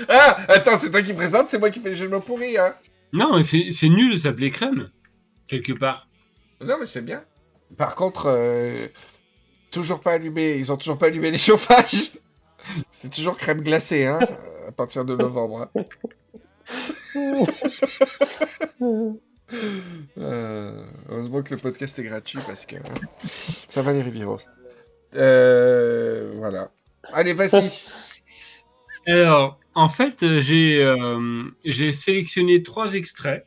Ah 0.09 0.37
Attends, 0.49 0.77
c'est 0.77 0.91
toi 0.91 1.01
qui 1.01 1.11
présente, 1.13 1.49
c'est 1.49 1.57
moi 1.57 1.71
qui 1.71 1.79
fais 1.79 1.89
le 1.89 1.95
jeu 1.95 2.05
de 2.07 2.11
mots 2.11 2.19
pourri, 2.19 2.55
hein 2.57 2.71
Non, 3.13 3.35
mais 3.35 3.41
c'est 3.43 3.71
c'est 3.71 3.89
nul 3.89 4.11
de 4.13 4.17
s'appeler 4.17 4.51
crème, 4.51 4.91
quelque 5.47 5.73
part. 5.73 6.07
Non, 6.61 6.77
mais 6.79 6.85
c'est 6.85 7.01
bien. 7.01 7.21
Par 7.77 7.95
contre, 7.95 8.27
euh, 8.27 8.87
toujours 9.71 9.99
pas 10.01 10.11
allumé, 10.13 10.55
ils 10.57 10.71
ont 10.71 10.77
toujours 10.77 10.99
pas 10.99 11.07
allumé 11.07 11.31
les 11.31 11.37
chauffages. 11.39 12.11
C'est 12.91 13.09
toujours 13.11 13.37
crème 13.37 13.61
glacée, 13.61 14.05
hein, 14.05 14.19
à 14.67 14.71
partir 14.71 15.03
de 15.05 15.15
novembre. 15.15 15.69
hein. 15.75 15.81
Euh, 20.17 20.83
heureusement 21.09 21.41
que 21.41 21.55
le 21.55 21.59
podcast 21.61 21.97
est 21.99 22.03
gratuit 22.03 22.39
parce 22.45 22.65
que 22.65 22.75
hein, 22.75 23.07
ça 23.23 23.81
va 23.81 23.93
les 23.93 24.01
Riviros. 24.01 24.39
Euh, 25.15 26.33
voilà. 26.35 26.69
Allez, 27.13 27.33
vas-y. 27.33 27.71
Alors, 29.07 29.57
en 29.73 29.87
fait, 29.87 30.21
euh, 30.23 30.41
j'ai 30.41 30.83
euh, 30.83 31.43
j'ai 31.63 31.91
sélectionné 31.93 32.61
trois 32.61 32.93
extraits 32.95 33.45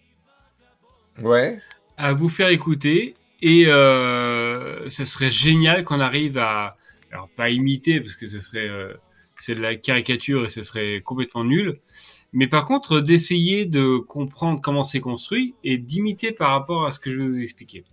Ouais. 1.22 1.59
à 1.98 2.14
vous 2.14 2.30
faire 2.30 2.48
écouter 2.48 3.14
et 3.42 3.64
ce 3.66 5.04
serait 5.04 5.28
génial 5.28 5.85
qu'on 5.85 6.00
arrive 6.00 6.38
à 6.38 6.76
alors 7.12 7.28
pas 7.37 7.50
imiter 7.50 8.00
parce 8.00 8.14
que 8.14 8.26
ce 8.26 8.38
serait 8.40 8.70
c'est 9.37 9.54
de 9.54 9.61
la 9.61 9.74
caricature 9.74 10.46
et 10.46 10.48
ce 10.48 10.62
serait 10.62 11.02
complètement 11.02 11.44
nul 11.44 11.74
mais 12.33 12.47
par 12.47 12.64
contre 12.66 13.01
d'essayer 13.01 13.66
de 13.66 13.97
comprendre 13.99 14.61
comment 14.61 14.83
c'est 14.83 15.01
construit 15.01 15.55
et 15.64 15.79
d'imiter 15.79 16.33
par 16.33 16.51
rapport 16.51 16.87
à 16.87 16.93
ce 16.93 16.99
que 17.01 17.11
je 17.11 17.21
vais 17.21 17.27
vous 17.29 17.40
expliquer. 17.40 17.85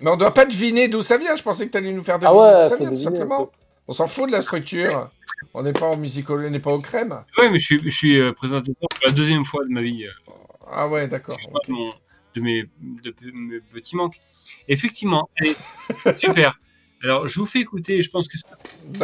Mais 0.00 0.10
on 0.10 0.16
doit 0.16 0.34
pas 0.34 0.46
deviner 0.46 0.88
d'où 0.88 1.02
ça 1.02 1.16
vient. 1.18 1.36
Je 1.36 1.42
pensais 1.42 1.66
que 1.66 1.72
tu 1.72 1.78
allais 1.78 1.92
nous 1.92 2.02
faire 2.02 2.16
Ah 2.22 2.28
deviner 2.28 2.40
ouais, 2.40 2.62
d'où 2.64 2.68
ça 2.68 2.76
vient, 2.76 2.88
tout 2.88 2.94
deviner 2.94 3.04
simplement. 3.18 3.50
On 3.88 3.92
s'en 3.92 4.06
fout 4.06 4.26
de 4.28 4.32
la 4.32 4.42
structure. 4.42 5.10
On 5.54 5.62
n'est 5.64 5.72
pas 5.72 5.86
en 5.86 5.96
musicologie, 5.96 6.46
on 6.46 6.50
n'est 6.50 6.60
pas 6.60 6.70
au 6.72 6.80
crème. 6.80 7.24
Ouais, 7.36 7.50
mais 7.50 7.58
je 7.58 7.64
suis, 7.64 7.78
je 7.82 7.90
suis 7.90 8.16
euh, 8.20 8.32
présentateur 8.32 8.74
pour 8.88 9.00
la 9.04 9.10
deuxième 9.12 9.44
fois 9.44 9.64
de 9.64 9.70
ma 9.70 9.82
vie. 9.82 10.06
euh, 10.06 10.32
Ah 10.70 10.88
ouais, 10.88 11.08
d'accord. 11.08 11.34
Excuse-moi 11.34 11.90
de, 12.36 12.40
mes, 12.40 12.62
de 13.02 13.12
mes 13.34 13.60
petits 13.60 13.96
manques. 13.96 14.20
Effectivement, 14.68 15.28
allez, 15.40 15.54
super. 16.16 16.60
Alors, 17.02 17.26
je 17.26 17.40
vous 17.40 17.46
fais 17.46 17.58
écouter, 17.58 18.00
je 18.02 18.08
pense 18.10 18.28
que 18.28 18.38
ça 18.38 18.56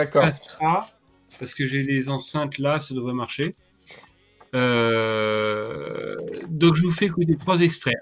passera, 0.07 0.87
parce 1.41 1.55
que 1.55 1.65
j'ai 1.65 1.83
les 1.83 2.09
enceintes 2.09 2.59
là, 2.59 2.79
ça 2.79 2.95
devrait 2.95 3.15
marcher. 3.15 3.57
Euh, 4.55 6.17
donc, 6.49 6.75
je 6.75 6.83
vous 6.83 6.91
fais 6.93 7.07
écouter 7.07 7.37
trois 7.39 7.61
extraits. 7.61 7.97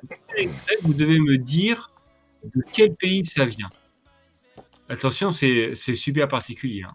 Vous 0.83 0.95
devez 0.95 1.19
me 1.19 1.37
dire 1.39 1.93
de 2.45 2.63
quel 2.73 2.95
pays 2.95 3.25
ça 3.25 3.45
vient. 3.47 3.71
Attention, 4.89 5.31
c'est 5.33 5.75
super 5.75 6.29
particulier. 6.29 6.83
hein. 6.87 6.93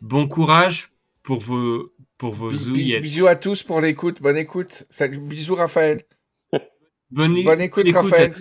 Bon 0.00 0.28
courage 0.28 0.90
pour 1.22 1.40
vos, 1.40 1.92
pour 2.18 2.32
vos 2.34 2.52
ouillettes. 2.52 3.02
Bisous 3.02 3.26
à 3.26 3.36
tous 3.36 3.62
pour 3.62 3.80
l'écoute. 3.80 4.22
Bonne 4.22 4.36
écoute. 4.36 4.84
Bisous 5.00 5.54
Raphaël. 5.54 6.04
Bonne, 7.10 7.42
Bonne 7.44 7.60
écoute, 7.60 7.86
écoute. 7.86 8.02
Raphaël. 8.02 8.34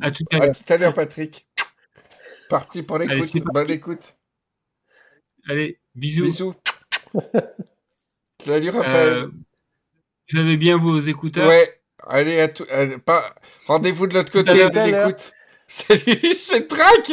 À 0.00 0.10
tout 0.10 0.24
à 0.32 0.36
À 0.36 0.46
l'heure. 0.46 0.56
tout 0.56 0.72
à 0.72 0.76
l'heure, 0.76 0.94
Patrick. 0.94 1.46
Parti 2.48 2.82
pour 2.82 2.98
l'écoute. 2.98 3.42
Bonne 3.52 3.70
écoute. 3.70 4.14
Allez, 5.48 5.78
bisous. 5.94 6.24
Bisous. 6.24 6.54
Salut 8.44 8.70
Raphaël. 8.70 9.08
Euh, 9.12 9.26
vous 10.32 10.38
avez 10.38 10.56
bien 10.56 10.76
vos 10.76 10.98
écouteurs 11.00 11.48
ouais. 11.48 11.80
Allez, 12.06 12.38
à 12.40 12.48
tout. 12.48 12.64
euh, 12.70 12.98
pas... 12.98 13.34
Rendez-vous 13.66 14.06
de 14.06 14.14
l'autre 14.14 14.30
côté 14.32 14.52
de 14.52 14.84
l'écoute. 14.90 15.32
Salut, 15.66 16.34
c'est 16.38 16.68
track. 16.68 17.12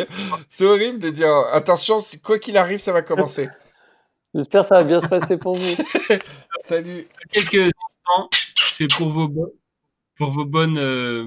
C'est 0.49 0.65
horrible 0.65 0.99
de 0.99 1.09
dire 1.09 1.33
attention, 1.53 1.99
quoi 2.23 2.37
qu'il 2.39 2.57
arrive, 2.57 2.79
ça 2.79 2.91
va 2.91 3.01
commencer. 3.01 3.47
J'espère 4.35 4.61
que 4.61 4.67
ça 4.67 4.77
va 4.79 4.83
bien 4.83 4.99
se 4.99 5.07
passer 5.07 5.37
pour 5.37 5.55
vous. 5.55 5.75
Salut. 6.65 7.07
Quelques 7.31 7.55
instants, 7.55 8.29
c'est 8.71 8.87
pour 8.89 9.09
vos, 9.09 9.27
bo- 9.29 9.55
pour 10.17 10.31
vos 10.31 10.45
bonnes, 10.45 10.77
euh, 10.77 11.25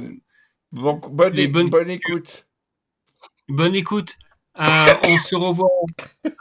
Bon, 0.73 0.95
bonne, 1.11 1.33
Les 1.35 1.47
bonnes- 1.49 1.71
bonne 1.71 1.89
écoute. 1.91 2.47
bonne 3.49 3.75
écoute. 3.75 4.17
Euh, 4.61 4.95
on 5.09 5.19
se 5.19 5.35
revoit 5.35 5.69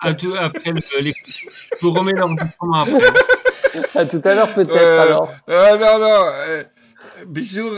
à 0.01 0.13
tout, 0.13 0.33
après 0.39 0.71
l'écoute. 1.01 1.33
Je 1.33 1.81
vous 1.81 1.91
remets 1.91 2.13
l'enregistrement 2.13 2.81
après. 2.81 3.09
À 3.95 4.05
tout 4.05 4.21
à 4.23 4.33
l'heure, 4.35 4.53
peut-être, 4.53 4.75
Euh, 4.75 5.01
alors. 5.01 5.31
Ah 5.47 5.77
non, 5.77 5.99
non. 5.99 6.25
euh, 6.47 6.63
bisous. 7.25 7.71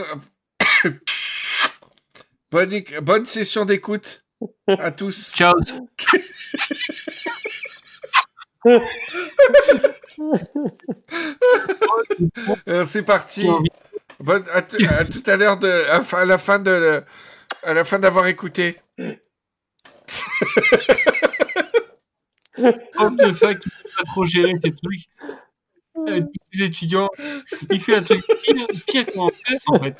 bonne, 2.50 2.70
éc- 2.70 3.00
bonne 3.00 3.24
session 3.26 3.64
d'écoute 3.64 4.24
à 4.68 4.90
tous. 4.90 5.32
Ciao. 5.34 5.54
Alors, 12.66 12.86
c'est 12.86 13.02
parti. 13.02 13.48
Bonne, 14.20 14.44
à, 14.52 14.62
tout 14.62 15.22
à 15.26 15.36
l'heure 15.36 15.58
à 15.62 16.24
la 16.24 16.38
fin 16.38 16.58
de 16.58 17.02
à 17.62 17.74
la 17.74 17.84
fin 17.84 17.98
d'avoir 17.98 18.26
écouté. 18.26 18.76
Prof 22.94 23.16
de 23.16 23.32
fac 23.32 23.58
pas 23.96 24.04
trop 24.06 24.24
gérer 24.24 24.54
ces 24.62 24.74
trucs. 24.74 25.02
Euh, 26.08 26.20
tous 26.20 26.30
les 26.52 26.64
étudiants, 26.66 27.08
il 27.70 27.80
fait 27.80 27.96
un 27.96 28.02
truc 28.02 28.24
pire, 28.42 28.66
pire 28.86 29.06
qu'en 29.14 29.28
classe 29.28 29.64
en 29.68 29.78
fait. 29.80 29.92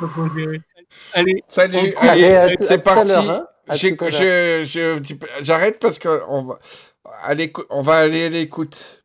Pas 0.00 0.08
trop 0.08 0.28
gérer. 0.36 0.60
Allez, 1.12 1.44
Salut. 1.48 1.94
Allez, 1.96 2.56
c'est 2.58 2.78
parti. 2.82 3.12
hein. 3.12 3.46
J'arrête 5.42 5.78
parce 5.78 5.98
que 5.98 6.22
on 6.28 6.42
va, 6.44 7.34
l'écou- 7.34 7.64
on 7.70 7.82
va 7.82 7.98
aller 7.98 8.24
à 8.26 8.28
l'écoute. 8.28 9.04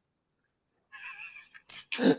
je 1.99 2.13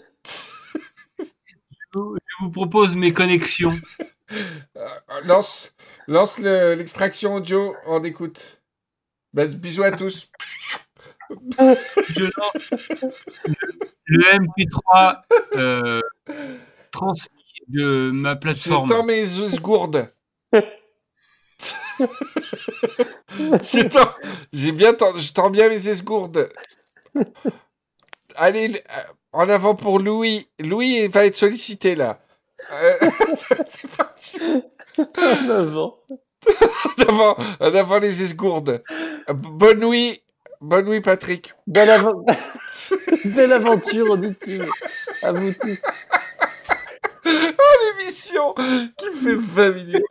vous 2.40 2.50
propose 2.50 2.94
mes 2.96 3.10
connexions. 3.12 3.78
Euh, 4.76 4.88
lance 5.24 5.72
lance 6.08 6.38
le- 6.38 6.74
l'extraction 6.74 7.34
audio, 7.34 7.74
on 7.86 8.02
écoute. 8.04 8.60
Ben, 9.32 9.48
bisous 9.48 9.82
à 9.82 9.92
tous. 9.92 10.30
Je 11.28 12.24
lance 12.24 13.12
le 14.06 14.22
MP3 14.38 15.22
euh, 15.56 16.00
transmis 16.92 17.28
de 17.68 18.10
ma 18.12 18.36
plateforme. 18.36 18.88
J'entends 18.88 19.04
mes 19.04 19.24
gourdes. 19.60 20.08
J'ai 24.52 24.72
bien, 24.72 24.92
je 25.18 25.32
tends 25.32 25.50
bien 25.50 25.68
mes 25.68 25.88
esgourdes. 25.88 26.50
Allez, 28.36 28.68
le- 28.68 28.78
euh, 28.78 29.02
en 29.32 29.48
avant 29.48 29.74
pour 29.74 29.98
Louis. 29.98 30.48
Louis 30.58 31.08
va 31.08 31.26
être 31.26 31.36
sollicité 31.36 31.94
là. 31.96 32.20
Euh, 32.72 32.94
C'est 33.68 33.90
parti. 33.96 34.38
En 34.98 35.50
avant. 35.50 35.98
En 36.98 37.02
avant, 37.08 37.36
en 37.60 37.74
avant 37.74 37.98
les 37.98 38.22
esgourdes. 38.22 38.82
Bonne 39.28 39.80
nuit. 39.84 40.22
Bonne 40.60 40.86
nuit, 40.86 41.00
Patrick. 41.00 41.54
Belle, 41.66 41.90
ava- 41.90 42.12
Belle 43.24 43.52
aventure 43.52 44.10
auditive. 44.10 44.66
À 45.22 45.32
vous 45.32 45.52
tous. 45.52 45.78
Émission 48.00 48.54
qui 48.96 49.06
fait 49.22 49.34
20 49.34 49.72
minutes. 49.72 50.02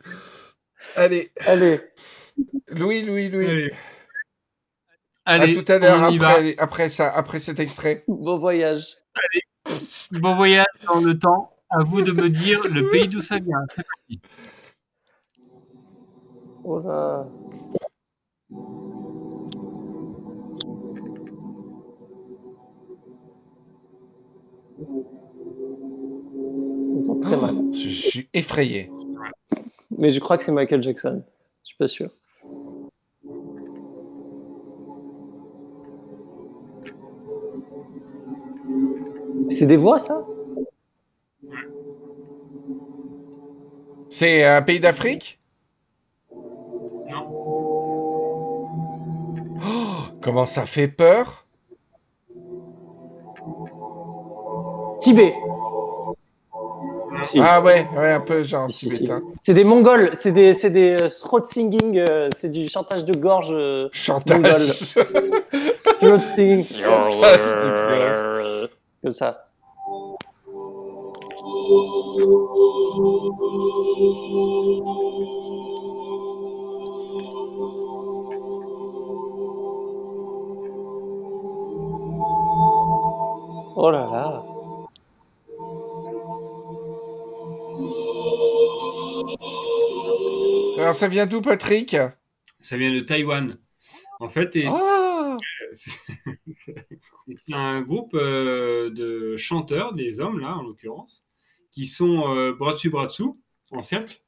Allez, 0.94 1.32
Allez. 1.46 1.80
Louis, 2.68 3.02
Louis, 3.02 3.28
Louis. 3.28 3.46
Allez, 3.46 3.72
À 5.24 5.32
Allez, 5.32 5.62
tout 5.64 5.72
à 5.72 5.78
l'heure 5.78 6.02
après, 6.04 6.54
après 6.58 6.88
ça, 6.88 7.10
après 7.12 7.38
cet 7.38 7.58
extrait. 7.60 8.04
Bon 8.06 8.38
voyage. 8.38 8.84
Bon 10.12 10.36
voyage 10.36 10.66
dans 10.92 11.00
le 11.00 11.18
temps. 11.18 11.52
À 11.70 11.82
vous 11.82 12.02
de 12.02 12.12
me 12.12 12.28
dire 12.30 12.62
le 12.68 12.88
pays 12.90 13.08
d'où 13.08 13.20
ça 13.20 13.38
vient. 13.38 13.66
Oh 16.68 16.80
là. 16.80 17.24
On 27.08 27.20
très 27.20 27.36
mal. 27.36 27.54
Je 27.72 27.88
suis 27.88 28.28
effrayé. 28.34 28.90
Mais 29.96 30.10
je 30.10 30.18
crois 30.18 30.36
que 30.36 30.42
c'est 30.42 30.50
Michael 30.50 30.82
Jackson. 30.82 31.22
Je 31.62 31.68
suis 31.68 31.76
pas 31.76 31.86
sûr. 31.86 32.10
C'est 39.50 39.66
des 39.66 39.76
voix, 39.76 40.00
ça? 40.00 40.26
C'est 44.10 44.42
un 44.42 44.62
pays 44.62 44.80
d'Afrique? 44.80 45.38
Comment 50.26 50.44
ça 50.44 50.66
fait 50.66 50.88
peur? 50.88 51.46
Tibet. 55.00 55.32
Si. 57.26 57.38
Ah 57.40 57.60
ouais, 57.60 57.86
ouais, 57.96 58.12
un 58.12 58.20
peu 58.20 58.42
genre 58.42 58.68
Si, 58.68 58.88
si, 58.88 58.90
tibétain. 58.90 59.22
C'est 59.40 59.54
des 59.54 59.62
Mongols, 59.62 60.10
c'est 60.14 60.32
des, 60.32 60.52
c'est 60.52 60.70
des 60.70 60.96
euh, 61.00 61.08
throat 61.08 61.44
singing, 61.44 62.04
euh, 62.08 62.28
c'est 62.36 62.50
du 62.50 62.66
chantage 62.66 63.04
de 63.04 63.16
gorge. 63.16 63.50
euh, 63.52 63.88
Chantage. 63.92 64.94
throat 66.00 66.18
singing. 66.34 66.64
Chantage 66.64 67.46
de 67.62 68.58
gorge. 68.58 68.68
Comme 69.04 69.12
ça. 69.12 69.46
Oh 83.78 83.90
là 83.90 84.00
là. 84.10 84.42
Alors 90.78 90.94
ça 90.94 91.08
vient 91.08 91.26
d'où, 91.26 91.40
Patrick? 91.40 91.96
Ça 92.60 92.76
vient 92.76 92.92
de 92.92 93.00
Taïwan. 93.00 93.54
En 94.20 94.28
fait, 94.28 94.56
et- 94.56 94.68
Oh 94.70 95.36
c'est 95.74 97.52
un 97.52 97.82
groupe 97.82 98.14
euh, 98.14 98.90
de 98.90 99.36
chanteurs, 99.36 99.94
des 99.94 100.20
hommes 100.20 100.38
là 100.38 100.56
en 100.56 100.62
l'occurrence, 100.62 101.26
qui 101.70 101.86
sont 101.86 102.34
euh, 102.34 102.52
bras 102.52 102.72
dessus 102.74 102.88
bras 102.90 103.06
dessous 103.06 103.40
en 103.70 103.82
cercle. 103.82 104.20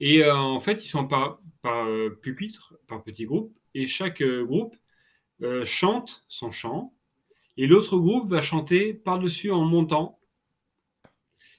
Et 0.00 0.24
euh, 0.24 0.34
en 0.34 0.58
fait, 0.58 0.84
ils 0.84 0.88
sont 0.88 1.06
par, 1.06 1.38
par 1.62 1.86
euh, 1.86 2.18
pupitre, 2.22 2.74
par 2.88 3.02
petits 3.02 3.26
groupes, 3.26 3.56
et 3.74 3.86
chaque 3.86 4.22
euh, 4.22 4.44
groupe 4.44 4.76
euh, 5.42 5.64
chante 5.64 6.24
son 6.28 6.50
chant, 6.50 6.92
et 7.56 7.66
l'autre 7.66 7.96
groupe 7.98 8.28
va 8.30 8.40
chanter 8.40 8.94
par-dessus 8.94 9.50
en 9.50 9.62
montant. 9.64 10.18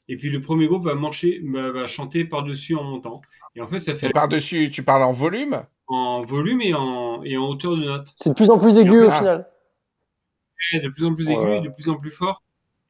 Et 0.07 0.17
puis 0.17 0.29
le 0.29 0.39
premier 0.39 0.67
groupe 0.67 0.83
va, 0.85 0.93
mancher- 0.93 1.41
va, 1.51 1.71
va 1.71 1.87
chanter 1.87 2.25
par-dessus 2.25 2.75
en 2.75 2.83
montant. 2.83 3.21
Et 3.55 3.61
en 3.61 3.67
fait, 3.67 3.79
ça 3.79 3.95
fait 3.95 4.09
par-dessus, 4.11 4.69
tu 4.69 4.83
parles 4.83 5.01
en 5.03 5.11
volume? 5.11 5.65
En 5.87 6.21
volume 6.21 6.61
et 6.61 6.73
en, 6.73 7.23
et 7.23 7.37
en 7.37 7.47
hauteur 7.49 7.75
de 7.75 7.83
note. 7.85 8.13
C'est 8.17 8.29
de 8.29 8.35
plus 8.35 8.49
en 8.49 8.59
plus 8.59 8.77
aigu 8.77 9.01
au 9.01 9.09
final. 9.09 9.49
Ouais, 10.73 10.79
de 10.79 10.89
plus 10.89 11.05
en 11.05 11.15
plus 11.15 11.27
Ouais. 11.27 11.33
aigu, 11.33 11.51
et 11.57 11.61
de 11.61 11.69
plus 11.69 11.89
en 11.89 11.95
plus 11.95 12.11
fort. 12.11 12.43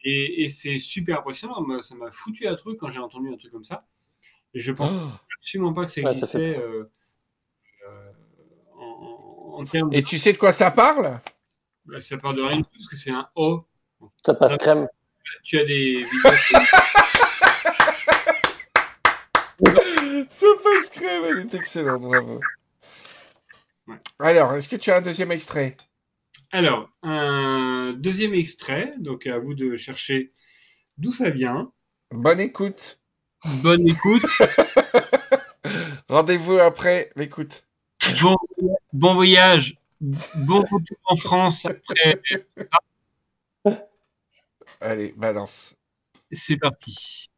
Et, 0.03 0.43
et 0.43 0.49
c'est 0.49 0.77
super 0.77 1.19
impressionnant. 1.19 1.65
Ça 1.81 1.95
m'a 1.95 2.11
foutu 2.11 2.47
un 2.47 2.55
truc 2.55 2.77
quand 2.79 2.89
j'ai 2.89 2.99
entendu 2.99 3.29
un 3.33 3.37
truc 3.37 3.51
comme 3.51 3.63
ça. 3.63 3.85
Et 4.53 4.59
je 4.59 4.71
pense 4.71 4.91
Oh. 4.93 5.09
absolument 5.39 5.73
pas 5.73 5.85
que 5.85 5.91
ça 5.91 6.01
Ouais, 6.01 6.07
ça 6.07 6.13
existait 6.13 6.53
fait 6.53 6.59
euh, 6.59 6.83
euh, 7.87 8.11
en, 8.77 8.85
en- 9.55 9.59
en 9.61 9.63
termes. 9.65 9.93
Et 9.93 10.03
tu 10.03 10.17
sais 10.19 10.31
de 10.33 10.37
quoi 10.37 10.51
ça 10.51 10.69
parle? 10.71 11.19
Bah, 11.85 12.01
ça 12.01 12.17
part 12.17 12.33
de 12.33 12.41
rien 12.41 12.61
parce 12.61 12.87
que 12.87 12.95
c'est 12.95 13.11
un 13.11 13.27
O. 13.35 13.65
Ça 14.23 14.33
passe 14.33 14.57
crème. 14.57 14.87
Tu 15.43 15.59
as 15.59 15.65
des. 15.65 16.05
Ça 20.29 20.47
passe 20.63 20.89
crème, 20.89 21.23
elle 21.25 21.39
est 21.39 21.53
excellente, 21.53 22.01
bravo. 22.01 22.39
Ouais. 23.87 23.97
Alors, 24.19 24.53
est-ce 24.53 24.67
que 24.67 24.75
tu 24.75 24.91
as 24.91 24.97
un 24.97 25.01
deuxième 25.01 25.31
extrait? 25.31 25.77
Alors, 26.51 26.89
un 27.03 27.93
deuxième 27.97 28.33
extrait. 28.33 28.93
Donc, 28.97 29.27
à 29.27 29.39
vous 29.39 29.53
de 29.53 29.75
chercher 29.75 30.31
d'où 30.97 31.11
ça 31.11 31.29
vient. 31.29 31.71
Bonne 32.11 32.39
écoute. 32.39 32.99
Bonne 33.61 33.87
écoute. 33.87 34.23
Rendez-vous 36.09 36.57
après 36.57 37.11
l'écoute. 37.15 37.65
Bon, 38.21 38.35
bon 38.93 39.13
voyage. 39.15 39.77
Bon 40.01 40.61
retour 40.61 40.97
en 41.05 41.15
France 41.15 41.65
après. 41.65 42.21
Allez, 44.81 45.13
balance. 45.15 45.75
C'est 46.31 46.57
parti. 46.57 47.29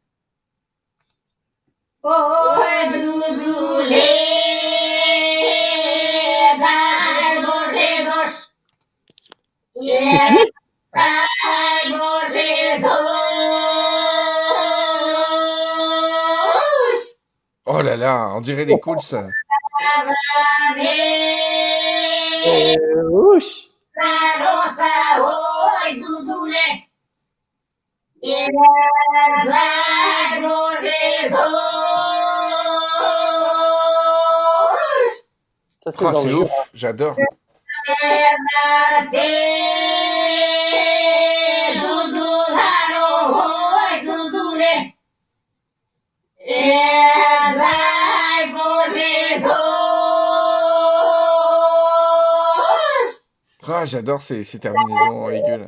Oh 17.70 17.82
là 17.82 17.96
là, 17.96 18.32
on 18.34 18.40
dirait 18.40 18.64
les 18.64 18.80
coudes, 18.80 19.00
ça. 19.88 20.74
Ouch. 23.10 23.68
Ça, 35.84 35.90
c'est 35.92 36.04
Oh, 36.04 36.24
le 36.26 36.34
ouf, 36.34 36.50
j'adore. 36.74 37.16
Ah, 53.70 53.84
j'adore 53.84 54.22
ces, 54.22 54.44
terminaisons 54.44 55.28
là. 55.28 55.66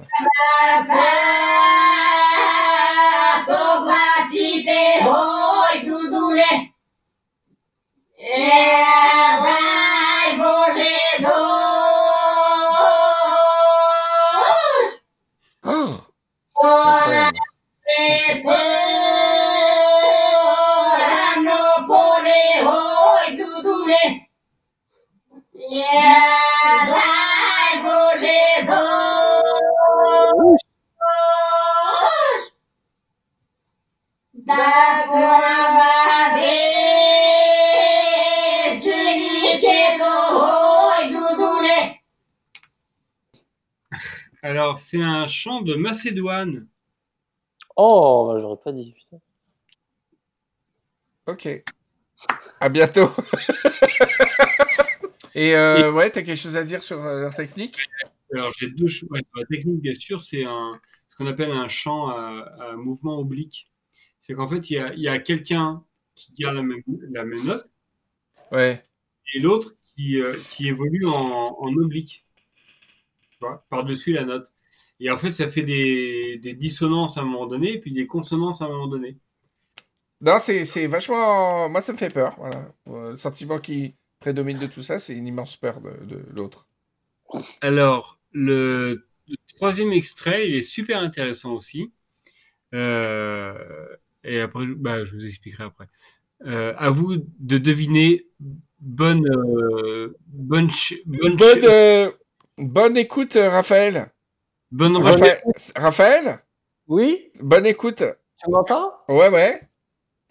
C'est 44.90 45.00
un 45.00 45.28
chant 45.28 45.62
de 45.62 45.76
Macédoine. 45.76 46.66
Oh, 47.76 48.28
bah, 48.32 48.40
j'aurais 48.40 48.60
pas 48.60 48.72
dit. 48.72 48.92
putain. 48.92 49.20
Ok. 51.28 51.48
À 52.58 52.68
bientôt. 52.68 53.08
Et 55.36 55.54
euh, 55.54 55.92
ouais, 55.92 56.10
t'as 56.10 56.22
quelque 56.22 56.36
chose 56.36 56.56
à 56.56 56.64
dire 56.64 56.82
sur 56.82 57.00
euh, 57.04 57.20
leur 57.20 57.36
technique? 57.36 57.78
Alors, 58.34 58.50
j'ai 58.58 58.68
deux 58.68 58.88
choses. 58.88 59.08
La 59.12 59.46
technique, 59.46 59.80
bien 59.80 59.94
sûr, 59.94 60.22
c'est 60.22 60.44
un, 60.44 60.80
ce 61.06 61.14
qu'on 61.14 61.28
appelle 61.28 61.52
un 61.52 61.68
chant 61.68 62.08
à, 62.08 62.52
à 62.58 62.72
mouvement 62.74 63.16
oblique. 63.16 63.70
C'est 64.18 64.34
qu'en 64.34 64.48
fait, 64.48 64.70
il 64.70 64.92
y 64.96 65.08
a, 65.08 65.18
quelqu'un 65.20 65.84
qui 66.16 66.34
garde 66.34 66.56
la 66.56 66.62
même, 66.62 66.82
la 67.12 67.24
même 67.24 67.44
note 67.44 67.70
Ouais. 68.50 68.82
et 69.34 69.38
l'autre 69.38 69.76
qui, 69.84 70.20
euh, 70.20 70.34
qui 70.48 70.66
évolue 70.66 71.06
en, 71.06 71.56
en 71.60 71.72
oblique, 71.76 72.26
par-dessus 73.68 74.14
la 74.14 74.24
note. 74.24 74.52
Et 75.00 75.10
en 75.10 75.18
fait, 75.18 75.30
ça 75.30 75.48
fait 75.50 75.62
des, 75.62 76.38
des 76.42 76.54
dissonances 76.54 77.18
à 77.18 77.22
un 77.22 77.24
moment 77.24 77.46
donné, 77.46 77.74
et 77.74 77.80
puis 77.80 77.92
des 77.92 78.06
consonances 78.06 78.62
à 78.62 78.66
un 78.66 78.68
moment 78.68 78.88
donné. 78.88 79.18
Non, 80.20 80.38
c'est 80.38 80.86
vachement. 80.86 81.68
Moi, 81.68 81.80
ça 81.80 81.92
me 81.92 81.98
fait 81.98 82.10
peur. 82.12 82.34
Voilà. 82.38 82.72
Euh, 82.88 83.12
Le 83.12 83.16
sentiment 83.18 83.58
qui 83.58 83.94
prédomine 84.20 84.58
de 84.58 84.66
tout 84.66 84.82
ça, 84.82 84.98
c'est 84.98 85.14
une 85.16 85.26
immense 85.26 85.56
peur 85.56 85.80
de, 85.80 85.90
de 86.08 86.22
l'autre. 86.34 86.66
Alors, 87.60 88.20
le, 88.32 89.06
le 89.28 89.36
troisième 89.56 89.92
extrait, 89.92 90.48
il 90.48 90.56
est 90.56 90.62
super 90.62 91.00
intéressant 91.00 91.52
aussi. 91.54 91.92
Euh, 92.74 93.54
et 94.24 94.40
après, 94.40 94.66
je- 94.66 94.74
bah, 94.74 95.04
je 95.04 95.14
vous 95.14 95.26
expliquerai 95.26 95.64
après. 95.64 95.86
Euh, 96.46 96.74
à 96.78 96.90
vous 96.90 97.16
de 97.38 97.58
deviner 97.58 98.26
bonne, 98.80 99.26
euh, 99.28 100.16
bonne, 100.28 100.70
bonne, 101.06 101.36
Bonne, 101.36 101.60
euh, 101.64 102.10
bonne 102.58 102.96
écoute, 102.96 103.34
Raphaël. 103.34 104.10
Bonne 104.70 104.92
Bonne 104.94 105.02
Raphaël, 105.02 105.42
Raphaël? 105.76 106.38
Oui, 106.88 107.30
Bonne 107.40 107.66
écoute. 107.66 108.02
tu 108.42 108.50
m'entends? 108.50 108.92
Ouais, 109.08 109.28
ouais. 109.28 109.62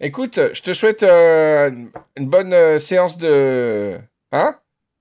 Écoute, 0.00 0.38
je 0.54 0.62
te 0.62 0.72
souhaite 0.74 1.02
euh, 1.02 1.70
une- 2.16 2.28
bonne 2.28 2.52
euh, 2.54 2.78
séance 2.78 3.18
de. 3.18 3.98
Hein? 4.32 4.56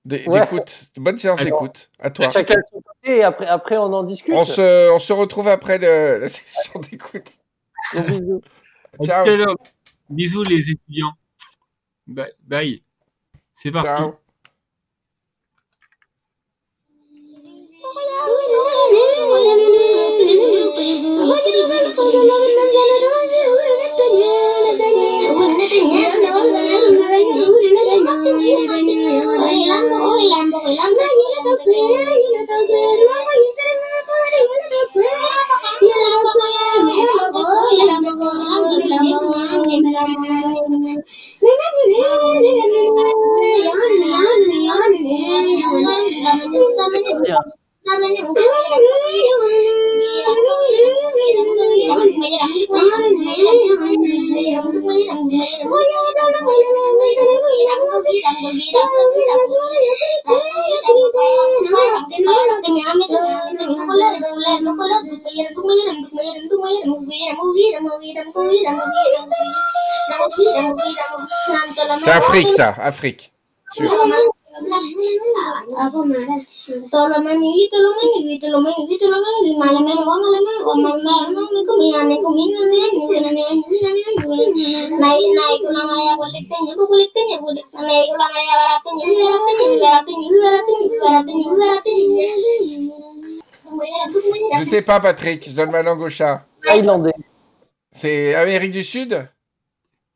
Ouais. 0.06 0.24
D'écoute. 0.28 0.92
Bonne 0.98 1.18
séance 1.20 1.40
d'écoute. 1.40 1.90
À 2.00 2.10
toi. 2.10 2.30
Chacun 2.30 2.56
de 2.56 2.64
son 2.72 2.82
côté 2.82 3.18
et 3.18 3.24
après, 3.24 3.46
après 3.48 3.78
on 3.78 3.94
en 3.94 4.04
discute. 4.04 4.34
On 4.34 4.46
se, 4.46 4.92
on 4.92 5.00
se 5.00 5.14
retrouve 5.14 5.48
après 5.48 5.78
le- 5.78 6.20
la 6.20 6.28
session 6.30 6.80
d'écoute. 6.80 7.30
Bisous. 7.94 8.42
Ciao. 9.04 9.26
Bisous 10.10 10.44
les 10.44 10.72
étudiants. 10.72 11.12
Bye. 12.08 12.34
Bye. 12.42 12.84
C'est 13.54 13.72
parti. 13.72 14.02
Ciao. 14.02 14.16
Tiens. 47.24 47.59
C'est 72.02 72.12
Afrique, 72.12 72.48
ça. 72.50 72.76
Afrique. 72.80 73.32
Je 94.60 94.64
sais 94.64 94.82
pas, 94.82 95.00
Patrick. 95.00 95.50
Je 95.50 95.56
donne 95.56 95.72
ma 95.72 95.82
langue 95.82 96.02
au 96.02 96.10
chat. 96.10 96.46
Thaïlandais. 96.64 97.14
C'est 97.92 98.36
Amérique 98.36 98.72
du 98.72 98.84
Sud? 98.84 99.28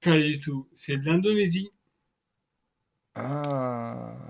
Pas 0.04 0.18
du 0.18 0.40
tout. 0.40 0.68
C'est 0.74 0.98
de 0.98 1.06
l'Indonésie. 1.06 1.72
Ah. 3.16 4.23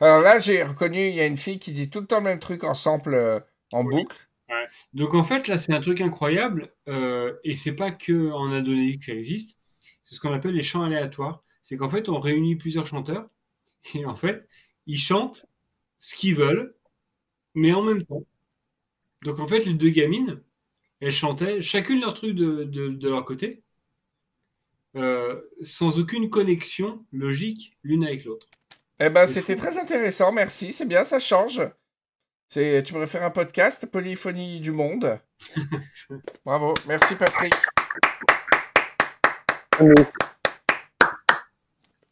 Alors 0.00 0.20
là, 0.20 0.38
j'ai 0.38 0.62
reconnu, 0.62 1.08
il 1.08 1.14
y 1.14 1.20
a 1.20 1.26
une 1.26 1.36
fille 1.36 1.58
qui 1.58 1.72
dit 1.72 1.90
tout 1.90 2.00
le 2.00 2.06
temps 2.06 2.18
le 2.18 2.24
même 2.24 2.38
truc 2.38 2.64
en 2.64 2.74
sample, 2.74 3.14
euh, 3.14 3.40
en 3.72 3.84
boucle. 3.84 4.16
Donc 4.94 5.14
en 5.14 5.24
fait, 5.24 5.48
là, 5.48 5.58
c'est 5.58 5.74
un 5.74 5.80
truc 5.80 6.00
incroyable. 6.00 6.68
euh, 6.88 7.34
et 7.44 7.54
c'est 7.54 7.74
pas 7.76 7.90
que 7.92 8.32
en 8.32 8.52
Indonésie 8.52 8.98
que 8.98 9.06
ça 9.06 9.14
existe. 9.14 9.58
C'est 10.02 10.14
ce 10.16 10.20
qu'on 10.20 10.32
appelle 10.32 10.54
les 10.54 10.62
chants 10.62 10.84
aléatoires. 10.84 11.44
C'est 11.62 11.76
qu'en 11.76 11.90
fait, 11.90 12.08
on 12.10 12.20
réunit 12.20 12.56
plusieurs 12.56 12.86
chanteurs. 12.86 13.28
Et 13.94 14.06
en 14.06 14.16
fait, 14.16 14.48
ils 14.86 14.98
chantent 14.98 15.46
ce 16.00 16.16
qu'ils 16.16 16.36
veulent, 16.36 16.76
mais 17.54 17.72
en 17.74 17.82
même 17.82 18.04
temps. 18.06 18.24
Donc 19.22 19.38
en 19.40 19.48
fait, 19.48 19.64
les 19.66 19.74
deux 19.74 19.90
gamines, 19.90 20.42
elles 21.00 21.12
chantaient 21.12 21.62
chacune 21.62 22.00
leur 22.00 22.14
truc 22.14 22.34
de, 22.34 22.64
de, 22.64 22.88
de 22.90 23.08
leur 23.08 23.24
côté, 23.24 23.48
euh, 23.48 23.67
sans 25.62 25.98
aucune 25.98 26.30
connexion 26.30 27.04
logique 27.12 27.76
l'une 27.82 28.04
avec 28.04 28.24
l'autre. 28.24 28.46
Eh 29.00 29.10
ben, 29.10 29.26
c'était 29.26 29.56
très 29.56 29.78
intéressant, 29.78 30.32
merci, 30.32 30.72
c'est 30.72 30.86
bien, 30.86 31.04
ça 31.04 31.18
change. 31.20 31.62
C'est, 32.50 32.82
tu 32.84 32.92
pourrais 32.92 33.06
faire 33.06 33.24
un 33.24 33.30
podcast, 33.30 33.86
Polyphonie 33.86 34.60
du 34.60 34.72
Monde? 34.72 35.20
Bravo, 36.44 36.74
merci 36.86 37.14
Patrick. 37.14 37.54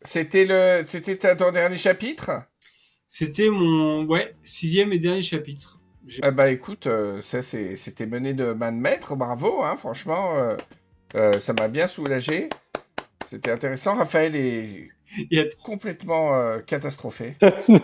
C'était 0.03 0.45
le, 0.45 0.85
c'était 0.87 1.17
ta- 1.17 1.35
ton 1.35 1.53
dernier 1.53 1.79
chapitre? 1.79 2.31
C'était 3.09 3.49
mon 3.49 4.05
ouais, 4.07 4.37
sixième 4.45 4.93
et 4.93 4.99
dernier 4.99 5.23
chapitre. 5.23 5.81
Eh 6.23 6.31
ben, 6.31 6.47
écoute, 6.47 6.87
euh, 6.87 7.21
ça 7.21 7.43
c'était 7.43 8.07
mené 8.07 8.33
de 8.33 8.53
main 8.53 8.71
de 8.71 8.77
maître, 8.79 9.17
bravo, 9.17 9.65
hein, 9.65 9.77
franchement, 9.77 10.37
euh, 10.37 10.57
euh, 11.17 11.41
ça 11.41 11.53
m'a 11.53 11.67
bien 11.67 11.89
soulagé. 11.89 12.49
C'était 13.29 13.51
intéressant, 13.51 13.95
Raphaël 13.97 14.35
est 14.37 14.89
Il 15.31 15.39
a 15.41 15.45
complètement 15.65 16.35
euh, 16.35 16.61
catastrophé. 16.61 17.37
non. 17.69 17.81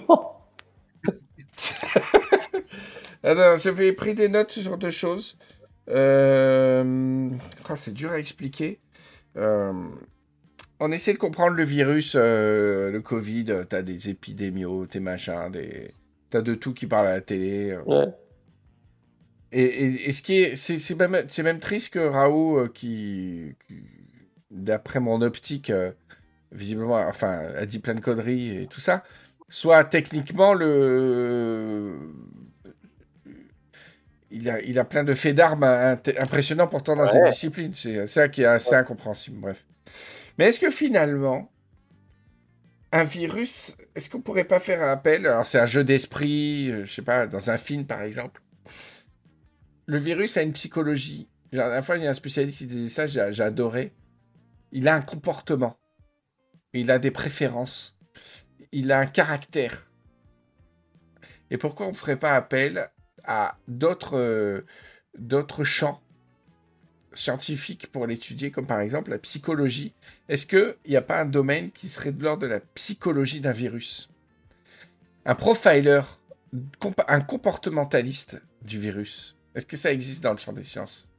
Alors, 3.23 3.57
j'avais 3.57 3.93
pris 3.93 4.15
des 4.15 4.29
notes 4.29 4.53
sur 4.53 4.79
deux 4.79 4.91
choses. 4.91 5.37
Euh... 5.89 7.31
ah, 7.69 7.77
c'est 7.77 7.93
dur 7.93 8.11
à 8.13 8.19
expliquer. 8.19 8.81
Euh, 9.37 9.73
On 10.81 10.93
essaie 10.93 11.13
de 11.15 11.19
comprendre 11.19 11.57
le 11.57 11.65
virus, 11.65 12.15
euh, 12.17 12.91
le 12.91 13.01
Covid. 13.01 13.47
T'as 13.69 13.83
des 13.83 14.11
épidémios, 14.11 14.87
tes 14.87 15.01
machins, 15.01 15.51
des... 15.53 15.95
t'as 16.31 16.43
de 16.43 16.55
tout 16.55 16.75
qui 16.75 16.87
parle 16.87 17.09
à 17.09 17.13
la 17.13 17.21
télé. 17.21 17.77
Ouais. 17.87 18.07
Et, 19.53 19.63
et- 19.65 20.09
et 20.09 20.13
ce 20.13 20.23
qui 20.23 20.35
est, 20.39 20.57
c'est 20.57 20.95
même, 20.95 21.27
c'est 21.29 21.43
même 21.43 21.61
triste 21.61 21.93
que 21.93 21.99
Raoult, 21.99 22.69
qui, 22.71 23.55
qui, 23.69 23.83
d'après 24.53 25.01
mon 25.01 25.21
optique, 25.23 25.71
euh, 25.71 25.91
visiblement, 26.53 26.97
enfin, 27.09 27.41
a 27.57 27.67
dit 27.67 27.79
plein 27.81 27.95
de 27.95 28.01
conneries 28.01 28.63
et 28.63 28.67
tout 28.69 28.81
ça, 28.81 29.03
soit 29.49 29.85
techniquement 29.85 30.55
le, 30.55 31.97
il 34.31 34.49
a, 34.49 34.61
il 34.63 34.79
a 34.79 34.85
plein 34.85 35.05
de 35.05 35.15
faits 35.15 35.35
d'armes 35.35 35.65
impressionnants 35.65 36.69
pourtant 36.69 36.95
dans 36.95 37.03
Ouais. 37.05 37.09
cette 37.13 37.31
discipline. 37.33 37.73
C'est 37.77 38.07
ça 38.07 38.29
qui 38.29 38.43
est 38.43 38.47
assez 38.47 38.75
incompréhensible. 38.75 39.39
Bref. 39.41 39.65
Mais 40.39 40.47
est-ce 40.47 40.61
que 40.61 40.71
finalement, 40.71 41.51
un 42.93 43.05
virus, 43.05 43.77
est-ce 43.95 44.09
qu'on 44.09 44.21
pourrait 44.21 44.45
pas 44.45 44.61
faire 44.61 44.83
appel 44.83 45.27
Alors 45.27 45.47
c'est 45.47 45.59
un 45.59 45.67
jeu 45.67 45.85
d'esprit, 45.85 46.71
euh, 46.71 46.85
je 46.87 46.93
sais 46.95 47.03
pas, 47.03 47.27
dans 47.27 47.51
un 47.51 47.57
film 47.57 47.85
par 47.87 48.03
exemple. 48.03 48.41
Le 49.87 49.99
virus 49.99 50.37
a 50.37 50.43
une 50.43 50.53
psychologie. 50.53 51.29
La 51.51 51.65
dernière 51.65 51.85
fois, 51.85 51.99
il 51.99 52.05
y 52.05 52.07
a 52.07 52.11
un 52.11 52.15
spécialiste 52.15 52.59
qui 52.59 52.67
disait 52.67 52.89
ça, 52.89 53.07
j'ai 53.07 53.43
adoré. 53.43 53.93
Il 54.73 54.89
a 54.89 54.95
un 54.95 55.03
comportement. 55.03 55.79
Il 56.73 56.91
a 56.91 56.99
des 56.99 57.11
préférences. 57.11 57.97
Il 58.73 58.91
a 58.91 58.99
un 58.99 59.07
caractère. 59.07 59.91
Et 61.51 61.59
pourquoi 61.59 61.87
on 61.87 61.91
ne 61.91 61.95
ferait 61.95 62.19
pas 62.19 62.35
appel 62.35 62.91
à 63.25 63.59
d'autres 63.69 64.17
euh, 64.17 64.63
d'autres 65.19 65.65
champs 65.65 66.01
scientifiques 67.13 67.93
pour 67.93 68.07
l'étudier, 68.07 68.51
comme 68.51 68.67
par 68.67 68.81
exemple 68.81 69.11
la 69.11 69.19
psychologie? 69.19 69.93
Est-ce 70.31 70.47
qu'il 70.47 70.75
n'y 70.89 70.97
a 70.97 71.03
pas 71.03 71.21
un 71.21 71.27
domaine 71.27 71.71
qui 71.71 71.91
serait 71.91 72.13
de 72.13 72.23
l'ordre 72.23 72.43
de 72.43 72.47
la 72.47 72.61
psychologie 72.61 73.41
d'un 73.41 73.53
virus? 73.53 74.09
Un 75.27 75.35
profiler, 75.35 76.01
un 77.07 77.21
comportementaliste 77.21 78.41
du 78.63 78.81
virus. 78.81 79.37
Est-ce 79.55 79.67
que 79.67 79.77
ça 79.77 79.93
existe 79.93 80.23
dans 80.23 80.33
le 80.33 80.39
champ 80.39 80.55
des 80.55 80.63
sciences 80.63 81.11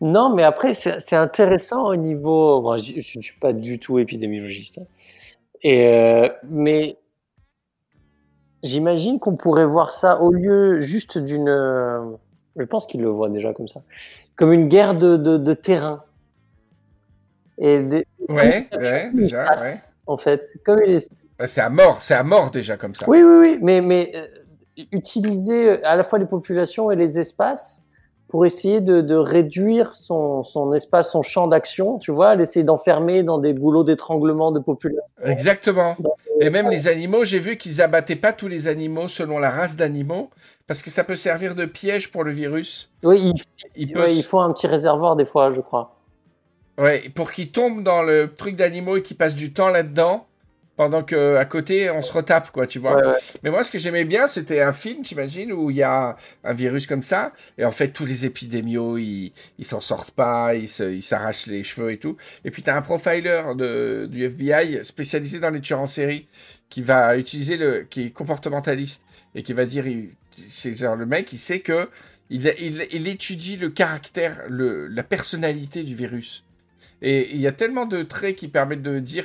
Non, 0.00 0.34
mais 0.34 0.42
après, 0.42 0.74
c'est 0.74 1.16
intéressant 1.16 1.86
au 1.88 1.96
niveau. 1.96 2.60
Bon, 2.60 2.76
je 2.76 2.96
ne 2.96 3.22
suis 3.22 3.38
pas 3.40 3.52
du 3.52 3.78
tout 3.78 3.98
épidémiologiste. 3.98 4.78
hein. 4.78 4.84
Et, 5.62 5.86
euh, 5.88 6.28
mais 6.44 6.98
j'imagine 8.62 9.18
qu'on 9.18 9.36
pourrait 9.36 9.66
voir 9.66 9.92
ça 9.92 10.20
au 10.20 10.32
lieu 10.32 10.78
juste 10.80 11.18
d'une. 11.18 11.48
euh, 11.48 12.00
Je 12.56 12.64
pense 12.64 12.86
qu'ils 12.86 13.00
le 13.02 13.08
voient 13.08 13.30
déjà 13.30 13.52
comme 13.54 13.68
ça. 13.68 13.82
Comme 14.36 14.52
une 14.52 14.68
guerre 14.68 14.94
de, 14.94 15.16
de, 15.16 15.38
de 15.38 15.52
terrain. 15.54 16.04
Et 17.58 17.78
des, 17.82 18.06
Ouais, 18.28 18.68
ouais, 18.76 19.10
déjà, 19.14 19.54
ouais. 19.56 19.74
En 20.06 20.18
fait, 20.18 20.46
comme 20.64 20.80
Bah, 21.38 21.46
C'est 21.46 21.62
à 21.62 21.70
mort, 21.70 22.02
c'est 22.02 22.14
à 22.14 22.22
mort 22.22 22.50
déjà 22.50 22.76
comme 22.76 22.92
ça. 22.92 23.08
Oui, 23.08 23.22
oui, 23.22 23.38
oui, 23.40 23.58
mais, 23.62 23.80
mais 23.80 24.12
euh, 24.14 24.26
utiliser 24.92 25.82
à 25.84 25.96
la 25.96 26.04
fois 26.04 26.18
les 26.18 26.26
populations 26.26 26.90
et 26.90 26.96
les 26.96 27.18
espaces 27.18 27.82
pour 28.28 28.44
essayer 28.44 28.80
de, 28.80 29.00
de 29.00 29.14
réduire 29.14 29.94
son, 29.94 30.42
son 30.42 30.72
espace, 30.72 31.12
son 31.12 31.22
champ 31.22 31.46
d'action, 31.46 31.98
tu 31.98 32.10
vois, 32.10 32.34
l'essayer 32.34 32.64
d'enfermer 32.64 33.22
dans 33.22 33.38
des 33.38 33.52
boulots 33.52 33.84
d'étranglement 33.84 34.50
de 34.52 34.58
population. 34.60 35.02
Exactement. 35.22 35.96
Et 36.40 36.50
même 36.50 36.68
les 36.68 36.88
animaux, 36.88 37.24
j'ai 37.24 37.38
vu 37.38 37.56
qu'ils 37.56 37.80
abattaient 37.80 38.16
pas 38.16 38.32
tous 38.32 38.48
les 38.48 38.66
animaux 38.66 39.08
selon 39.08 39.38
la 39.38 39.50
race 39.50 39.76
d'animaux, 39.76 40.30
parce 40.66 40.82
que 40.82 40.90
ça 40.90 41.04
peut 41.04 41.16
servir 41.16 41.54
de 41.54 41.64
piège 41.66 42.10
pour 42.10 42.24
le 42.24 42.32
virus. 42.32 42.90
Oui, 43.04 43.32
il, 43.34 43.42
Il 43.76 43.92
peut, 43.92 44.00
ouais, 44.00 44.16
il 44.16 44.24
faut 44.24 44.40
un 44.40 44.52
petit 44.52 44.66
réservoir 44.66 45.16
des 45.16 45.24
fois, 45.24 45.52
je 45.52 45.60
crois. 45.60 45.96
ouais, 46.78 47.08
pour 47.14 47.32
qu'ils 47.32 47.50
tombent 47.52 47.82
dans 47.82 48.02
le 48.02 48.32
truc 48.34 48.56
d'animaux 48.56 48.96
et 48.96 49.02
qu'ils 49.02 49.16
passent 49.16 49.34
du 49.34 49.52
temps 49.52 49.68
là-dedans, 49.68 50.26
pendant 50.76 51.02
que 51.02 51.36
à 51.36 51.44
côté 51.46 51.90
on 51.90 52.02
se 52.02 52.12
retape, 52.12 52.50
quoi, 52.52 52.66
tu 52.66 52.78
vois. 52.78 52.96
Ouais, 52.96 53.06
ouais. 53.06 53.18
Mais 53.42 53.50
moi, 53.50 53.64
ce 53.64 53.70
que 53.70 53.78
j'aimais 53.78 54.04
bien, 54.04 54.28
c'était 54.28 54.60
un 54.60 54.72
film, 54.72 55.02
t'imagines, 55.02 55.52
où 55.52 55.70
il 55.70 55.76
y 55.76 55.82
a 55.82 56.16
un 56.44 56.52
virus 56.52 56.86
comme 56.86 57.02
ça, 57.02 57.32
et 57.58 57.64
en 57.64 57.70
fait, 57.70 57.88
tous 57.88 58.06
les 58.06 58.24
épidémios, 58.26 58.98
ils 58.98 59.32
ils 59.58 59.66
s'en 59.66 59.80
sortent 59.80 60.10
pas, 60.12 60.54
ils 60.54 60.68
se- 60.68 60.92
ils 60.92 61.02
s'arrachent 61.02 61.46
les 61.46 61.64
cheveux 61.64 61.92
et 61.92 61.98
tout. 61.98 62.16
Et 62.44 62.50
puis, 62.50 62.62
t'as 62.62 62.76
un 62.76 62.82
profiler 62.82 63.42
de, 63.56 64.06
du 64.10 64.24
FBI 64.28 64.84
spécialisé 64.84 65.40
dans 65.40 65.50
les 65.50 65.60
tueurs 65.60 65.80
en 65.80 65.86
série, 65.86 66.26
qui 66.68 66.82
va 66.82 67.16
utiliser 67.16 67.56
le, 67.56 67.86
qui 67.88 68.02
est 68.06 68.10
comportementaliste, 68.10 69.02
et 69.34 69.42
qui 69.42 69.52
va 69.52 69.64
dire, 69.66 69.84
c'est 70.50 70.74
genre 70.74 70.96
le 70.96 71.06
mec, 71.06 71.32
il 71.32 71.38
sait 71.38 71.60
que 71.60 71.88
il, 72.30 72.52
il, 72.58 72.86
il 72.92 73.08
étudie 73.08 73.56
le 73.56 73.70
caractère, 73.70 74.42
le, 74.48 74.86
la 74.88 75.02
personnalité 75.02 75.84
du 75.84 75.94
virus. 75.94 76.44
Et 77.02 77.34
il 77.34 77.40
y 77.40 77.46
a 77.46 77.52
tellement 77.52 77.86
de 77.86 78.02
traits 78.02 78.36
qui 78.36 78.48
permettent 78.48 78.82
de 78.82 78.98
dire 79.00 79.24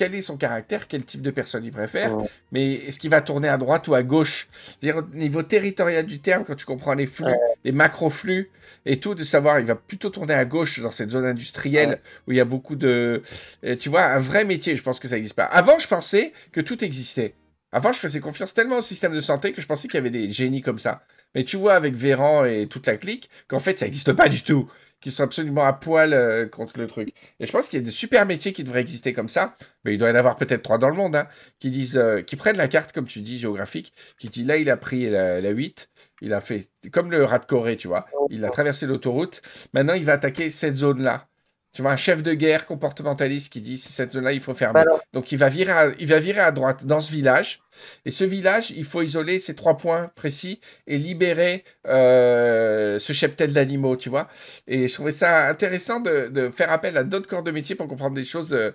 quel 0.00 0.14
est 0.14 0.22
son 0.22 0.38
caractère, 0.38 0.88
quel 0.88 1.04
type 1.04 1.20
de 1.20 1.30
personne 1.30 1.62
il 1.62 1.72
préfère, 1.72 2.16
Ouais. 2.16 2.26
mais 2.52 2.72
est-ce 2.72 2.98
qu'il 2.98 3.10
va 3.10 3.20
tourner 3.20 3.48
à 3.48 3.58
droite 3.58 3.86
ou 3.86 3.94
à 3.94 4.02
gauche? 4.02 4.48
C'est-à-dire 4.80 5.02
au 5.04 5.14
niveau 5.14 5.42
territorial 5.42 6.06
du 6.06 6.20
terme, 6.20 6.44
quand 6.46 6.54
tu 6.54 6.64
comprends 6.64 6.94
les 6.94 7.04
flux, 7.06 7.34
les 7.64 7.72
macro-flux 7.72 8.50
et 8.86 8.98
tout, 8.98 9.14
de 9.14 9.24
savoir 9.24 9.60
il 9.60 9.66
va 9.66 9.74
plutôt 9.74 10.08
tourner 10.08 10.32
à 10.32 10.46
gauche 10.46 10.80
dans 10.80 10.90
cette 10.90 11.10
zone 11.10 11.26
industrielle 11.26 11.88
Ouais. 11.90 12.00
où 12.28 12.32
il 12.32 12.38
y 12.38 12.40
a 12.40 12.46
beaucoup 12.46 12.76
de... 12.76 13.22
euh, 13.64 13.76
Tu 13.76 13.90
vois, 13.90 14.04
un 14.04 14.18
vrai 14.20 14.46
métier, 14.46 14.74
je 14.74 14.82
pense 14.82 14.98
que 15.00 15.06
ça 15.06 15.16
n'existe 15.16 15.36
pas. 15.36 15.44
Avant, 15.44 15.78
je 15.78 15.86
pensais 15.86 16.32
que 16.50 16.62
tout 16.62 16.82
existait. 16.82 17.34
Avant, 17.70 17.92
je 17.92 17.98
faisais 17.98 18.20
confiance 18.20 18.54
tellement 18.54 18.78
au 18.78 18.82
système 18.82 19.12
de 19.14 19.20
santé 19.20 19.52
que 19.52 19.60
je 19.60 19.66
pensais 19.66 19.86
qu'il 19.86 19.96
y 19.96 19.98
avait 19.98 20.08
des 20.08 20.30
génies 20.32 20.62
comme 20.62 20.78
ça. 20.78 21.02
Mais 21.34 21.44
tu 21.44 21.58
vois, 21.58 21.74
avec 21.74 21.94
Véran 21.94 22.46
et 22.46 22.66
toute 22.68 22.86
la 22.86 22.96
clique, 22.96 23.28
qu'en 23.48 23.60
fait, 23.60 23.78
ça 23.78 23.84
n'existe 23.84 24.14
pas 24.14 24.28
du 24.30 24.42
tout. 24.42 24.66
Qu'ils 25.00 25.12
sont 25.12 25.22
absolument 25.22 25.64
à 25.64 25.72
poil 25.72 26.12
euh, 26.12 26.46
contre 26.46 26.78
le 26.78 26.86
truc. 26.86 27.14
Et 27.38 27.46
je 27.46 27.52
pense 27.52 27.68
qu'il 27.68 27.78
y 27.78 27.82
a 27.82 27.84
des 27.84 27.90
super 27.90 28.26
métiers 28.26 28.52
qui 28.52 28.64
devraient 28.64 28.82
exister 28.82 29.12
comme 29.12 29.28
ça. 29.28 29.56
Mais 29.84 29.94
il 29.94 29.98
doit 29.98 30.10
y 30.10 30.12
en 30.12 30.16
avoir 30.16 30.36
peut-être 30.36 30.62
trois 30.62 30.76
dans 30.76 30.90
le 30.90 30.94
monde, 30.94 31.16
hein, 31.16 31.26
qui 31.58 31.70
disent, 31.70 31.96
euh, 31.96 32.20
qui 32.20 32.36
prennent 32.36 32.58
la 32.58 32.68
carte, 32.68 32.92
comme 32.92 33.06
tu 33.06 33.20
dis, 33.20 33.38
géographique, 33.38 33.94
qui 34.18 34.28
dit 34.28 34.44
là, 34.44 34.58
il 34.58 34.68
a 34.68 34.76
pris 34.76 35.08
la, 35.08 35.40
la 35.40 35.50
8, 35.50 35.88
il 36.20 36.34
a 36.34 36.40
fait, 36.42 36.68
comme 36.92 37.10
le 37.10 37.24
rat 37.24 37.38
de 37.38 37.46
Corée, 37.46 37.76
tu 37.78 37.88
vois, 37.88 38.06
il 38.28 38.44
a 38.44 38.50
traversé 38.50 38.86
l'autoroute, 38.86 39.40
maintenant 39.72 39.94
il 39.94 40.04
va 40.04 40.12
attaquer 40.14 40.50
cette 40.50 40.76
zone-là. 40.76 41.29
Tu 41.72 41.82
vois, 41.82 41.92
un 41.92 41.96
chef 41.96 42.22
de 42.24 42.34
guerre 42.34 42.66
comportementaliste 42.66 43.52
qui 43.52 43.60
dit, 43.60 43.78
cette 43.78 44.14
zone-là, 44.14 44.32
il 44.32 44.40
faut 44.40 44.54
fermer. 44.54 44.80
Alors, 44.80 45.00
Donc 45.12 45.30
il 45.30 45.38
va, 45.38 45.48
virer 45.48 45.70
à, 45.72 45.86
il 46.00 46.08
va 46.08 46.18
virer 46.18 46.40
à 46.40 46.50
droite 46.50 46.84
dans 46.84 46.98
ce 46.98 47.12
village. 47.12 47.62
Et 48.04 48.10
ce 48.10 48.24
village, 48.24 48.72
il 48.72 48.84
faut 48.84 49.02
isoler 49.02 49.38
ces 49.38 49.54
trois 49.54 49.76
points 49.76 50.10
précis 50.16 50.60
et 50.88 50.98
libérer 50.98 51.64
euh, 51.86 52.98
ce 52.98 53.12
cheptel 53.12 53.52
d'animaux, 53.52 53.94
tu 53.96 54.08
vois. 54.08 54.26
Et 54.66 54.88
je 54.88 54.94
trouvais 54.94 55.12
ça 55.12 55.48
intéressant 55.48 56.00
de, 56.00 56.26
de 56.28 56.50
faire 56.50 56.72
appel 56.72 56.96
à 56.96 57.04
d'autres 57.04 57.28
corps 57.28 57.44
de 57.44 57.52
métier 57.52 57.76
pour 57.76 57.86
comprendre 57.86 58.16
des 58.16 58.24
choses 58.24 58.52
euh, 58.52 58.72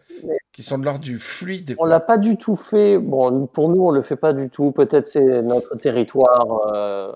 qui 0.54 0.64
sont 0.64 0.78
de 0.78 0.86
l'ordre 0.86 1.02
du 1.04 1.20
fluide. 1.20 1.72
on 1.74 1.82
quoi. 1.82 1.90
l'a 1.90 2.00
pas 2.00 2.18
du 2.18 2.38
tout 2.38 2.56
fait. 2.56 2.98
Bon, 2.98 3.46
pour 3.48 3.68
nous, 3.68 3.86
on 3.86 3.92
le 3.92 4.02
fait 4.04 4.16
pas 4.16 4.32
du 4.32 4.50
tout. 4.50 4.72
Peut-être 4.72 5.08
c'est 5.08 5.42
notre 5.42 5.76
territoire 5.76 6.62
euh, 6.74 7.12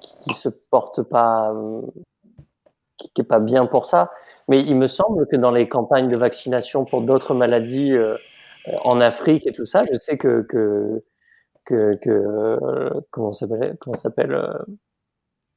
qui, 0.00 0.16
qui 0.20 0.34
se 0.34 0.48
porte 0.48 1.02
pas, 1.02 1.54
qui, 2.96 3.10
qui 3.12 3.20
est 3.20 3.24
pas 3.24 3.40
bien 3.40 3.66
pour 3.66 3.86
ça. 3.86 4.10
Mais 4.48 4.60
il 4.60 4.76
me 4.76 4.86
semble 4.86 5.26
que 5.26 5.36
dans 5.36 5.50
les 5.50 5.68
campagnes 5.68 6.08
de 6.08 6.16
vaccination 6.16 6.84
pour 6.84 7.00
d'autres 7.02 7.34
maladies 7.34 7.92
euh, 7.92 8.16
en 8.82 9.00
Afrique 9.00 9.46
et 9.46 9.52
tout 9.52 9.66
ça, 9.66 9.84
je 9.84 9.96
sais 9.98 10.16
que 10.18 10.42
que 10.42 11.02
que, 11.64 11.94
que 11.96 12.10
euh, 12.10 12.90
comment 13.10 13.32
s'appelle 13.32 13.76
comment 13.80 13.96
s'appelle 13.96 14.32
euh, 14.34 14.52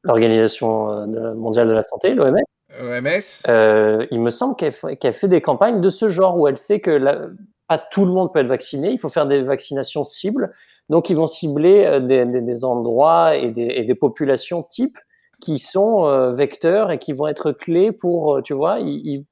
l'organisation 0.04 1.08
mondiale 1.36 1.68
de 1.70 1.74
la 1.74 1.84
santé, 1.84 2.14
l'OMS. 2.14 2.38
OMS 2.80 4.08
il 4.12 4.22
me 4.22 4.30
semble 4.30 4.56
qu'elle 4.56 4.72
fait, 4.72 4.98
qu'elle 4.98 5.14
fait 5.14 5.28
des 5.28 5.42
campagnes 5.42 5.82
de 5.82 5.90
ce 5.90 6.08
genre 6.08 6.38
où 6.38 6.48
elle 6.48 6.58
sait 6.58 6.80
que 6.80 6.92
la- 6.92 7.28
pas 7.68 7.78
tout 7.78 8.06
le 8.06 8.12
monde 8.12 8.32
peut 8.32 8.40
être 8.40 8.48
vacciné, 8.48 8.92
il 8.92 9.00
faut 9.00 9.10
faire 9.10 9.26
des 9.28 9.42
vaccinations 9.42 10.04
cibles. 10.06 10.54
Donc, 10.90 11.10
ils 11.10 11.18
vont 11.18 11.28
cibler 11.28 12.00
des, 12.02 12.26
des- 12.26 12.42
des 12.42 12.64
endroits 12.64 13.36
et 13.36 13.52
des, 13.52 13.64
et 13.64 13.84
des 13.84 13.96
populations 13.96 14.64
types 14.64 14.98
qui 15.42 15.60
sont 15.60 16.06
euh, 16.08 16.32
vecteurs 16.32 16.92
et 16.92 17.00
qui 17.00 17.14
vont 17.14 17.28
être 17.28 17.52
clés 17.52 17.92
pour, 17.92 18.38
euh, 18.38 18.42
tu 18.42 18.54
vois, 18.54 18.80
ils, 18.80 19.02
ils- 19.08 19.26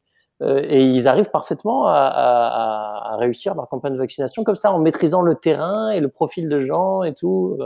euh, 0.44 0.62
et 0.68 0.84
ils 0.84 1.08
arrivent 1.08 1.30
parfaitement 1.32 1.88
à, 1.88 1.94
à- 1.94 3.14
à- 3.14 3.18
réussir 3.18 3.56
leur 3.56 3.70
campagne 3.70 3.94
de 3.94 3.98
vaccination 3.98 4.44
comme 4.44 4.56
ça, 4.56 4.72
en 4.74 4.80
maîtrisant 4.80 5.22
le 5.22 5.36
terrain 5.36 5.90
et 5.92 6.00
le 6.02 6.10
profil 6.10 6.50
de 6.50 6.60
gens 6.60 7.04
et 7.04 7.14
tout. 7.14 7.58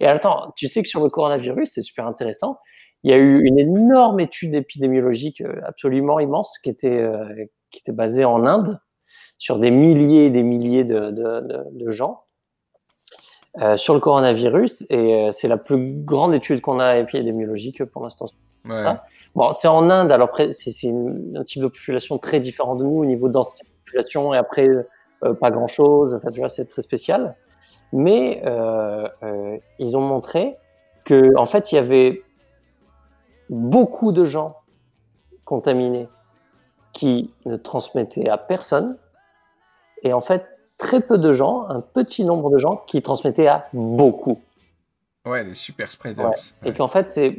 Et 0.00 0.06
attends, 0.06 0.52
tu 0.56 0.68
sais 0.68 0.82
que 0.82 0.88
sur 0.88 1.02
le 1.02 1.10
coronavirus, 1.10 1.70
c'est 1.74 1.82
super 1.82 2.06
intéressant. 2.06 2.58
Il 3.02 3.10
y 3.10 3.14
a 3.14 3.16
eu 3.18 3.42
une 3.44 3.58
énorme 3.58 4.20
étude 4.20 4.54
épidémiologique 4.54 5.40
euh, 5.40 5.60
absolument 5.64 6.20
immense 6.20 6.58
qui 6.58 6.70
était, 6.70 6.88
euh, 6.98 7.24
qui 7.70 7.80
était 7.80 7.92
basée 7.92 8.24
en 8.24 8.44
Inde 8.46 8.78
sur 9.38 9.58
des 9.58 9.70
milliers 9.70 10.26
et 10.26 10.30
des 10.30 10.42
milliers 10.42 10.84
de, 10.84 11.10
de, 11.10 11.64
de 11.72 11.90
gens 11.90 12.22
euh, 13.58 13.76
sur 13.76 13.94
le 13.94 14.00
coronavirus. 14.00 14.86
Et 14.90 14.96
euh, 14.96 15.30
c'est 15.32 15.48
la 15.48 15.56
plus 15.58 15.92
grande 16.04 16.34
étude 16.34 16.60
qu'on 16.60 16.78
a 16.80 16.98
épidémiologique 16.98 17.84
pour 17.84 18.02
l'instant 18.02 18.26
Ouais. 18.68 18.76
ça. 18.76 19.04
Bon, 19.34 19.52
c'est 19.52 19.68
en 19.68 19.88
Inde, 19.88 20.12
alors 20.12 20.28
c'est 20.50 20.70
un 21.34 21.44
type 21.44 21.62
de 21.62 21.68
population 21.68 22.18
très 22.18 22.40
différent 22.40 22.74
de 22.74 22.84
nous 22.84 22.98
au 22.98 23.06
niveau 23.06 23.28
de 23.28 23.32
densité 23.32 23.64
de 23.64 23.84
population, 23.86 24.34
et 24.34 24.36
après, 24.36 24.68
euh, 25.24 25.32
pas 25.32 25.50
grand-chose, 25.50 26.12
enfin, 26.14 26.30
tu 26.30 26.40
vois, 26.40 26.50
c'est 26.50 26.66
très 26.66 26.82
spécial. 26.82 27.36
Mais 27.94 28.42
euh, 28.44 29.08
euh, 29.22 29.56
ils 29.78 29.96
ont 29.96 30.02
montré 30.02 30.56
que 31.04 31.34
en 31.38 31.46
fait, 31.46 31.72
il 31.72 31.76
y 31.76 31.78
avait 31.78 32.22
beaucoup 33.48 34.12
de 34.12 34.24
gens 34.24 34.56
contaminés 35.46 36.08
qui 36.92 37.32
ne 37.46 37.56
transmettaient 37.56 38.28
à 38.28 38.36
personne, 38.36 38.98
et 40.02 40.12
en 40.12 40.20
fait, 40.20 40.44
très 40.80 41.00
peu 41.00 41.18
de 41.18 41.30
gens, 41.32 41.66
un 41.68 41.80
petit 41.80 42.24
nombre 42.24 42.50
de 42.50 42.58
gens 42.58 42.82
qui 42.88 43.00
transmettaient 43.02 43.46
à 43.46 43.68
beaucoup. 43.72 44.40
Ouais, 45.26 45.44
les 45.44 45.54
super 45.54 45.92
spreaders. 45.92 46.30
Ouais. 46.30 46.70
Et 46.70 46.72
qu'en 46.74 46.88
fait, 46.88 47.12
c'est 47.12 47.36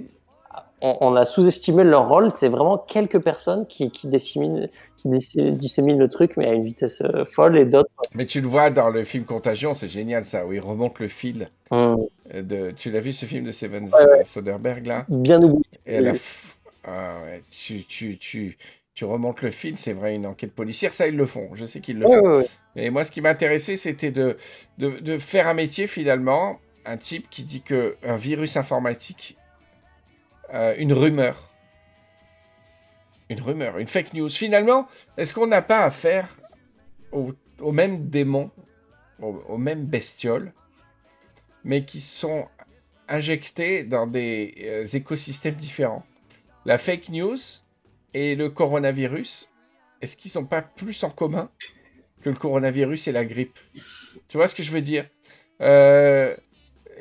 on, 0.81 0.97
on 1.01 1.15
a 1.15 1.25
sous-estimé 1.25 1.83
leur 1.83 2.07
rôle. 2.07 2.31
C'est 2.31 2.47
vraiment 2.47 2.77
quelques 2.77 3.19
personnes 3.19 3.65
qui, 3.67 3.91
qui, 3.91 4.07
disséminent, 4.07 4.67
qui 4.97 5.09
dis- 5.09 5.51
disséminent 5.51 5.99
le 5.99 6.07
truc, 6.07 6.37
mais 6.37 6.47
à 6.47 6.53
une 6.53 6.63
vitesse 6.63 7.01
euh, 7.01 7.25
folle, 7.25 7.57
et 7.57 7.65
d'autres. 7.65 7.89
Mais 8.13 8.25
tu 8.25 8.41
le 8.41 8.47
vois 8.47 8.69
dans 8.69 8.89
le 8.89 9.03
film 9.03 9.25
Contagion, 9.25 9.73
c'est 9.73 9.87
génial 9.89 10.25
ça, 10.25 10.45
où 10.45 10.53
il 10.53 10.59
remonte 10.59 10.99
le 10.99 11.07
fil. 11.07 11.49
hum, 11.71 12.05
euh, 12.33 12.41
De... 12.41 12.71
Tu 12.71 12.89
l'as 12.91 12.99
vu 12.99 13.13
ce 13.13 13.25
film 13.25 13.45
de 13.45 13.51
Steven 13.51 13.85
Ouais. 13.85 14.23
Soderbergh 14.23 14.85
là? 14.87 15.05
Bien 15.09 15.41
oubliés. 15.41 15.65
Et 15.85 15.97
à 15.97 16.01
la 16.01 16.11
Oui. 16.11 16.17
f- 16.17 16.53
ah 16.83 17.15
tu, 17.51 17.83
tu, 17.85 18.17
tu, 18.17 18.57
tu 19.01 19.05
remontes 19.05 19.41
le 19.41 19.49
fil, 19.49 19.79
c'est 19.79 19.93
vrai, 19.93 20.13
une 20.13 20.27
enquête 20.27 20.53
policière, 20.53 20.93
ça 20.93 21.07
ils 21.07 21.17
le 21.17 21.25
font, 21.25 21.49
je 21.55 21.65
sais 21.65 21.79
qu'ils 21.79 21.97
le 21.97 22.05
Ouais, 22.05 22.17
font. 22.19 22.37
ouais. 22.37 22.45
Et 22.75 22.91
moi, 22.91 23.03
ce 23.03 23.09
qui 23.09 23.19
m'intéressait, 23.19 23.75
c'était 23.75 24.11
de, 24.11 24.37
de, 24.77 24.99
de 24.99 25.17
faire 25.17 25.47
un 25.47 25.55
métier 25.55 25.87
finalement, 25.87 26.59
un 26.85 26.97
type 26.97 27.27
qui 27.31 27.41
dit 27.43 27.63
que 27.63 27.97
un 28.03 28.15
virus 28.15 28.57
informatique, 28.57 29.37
euh, 30.53 30.75
une 30.77 30.93
rumeur, 30.93 31.51
une 33.29 33.41
rumeur, 33.41 33.79
une 33.79 33.87
fake 33.87 34.13
news. 34.13 34.29
Finalement, 34.29 34.87
est-ce 35.17 35.33
qu'on 35.33 35.47
n'a 35.47 35.63
pas 35.63 35.83
affaire 35.83 36.37
au, 37.11 37.33
au 37.59 37.71
même 37.71 38.07
démon, 38.07 38.51
au, 39.19 39.43
au 39.47 39.57
même 39.57 39.85
bestiole, 39.85 40.53
mais 41.63 41.85
qui 41.85 42.01
sont 42.01 42.47
injectés 43.07 43.83
dans 43.83 44.05
des 44.05 44.53
euh, 44.61 44.85
écosystèmes 44.85 45.55
différents? 45.55 46.03
La 46.65 46.77
fake 46.77 47.09
news 47.09 47.39
et 48.13 48.35
le 48.35 48.49
coronavirus, 48.49 49.49
est-ce 50.01 50.17
qu'ils 50.17 50.31
n'ont 50.35 50.45
pas 50.47 50.61
plus 50.61 51.03
en 51.03 51.09
commun 51.09 51.49
que 52.21 52.29
le 52.29 52.35
coronavirus 52.35 53.07
et 53.07 53.11
la 53.11 53.25
grippe? 53.25 53.57
Tu 54.27 54.37
vois 54.37 54.47
ce 54.47 54.55
que 54.55 54.63
je 54.63 54.71
veux 54.71 54.81
dire? 54.81 55.05
Euh, 55.61 56.35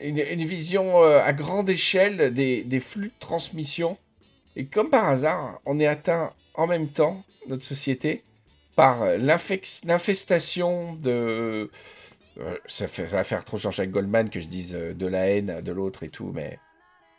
une, 0.03 0.45
vision 0.45 1.03
euh, 1.03 1.21
à 1.23 1.33
grande 1.33 1.69
échelle 1.71 2.33
des, 2.33 2.81
flux 2.81 3.09
de 3.09 3.19
transmission. 3.19 3.99
Et 4.57 4.67
comme 4.67 4.91
par 4.91 5.07
hasard, 5.09 5.61
on 5.67 5.79
est 5.81 5.87
atteint 5.87 6.33
en 6.55 6.67
même 6.67 6.89
temps, 6.89 7.23
notre 7.49 7.65
société, 7.65 8.25
par 8.77 9.03
euh, 9.03 9.17
l'infestation 9.85 10.95
de... 10.95 11.71
ça, 12.67 12.87
fait- 12.87 13.07
ça 13.07 13.17
va 13.17 13.25
faire 13.25 13.45
trop 13.45 13.57
Jean-Jacques 13.57 13.91
Goldman 13.91 14.31
que 14.31 14.41
je 14.41 14.49
dise 14.49 14.73
de 14.73 15.07
la 15.07 15.29
haine 15.29 15.61
de 15.61 15.73
l'autre 15.73 16.03
et 16.03 16.09
tout, 16.09 16.33
mais 16.35 16.59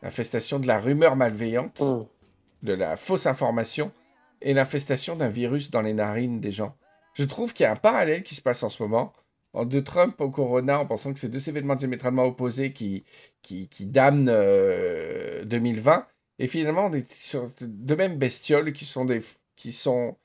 l'infestation 0.01 0.59
de 0.59 0.67
la 0.67 0.79
rumeur 0.79 1.15
malveillante, 1.15 1.79
Mm. 1.81 2.05
De 2.63 2.73
la 2.73 2.95
fausse 2.95 3.25
information 3.25 3.91
et 4.41 4.53
l'infestation 4.53 5.15
d'un 5.15 5.27
virus 5.27 5.71
dans 5.71 5.81
les 5.81 5.93
narines 5.93 6.39
des 6.39 6.51
gens. 6.51 6.75
Je 7.13 7.23
trouve 7.23 7.53
qu'il 7.53 7.63
y 7.63 7.67
a 7.67 7.71
un 7.71 7.77
parallèle 7.77 8.23
qui 8.23 8.35
se 8.35 8.41
passe 8.41 8.63
en 8.63 8.69
ce 8.69 8.81
moment 8.81 9.13
en 9.53 9.65
de 9.65 9.79
Trump 9.81 10.19
au 10.21 10.29
Corona, 10.29 10.79
en 10.79 10.85
pensant 10.85 11.13
que 11.13 11.19
c'est 11.19 11.29
deux 11.29 11.49
événements 11.49 11.75
diamétralement 11.75 12.25
opposés 12.25 12.71
qui, 12.71 13.03
qui, 13.41 13.67
qui 13.67 13.85
damnent 13.85 14.29
euh, 14.29 15.43
2020. 15.45 16.07
Et 16.39 16.47
finalement, 16.47 16.85
on 16.85 16.93
est 16.93 17.11
sur 17.11 17.49
de 17.59 17.95
mêmes 17.95 18.17
bestioles 18.17 18.73
qui 18.73 18.85
sont, 18.85 19.05
des, 19.05 19.21
qui 19.55 19.71
sont 19.73 20.17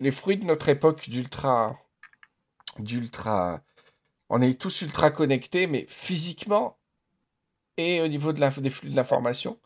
les 0.00 0.10
fruits 0.10 0.38
de 0.38 0.46
notre 0.46 0.68
époque 0.68 1.08
d'ultra. 1.10 1.78
d'ultra. 2.78 3.62
On 4.28 4.40
est 4.40 4.58
tous 4.60 4.82
ultra 4.82 5.10
connectés, 5.10 5.66
mais 5.66 5.86
physiquement 5.88 6.78
et 7.76 8.00
au 8.00 8.08
niveau 8.08 8.32
de 8.32 8.60
des 8.60 8.70
flux 8.70 8.90
de 8.90 8.96
l'information. 8.96 9.58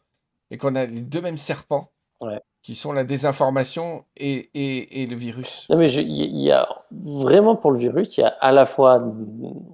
Et 0.50 0.58
qu'on 0.58 0.74
a 0.74 0.86
les 0.86 1.00
deux 1.00 1.20
mêmes 1.20 1.38
serpents 1.38 1.90
Ouais. 2.22 2.38
qui 2.62 2.74
sont 2.74 2.92
la 2.92 3.02
désinformation 3.02 4.04
et, 4.14 4.50
et, 4.52 5.02
et 5.02 5.06
le 5.06 5.16
virus. 5.16 5.64
Non, 5.70 5.78
mais 5.78 5.90
il 5.90 6.38
y, 6.38 6.52
a 6.52 6.68
vraiment 6.90 7.56
pour 7.56 7.70
le 7.70 7.78
virus, 7.78 8.18
il 8.18 8.20
y 8.20 8.24
a 8.24 8.28
à 8.28 8.52
la 8.52 8.66
fois, 8.66 9.02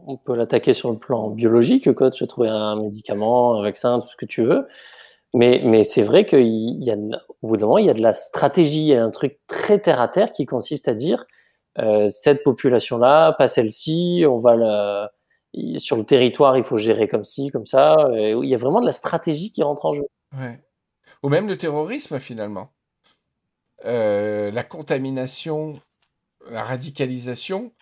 on 0.06 0.16
peut 0.16 0.36
l'attaquer 0.36 0.72
sur 0.72 0.92
le 0.92 0.96
plan 0.96 1.30
biologique, 1.30 1.92
quoi, 1.92 2.12
tu 2.12 2.22
as 2.22 2.28
trouvé 2.28 2.48
un 2.48 2.76
médicament, 2.80 3.58
un 3.58 3.62
vaccin, 3.62 3.98
tout 3.98 4.06
ce 4.06 4.14
que 4.14 4.26
tu 4.26 4.44
veux. 4.44 4.68
Mais, 5.34 5.60
mais 5.64 5.82
c'est 5.82 6.04
vrai 6.04 6.24
qu'il 6.24 6.84
y 6.84 6.90
a, 6.92 6.96
au 7.42 7.48
bout 7.48 7.56
d'un 7.56 7.66
moment, 7.66 7.78
il 7.78 7.86
y 7.86 7.90
a 7.90 7.94
de 7.94 8.02
la 8.02 8.12
stratégie, 8.12 8.82
il 8.82 8.86
y 8.86 8.94
a 8.94 9.04
un 9.04 9.10
truc 9.10 9.40
très 9.48 9.80
terre 9.80 10.00
à 10.00 10.06
terre 10.06 10.30
qui 10.30 10.46
consiste 10.46 10.86
à 10.86 10.94
dire, 10.94 11.26
euh, 11.80 12.06
cette 12.06 12.44
population-là, 12.44 13.32
pas 13.32 13.48
celle-ci, 13.48 14.24
on 14.28 14.36
va 14.36 14.54
la, 14.54 15.10
sur 15.78 15.96
le 15.96 16.04
territoire, 16.04 16.56
il 16.56 16.62
faut 16.62 16.78
gérer 16.78 17.08
comme 17.08 17.24
ci, 17.24 17.50
comme 17.50 17.66
ça. 17.66 18.08
Il 18.14 18.44
y 18.44 18.54
a 18.54 18.58
vraiment 18.58 18.80
de 18.80 18.86
la 18.86 18.92
stratégie 18.92 19.52
qui 19.52 19.64
rentre 19.64 19.84
en 19.86 19.94
jeu. 19.94 20.04
Ouais. 20.38 20.60
Ou 21.26 21.28
même 21.28 21.48
le 21.48 21.58
terrorisme, 21.58 22.20
finalement. 22.20 22.68
Euh, 23.84 24.52
la 24.52 24.62
contamination, 24.62 25.74
la 26.48 26.62
radicalisation, 26.62 27.72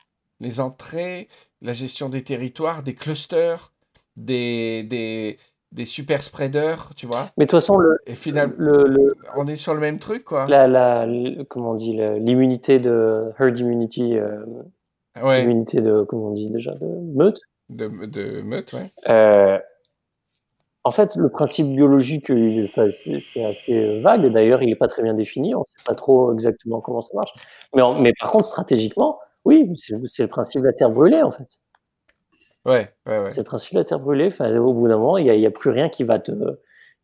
les 0.41 0.61
entrées, 0.61 1.29
la 1.61 1.75
gestion 1.75 2.09
des 2.09 2.25
territoires, 2.25 2.83
des 2.83 2.95
clusters, 2.95 3.75
des, 4.17 4.83
des, 4.85 5.39
des 5.73 5.85
super 5.85 6.23
spreaders, 6.23 6.93
tu 6.97 7.05
vois. 7.05 7.33
Mais 7.37 7.45
de 7.45 7.51
toute 7.51 7.61
façon, 7.61 7.77
le, 7.77 7.99
Et 8.07 8.15
finalement, 8.15 8.55
le, 8.57 8.85
le, 8.89 9.15
on 9.37 9.47
est 9.47 9.57
sur 9.57 9.75
le 9.75 9.81
même 9.81 9.99
truc, 9.99 10.25
quoi. 10.25 10.47
la, 10.49 10.67
la, 10.67 11.07
comment 11.51 11.73
on 11.73 11.75
dit, 11.75 11.99
l'immunité 12.21 12.79
de 12.79 13.31
herd 13.39 13.59
immunity, 13.59 14.17
euh, 14.17 14.43
Ouais, 15.23 15.43
l'immunité 15.43 15.83
de, 15.83 16.03
comment 16.05 16.29
on 16.29 16.33
dit 16.33 16.49
déjà, 16.51 16.71
de 16.77 16.87
meute. 17.15 17.43
de, 17.69 17.89
de 18.07 18.41
meute, 18.41 18.73
ouais. 18.73 18.87
Euh, 19.11 19.59
en 20.85 20.91
fait, 20.91 21.17
le 21.17 21.31
principe 21.31 21.67
biologique, 21.69 22.27
il- 22.29 22.71
enfin, 22.71 22.89
c'est 23.33 23.45
assez 23.45 24.01
vague. 24.01 24.27
D'ailleurs, 24.31 24.63
il 24.63 24.69
n'est 24.69 24.77
pas 24.77 24.89
très 24.89 25.03
bien 25.03 25.15
défini. 25.15 25.55
On 25.55 25.61
ne 25.61 25.65
sait 25.65 25.85
pas 25.87 25.95
trop 25.95 26.33
exactement 26.33 26.81
comment 26.83 27.01
ça 27.01 27.15
marche. 27.15 27.33
Mais, 27.75 27.83
en- 27.83 27.99
mais 27.99 28.13
par 28.21 28.31
contre, 28.31 28.45
stratégiquement, 28.45 29.19
oui, 29.47 29.69
c'est 29.77 30.23
le 30.23 30.29
principe 30.29 30.61
de 30.61 30.67
la 30.67 30.73
terre 30.75 30.91
brûlée, 30.91 31.23
en 31.23 31.31
fait. 31.31 31.49
Ouais, 32.67 32.93
ouais, 33.07 33.19
ouais. 33.19 33.29
C'est 33.31 33.41
le 33.41 33.45
principe 33.45 33.75
de 33.75 33.79
la 33.79 33.85
terre 33.85 33.99
brûlée. 33.99 34.29
Enfin, 34.29 34.55
au 34.57 34.75
bout 34.75 34.89
d'un 34.89 34.99
moment, 34.99 35.17
il 35.17 35.31
n'y 35.31 35.47
a, 35.47 35.51
plus 35.51 35.71
rien 35.71 35.89
qui 35.89 36.05
va 36.05 36.19
te, 36.19 36.33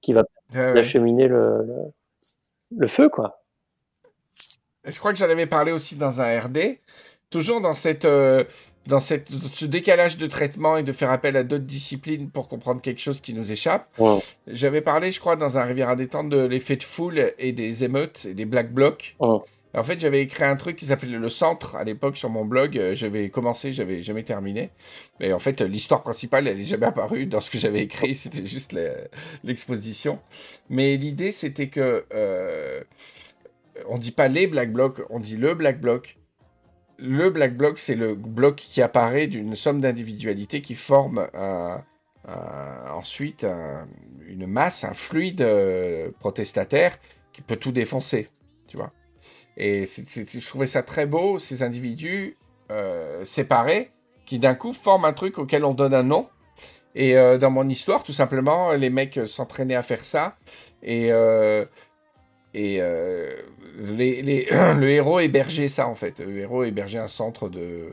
qui 0.02 0.12
va 0.12 0.24
ouais. 0.54 0.78
acheminer 0.78 1.26
le, 1.28 1.64
le, 1.64 1.74
le 2.76 2.86
feu, 2.86 3.08
quoi. 3.08 3.40
Je 4.84 4.98
crois 4.98 5.12
que 5.12 5.18
j'en 5.18 5.28
avais 5.28 5.46
parlé 5.46 5.72
aussi 5.72 5.96
dans 5.96 6.20
un 6.20 6.38
RD. 6.38 6.78
Toujours 7.30 7.60
dans 7.60 7.74
cette, 7.74 8.04
euh, 8.04 8.44
dans 8.86 9.00
cette, 9.00 9.30
dans 9.30 9.48
ce 9.52 9.66
décalage 9.66 10.16
de 10.16 10.26
traitement 10.26 10.76
et 10.76 10.82
de 10.82 10.92
faire 10.92 11.10
appel 11.10 11.36
à 11.36 11.42
d'autres 11.44 11.64
disciplines 11.64 12.30
pour 12.30 12.48
comprendre 12.48 12.80
quelque 12.80 13.00
chose 13.00 13.20
qui 13.20 13.34
nous 13.34 13.52
échappe. 13.52 13.88
J'avais 14.46 14.80
parlé, 14.80 15.12
je 15.12 15.20
crois, 15.20 15.36
dans 15.36 15.58
un 15.58 15.64
Riviera 15.64 15.96
détente 15.96 16.28
de 16.30 16.38
l'effet 16.40 16.76
de 16.76 16.82
foule 16.82 17.32
et 17.38 17.52
des 17.52 17.84
émeutes 17.84 18.24
et 18.24 18.34
des 18.34 18.44
black 18.46 18.72
blocs. 18.72 19.16
En 19.72 19.84
fait, 19.84 20.00
j'avais 20.00 20.22
écrit 20.22 20.42
un 20.42 20.56
truc 20.56 20.74
qui 20.76 20.86
s'appelait 20.86 21.16
Le 21.16 21.28
Centre 21.28 21.76
à 21.76 21.84
l'époque 21.84 22.16
sur 22.16 22.28
mon 22.28 22.44
blog. 22.44 22.76
Euh, 22.76 22.94
J'avais 22.96 23.28
commencé, 23.30 23.72
j'avais 23.72 24.02
jamais 24.02 24.24
terminé. 24.24 24.70
Mais 25.20 25.32
en 25.32 25.38
fait, 25.38 25.60
euh, 25.60 25.68
l'histoire 25.68 26.02
principale, 26.02 26.48
elle 26.48 26.58
est 26.58 26.64
jamais 26.64 26.86
apparue 26.86 27.26
dans 27.26 27.40
ce 27.40 27.50
que 27.50 27.58
j'avais 27.58 27.82
écrit. 27.82 28.14
C'était 28.16 28.48
juste 28.48 28.76
l'exposition. 29.44 30.18
Mais 30.70 30.96
l'idée, 30.96 31.30
c'était 31.30 31.68
que 31.68 32.04
euh, 32.12 32.80
on 33.88 33.98
dit 33.98 34.10
pas 34.10 34.26
les 34.26 34.48
black 34.48 34.72
blocs, 34.72 35.02
on 35.08 35.20
dit 35.20 35.36
le 35.36 35.54
black 35.54 35.80
bloc. 35.80 36.16
Le 37.02 37.30
black 37.30 37.56
bloc, 37.56 37.78
c'est 37.78 37.94
le 37.94 38.14
bloc 38.14 38.56
qui 38.56 38.82
apparaît 38.82 39.26
d'une 39.26 39.56
somme 39.56 39.80
d'individualités 39.80 40.60
qui 40.60 40.74
forme 40.74 41.28
un- 41.34 41.82
un- 42.28 42.90
ensuite 42.92 43.44
un- 43.44 43.88
une 44.26 44.46
masse, 44.46 44.84
un 44.84 44.92
fluide 44.92 45.40
euh, 45.40 46.10
protestataire 46.20 46.98
qui 47.32 47.40
peut 47.40 47.56
tout 47.56 47.72
défoncer, 47.72 48.28
tu 48.68 48.76
vois. 48.76 48.92
Et 49.56 49.84
je 49.86 50.46
trouvais 50.46 50.66
ça 50.66 50.82
très 50.82 51.06
beau, 51.06 51.38
ces 51.38 51.62
individus 51.62 52.36
euh, 52.70 53.24
séparés 53.24 53.90
qui 54.26 54.38
d'un 54.38 54.54
coup 54.54 54.72
forment 54.72 55.06
un 55.06 55.12
truc 55.12 55.38
auquel 55.38 55.64
on 55.64 55.74
donne 55.74 55.94
un 55.94 56.02
nom. 56.04 56.28
Et 56.94 57.16
euh, 57.16 57.38
dans 57.38 57.50
mon 57.50 57.68
histoire, 57.68 58.04
tout 58.04 58.12
simplement, 58.12 58.72
les 58.72 58.90
mecs 58.90 59.16
euh, 59.16 59.26
s'entraînaient 59.26 59.74
à 59.74 59.82
faire 59.82 60.04
ça. 60.04 60.36
Et, 60.82 61.10
euh, 61.12 61.64
et 62.54 62.78
euh, 62.80 63.34
les, 63.78 64.22
les- 64.22 64.44
le 64.50 64.90
héros 64.90 65.20
hébergeait 65.20 65.68
ça, 65.68 65.86
en 65.88 65.94
fait. 65.94 66.20
Le 66.20 66.38
héros 66.38 66.64
hébergeait 66.64 66.98
un 66.98 67.08
centre 67.08 67.48
de. 67.48 67.88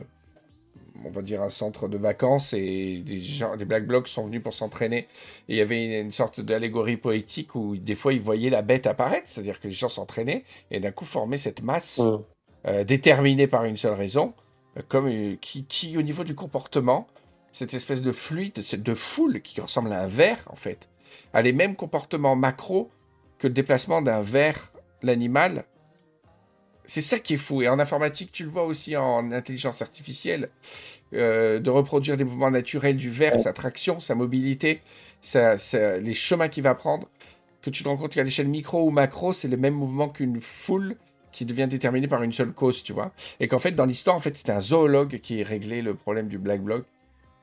On 1.04 1.10
va 1.10 1.22
dire 1.22 1.42
un 1.42 1.48
centre 1.50 1.86
de 1.86 1.96
vacances 1.96 2.52
et 2.54 3.02
des, 3.06 3.20
gens, 3.20 3.56
des 3.56 3.64
Black 3.64 3.86
Blocs 3.86 4.08
sont 4.08 4.26
venus 4.26 4.42
pour 4.42 4.52
s'entraîner. 4.52 5.06
Et 5.48 5.54
il 5.54 5.56
y 5.56 5.60
avait 5.60 5.84
une, 5.84 6.06
une 6.06 6.12
sorte 6.12 6.40
d'allégorie 6.40 6.96
poétique 6.96 7.54
où 7.54 7.76
des 7.76 7.94
fois 7.94 8.12
ils 8.12 8.20
voyaient 8.20 8.50
la 8.50 8.62
bête 8.62 8.84
apparaître, 8.88 9.28
c'est-à-dire 9.28 9.60
que 9.60 9.68
les 9.68 9.74
gens 9.74 9.88
s'entraînaient 9.88 10.42
et 10.72 10.80
d'un 10.80 10.90
coup 10.90 11.04
formaient 11.04 11.38
cette 11.38 11.62
masse 11.62 11.98
Ouais. 11.98 12.18
euh, 12.66 12.82
déterminée 12.82 13.46
par 13.46 13.64
une 13.64 13.76
seule 13.76 13.92
raison, 13.94 14.34
euh, 14.76 14.82
comme 14.88 15.08
qui, 15.40 15.64
qui, 15.66 15.96
au 15.96 16.02
niveau 16.02 16.24
du 16.24 16.34
comportement, 16.34 17.06
cette 17.52 17.74
espèce 17.74 18.02
de 18.02 18.10
fluide, 18.10 18.60
cette- 18.64 18.82
de 18.82 18.94
foule 18.94 19.40
qui 19.40 19.60
ressemble 19.60 19.92
à 19.92 20.02
un 20.02 20.08
ver 20.08 20.36
en 20.48 20.56
fait, 20.56 20.88
a 21.32 21.42
les 21.42 21.52
mêmes 21.52 21.76
comportements 21.76 22.34
macro 22.34 22.90
que 23.38 23.46
le 23.46 23.54
déplacement 23.54 24.02
d'un 24.02 24.22
ver, 24.22 24.72
l'animal. 25.02 25.64
C'est 26.86 27.02
ça 27.02 27.18
qui 27.18 27.34
est 27.34 27.38
fou. 27.38 27.62
Et 27.62 27.68
en 27.68 27.78
informatique, 27.78 28.32
tu 28.32 28.44
le 28.44 28.50
vois 28.50 28.64
aussi 28.64 28.96
en 28.96 29.30
intelligence 29.32 29.82
artificielle, 29.82 30.48
euh, 31.12 31.60
de 31.60 31.70
reproduire 31.70 32.16
les 32.16 32.24
mouvements 32.24 32.50
naturels 32.50 32.96
du 32.96 33.10
ver, 33.10 33.38
sa 33.38 33.52
traction, 33.52 34.00
sa 34.00 34.14
mobilité, 34.14 34.80
les 35.34 36.14
chemins 36.14 36.48
qu'il 36.48 36.62
va 36.62 36.74
prendre, 36.74 37.08
que 37.62 37.70
tu 37.70 37.82
te 37.82 37.88
rends 37.88 37.96
compte 37.96 38.14
qu'à 38.14 38.22
l'échelle 38.22 38.48
micro 38.48 38.84
ou 38.86 38.90
macro, 38.90 39.32
c'est 39.32 39.48
le 39.48 39.56
même 39.56 39.74
mouvement 39.74 40.08
qu'une 40.08 40.40
foule 40.40 40.96
qui 41.30 41.44
devient 41.44 41.68
déterminée 41.68 42.08
par 42.08 42.22
une 42.22 42.32
seule 42.32 42.52
cause, 42.52 42.82
tu 42.82 42.92
vois. 42.92 43.12
Et 43.38 43.48
qu'en 43.48 43.58
fait, 43.58 43.72
dans 43.72 43.84
l'histoire, 43.84 44.16
en 44.16 44.20
fait, 44.20 44.36
c'était 44.36 44.52
un 44.52 44.60
zoologue 44.60 45.20
qui 45.20 45.42
réglait 45.42 45.82
le 45.82 45.94
problème 45.94 46.28
du 46.28 46.38
Black 46.38 46.62
Bloc, 46.62 46.86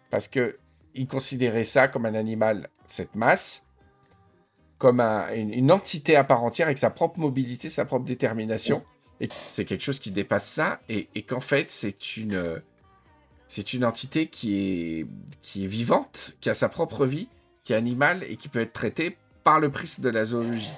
parce 0.10 0.28
que 0.28 0.58
il 0.96 1.08
considérait 1.08 1.66
ça 1.66 1.88
comme 1.88 2.06
un 2.06 2.16
animal, 2.16 2.70
cette 2.88 3.16
masse, 3.16 3.65
comme 4.78 5.00
un- 5.00 5.34
une, 5.34 5.54
une 5.54 5.72
entité 5.72 6.16
à 6.16 6.24
part 6.24 6.44
entière 6.44 6.68
avec 6.68 6.78
sa 6.80 6.90
propre 6.90 7.20
mobilité, 7.20 7.70
sa 7.70 7.86
propre 7.86 8.06
détermination. 8.06 8.84
Et 9.22 9.28
c'est 9.30 9.64
quelque 9.64 9.84
chose 9.84 10.00
qui 10.00 10.12
dépasse 10.12 10.46
ça, 10.46 10.80
et, 10.90 11.08
et 11.16 11.22
qu'en 11.22 11.40
fait, 11.40 11.72
c'est 11.72 12.18
une, 12.18 12.62
c'est 13.48 13.74
une 13.74 13.86
entité 13.86 14.28
qui 14.28 14.58
est, 15.00 15.08
qui 15.42 15.64
est 15.64 15.68
vivante, 15.68 16.36
qui 16.42 16.50
a 16.50 16.54
sa 16.54 16.68
propre 16.68 17.06
vie, 17.06 17.30
qui 17.64 17.72
est 17.72 17.78
animale 17.78 18.24
et 18.30 18.36
qui 18.36 18.50
peut 18.50 18.60
être 18.60 18.74
traitée 18.74 19.18
par 19.46 19.60
le 19.62 19.70
prisme 19.72 20.02
de 20.02 20.10
la 20.10 20.26
zoologie. 20.26 20.74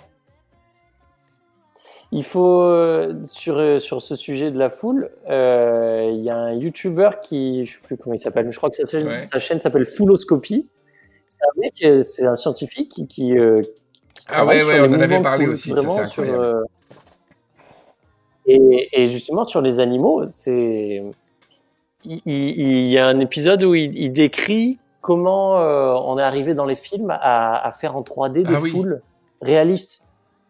Il 2.14 2.24
faut, 2.24 2.62
euh, 2.62 3.26
sur, 3.26 3.58
euh, 3.58 3.80
sur 3.80 4.02
ce 4.02 4.16
sujet 4.16 4.50
de 4.52 4.58
la 4.58 4.70
foule, 4.70 5.10
euh, 5.30 6.10
il 6.14 6.24
y 6.24 6.30
a 6.30 6.38
un 6.38 6.54
YouTuber 6.54 7.10
qui, 7.22 7.66
je 7.66 7.74
sais 7.74 7.80
plus 7.84 7.98
comment 7.98 8.14
il 8.16 8.20
s'appelle, 8.20 8.46
mais 8.46 8.54
je 8.54 8.58
crois 8.58 8.70
que 8.70 8.78
sa, 8.78 8.86
chaîne- 8.86 9.08
Ouais. 9.08 9.24
sa 9.24 9.40
chaîne 9.40 9.60
s'appelle 9.60 9.86
Fulloscopy. 9.86 10.68
C'est 11.28 11.44
un 11.44 11.60
mec, 11.60 12.04
c'est 12.06 12.26
un 12.26 12.36
scientifique 12.36 13.08
qui 13.10 13.36
Ah 14.30 14.46
ouais, 14.46 14.64
ouais, 14.64 14.80
on 14.82 14.86
en 14.86 15.00
avait 15.00 15.22
parlé 15.22 15.46
foule, 15.46 15.54
aussi 15.54 15.72
ça, 15.90 16.06
sur, 16.06 16.24
euh, 16.24 16.62
et, 18.46 18.90
et 18.94 19.08
justement, 19.08 19.46
sur 19.46 19.62
les 19.62 19.80
animaux, 19.80 20.26
c'est. 20.26 21.04
Il, 22.04 22.22
il- 22.26 22.60
il 22.60 22.90
y 22.90 22.98
a 22.98 23.08
un 23.08 23.20
épisode 23.20 23.64
où 23.64 23.76
il, 23.76 23.98
il 23.98 24.14
décrit 24.14 24.80
comment 25.02 25.60
euh, 25.60 25.94
on 26.06 26.18
est 26.18 26.22
arrivé 26.24 26.54
dans 26.54 26.66
les 26.66 26.76
films 26.76 27.10
à, 27.10 27.66
à 27.66 27.72
faire 27.72 27.96
en 27.96 28.02
3D 28.04 28.44
des 28.44 28.56
Ah 28.56 28.60
oui. 28.62 28.72
foules 28.72 29.02
réalistes. 29.42 30.02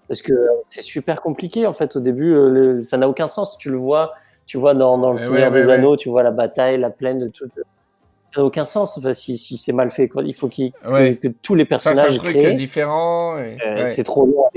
Parce 0.07 0.21
que 0.21 0.33
c'est 0.69 0.81
super 0.83 1.21
compliqué 1.21 1.65
en 1.67 1.73
fait 1.73 1.95
au 1.95 1.99
début, 1.99 2.33
euh, 2.33 2.49
le- 2.49 2.81
ça 2.81 2.97
n'a 2.97 3.09
aucun 3.09 3.27
sens. 3.27 3.57
Tu 3.57 3.69
le 3.69 3.77
vois, 3.77 4.13
tu 4.45 4.57
vois 4.57 4.73
dans, 4.73 4.97
dans 4.97 5.11
le 5.11 5.17
Eh 5.17 5.21
Seigneur 5.25 5.51
ouais, 5.51 5.61
des 5.61 5.67
ouais, 5.67 5.73
Anneaux, 5.73 5.97
tu 5.97 6.09
vois 6.09 6.23
la 6.23 6.31
bataille, 6.31 6.77
la 6.77 6.89
plaine 6.89 7.19
de 7.19 7.27
tout. 7.27 7.45
Ça 8.33 8.41
n'a 8.41 8.45
aucun 8.47 8.65
sens 8.65 8.97
enfin, 8.97 9.13
si, 9.13 9.37
si 9.37 9.57
c'est 9.57 9.71
mal 9.71 9.89
fait. 9.89 10.07
Quoi. 10.09 10.23
Il 10.23 10.33
faut 10.33 10.47
que- 10.49 10.89
Ouais. 10.89 11.15
que, 11.15 11.27
tous 11.41 11.55
les 11.55 11.63
Ça, 11.63 11.79
c'est 11.79 11.89
un 11.89 11.93
personnages 11.93 12.17
truc 12.17 12.37
créés, 12.37 12.53
différent. 12.55 13.37
et- 13.37 13.57
euh, 13.65 13.83
ouais. 13.83 13.91
c'est 13.91 14.03
trop 14.03 14.25
long 14.25 14.43
à. 14.45 14.49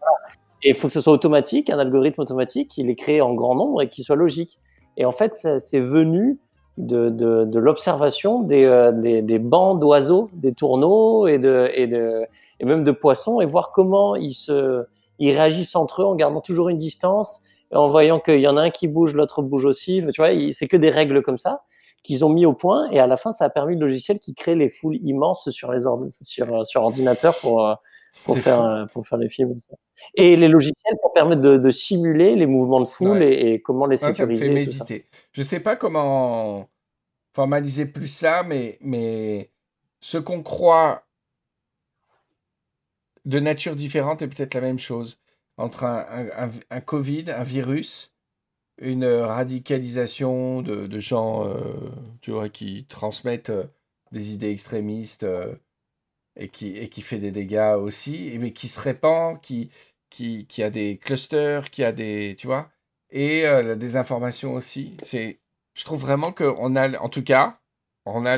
Voilà. 0.00 0.16
Et 0.62 0.70
il 0.70 0.74
faut 0.74 0.86
que 0.88 0.92
ce 0.92 1.00
soit 1.00 1.12
automatique, 1.12 1.70
un 1.70 1.78
algorithme 1.78 2.20
automatique, 2.20 2.68
qu'il 2.70 2.88
est 2.90 2.94
créé 2.94 3.20
en 3.20 3.34
grand 3.34 3.54
nombre 3.54 3.82
et 3.82 3.88
qu'il 3.88 4.04
soit 4.04 4.16
logique. 4.16 4.58
Et 4.96 5.04
en 5.04 5.12
fait, 5.12 5.34
c'est 5.34 5.80
venu 5.80 6.38
de, 6.78 7.08
de, 7.10 7.44
de 7.44 7.58
l'observation 7.58 8.42
des, 8.42 8.64
euh, 8.64 8.92
des, 8.92 9.22
des 9.22 9.38
bancs 9.38 9.78
d'oiseaux, 9.80 10.28
des 10.34 10.52
tourneaux 10.52 11.26
et, 11.26 11.38
de, 11.38 11.70
et, 11.74 11.86
de, 11.86 12.22
et 12.60 12.64
même 12.64 12.84
de 12.84 12.92
poissons, 12.92 13.40
et 13.40 13.46
voir 13.46 13.72
comment 13.72 14.14
ils, 14.14 14.34
se, 14.34 14.84
ils 15.18 15.32
réagissent 15.32 15.74
entre 15.76 16.02
eux 16.02 16.04
en 16.04 16.14
gardant 16.14 16.40
toujours 16.40 16.68
une 16.68 16.78
distance, 16.78 17.40
et 17.72 17.76
en 17.76 17.88
voyant 17.88 18.20
qu'il 18.20 18.40
y 18.40 18.46
en 18.48 18.56
a 18.56 18.62
un 18.62 18.70
qui 18.70 18.86
bouge, 18.88 19.14
l'autre 19.14 19.42
bouge 19.42 19.64
aussi. 19.64 20.02
Tu 20.12 20.20
vois, 20.20 20.30
c'est 20.52 20.66
que 20.68 20.76
des 20.76 20.90
règles 20.90 21.22
comme 21.22 21.38
ça 21.38 21.62
qu'ils 22.02 22.24
ont 22.24 22.28
mis 22.30 22.46
au 22.46 22.52
point, 22.52 22.90
et 22.90 22.98
à 22.98 23.06
la 23.06 23.16
fin, 23.16 23.30
ça 23.32 23.44
a 23.44 23.50
permis 23.50 23.74
le 23.76 23.86
logiciel 23.86 24.18
qui 24.18 24.34
crée 24.34 24.54
les 24.56 24.68
foules 24.68 24.96
immenses 25.02 25.48
sur, 25.50 25.70
les 25.72 25.84
ordi- 25.84 26.16
sur, 26.22 26.66
sur 26.66 26.82
ordinateur 26.82 27.38
pour, 27.40 27.64
euh, 27.66 27.74
pour, 28.24 28.36
faire, 28.38 28.62
euh, 28.62 28.86
pour 28.86 29.06
faire 29.06 29.18
les 29.18 29.28
films. 29.28 29.60
Et 30.14 30.34
les 30.36 30.48
logiciels 30.48 30.96
pour 31.00 31.12
permettre 31.12 31.40
de, 31.42 31.56
de 31.58 31.70
simuler 31.70 32.34
les 32.34 32.46
mouvements 32.46 32.80
de 32.80 32.86
foule 32.86 33.18
Ouais. 33.18 33.32
et, 33.32 33.52
et 33.54 33.62
comment 33.62 33.86
les 33.86 33.96
ça 33.98 34.08
me 34.08 34.14
sécuriser. 34.14 34.84
fait. 34.84 35.06
Je 35.32 35.42
sais 35.42 35.60
pas 35.60 35.76
comment 35.76 36.68
formaliser 37.34 37.86
plus 37.86 38.08
ça, 38.08 38.42
mais, 38.42 38.78
mais 38.80 39.50
ce 40.00 40.18
qu'on 40.18 40.42
croit 40.42 41.04
de 43.24 43.38
nature 43.38 43.76
différente 43.76 44.22
est 44.22 44.28
peut-être 44.28 44.54
la 44.54 44.60
même 44.60 44.78
chose. 44.80 45.18
Entre 45.56 45.84
un, 45.84 45.98
un- 46.10 46.46
un- 46.48 46.50
un 46.70 46.80
Covid, 46.80 47.26
un 47.30 47.44
virus, 47.44 48.11
une 48.78 49.04
radicalisation 49.06 50.62
de, 50.62 50.86
de 50.86 51.00
gens 51.00 51.46
euh, 51.48 51.90
tu 52.20 52.30
vois, 52.32 52.48
qui 52.48 52.86
transmettent 52.86 53.50
euh, 53.50 53.66
des 54.12 54.32
idées 54.34 54.50
extrémistes 54.50 55.24
euh, 55.24 55.54
et, 56.36 56.48
qui, 56.48 56.76
et 56.78 56.88
qui 56.88 57.02
fait 57.02 57.18
des 57.18 57.32
dégâts 57.32 57.76
aussi, 57.78 58.36
mais 58.38 58.52
qui 58.52 58.68
se 58.68 58.80
répand, 58.80 59.40
qui, 59.40 59.70
qui, 60.10 60.46
qui 60.46 60.62
a 60.62 60.70
des 60.70 60.98
clusters, 60.98 61.70
qui 61.70 61.84
a 61.84 61.92
des. 61.92 62.36
Tu 62.38 62.46
vois 62.46 62.70
et 63.10 63.46
euh, 63.46 63.62
la 63.62 63.76
désinformation 63.76 64.54
aussi. 64.54 64.96
C'est, 65.04 65.40
je 65.74 65.84
trouve 65.84 66.00
vraiment 66.00 66.32
qu'on 66.32 66.76
a, 66.76 66.98
en 66.98 67.08
tout 67.10 67.22
cas, 67.24 67.54
on 68.06 68.24
a 68.26 68.36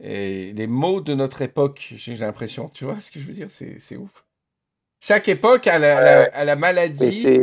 les, 0.00 0.52
les 0.52 0.66
mots 0.66 1.00
de 1.00 1.14
notre 1.14 1.42
époque, 1.42 1.94
j'ai 1.96 2.16
l'impression. 2.16 2.68
Tu 2.68 2.84
vois 2.84 3.00
ce 3.00 3.10
que 3.10 3.20
je 3.20 3.26
veux 3.26 3.34
dire 3.34 3.50
C'est 3.50 3.78
c'est 3.78 3.96
ouf. 3.96 4.24
Chaque 5.00 5.28
époque 5.28 5.66
a 5.68 5.78
la, 5.78 6.00
la- 6.00 6.24
a 6.24 6.44
la 6.44 6.56
maladie 6.56 7.36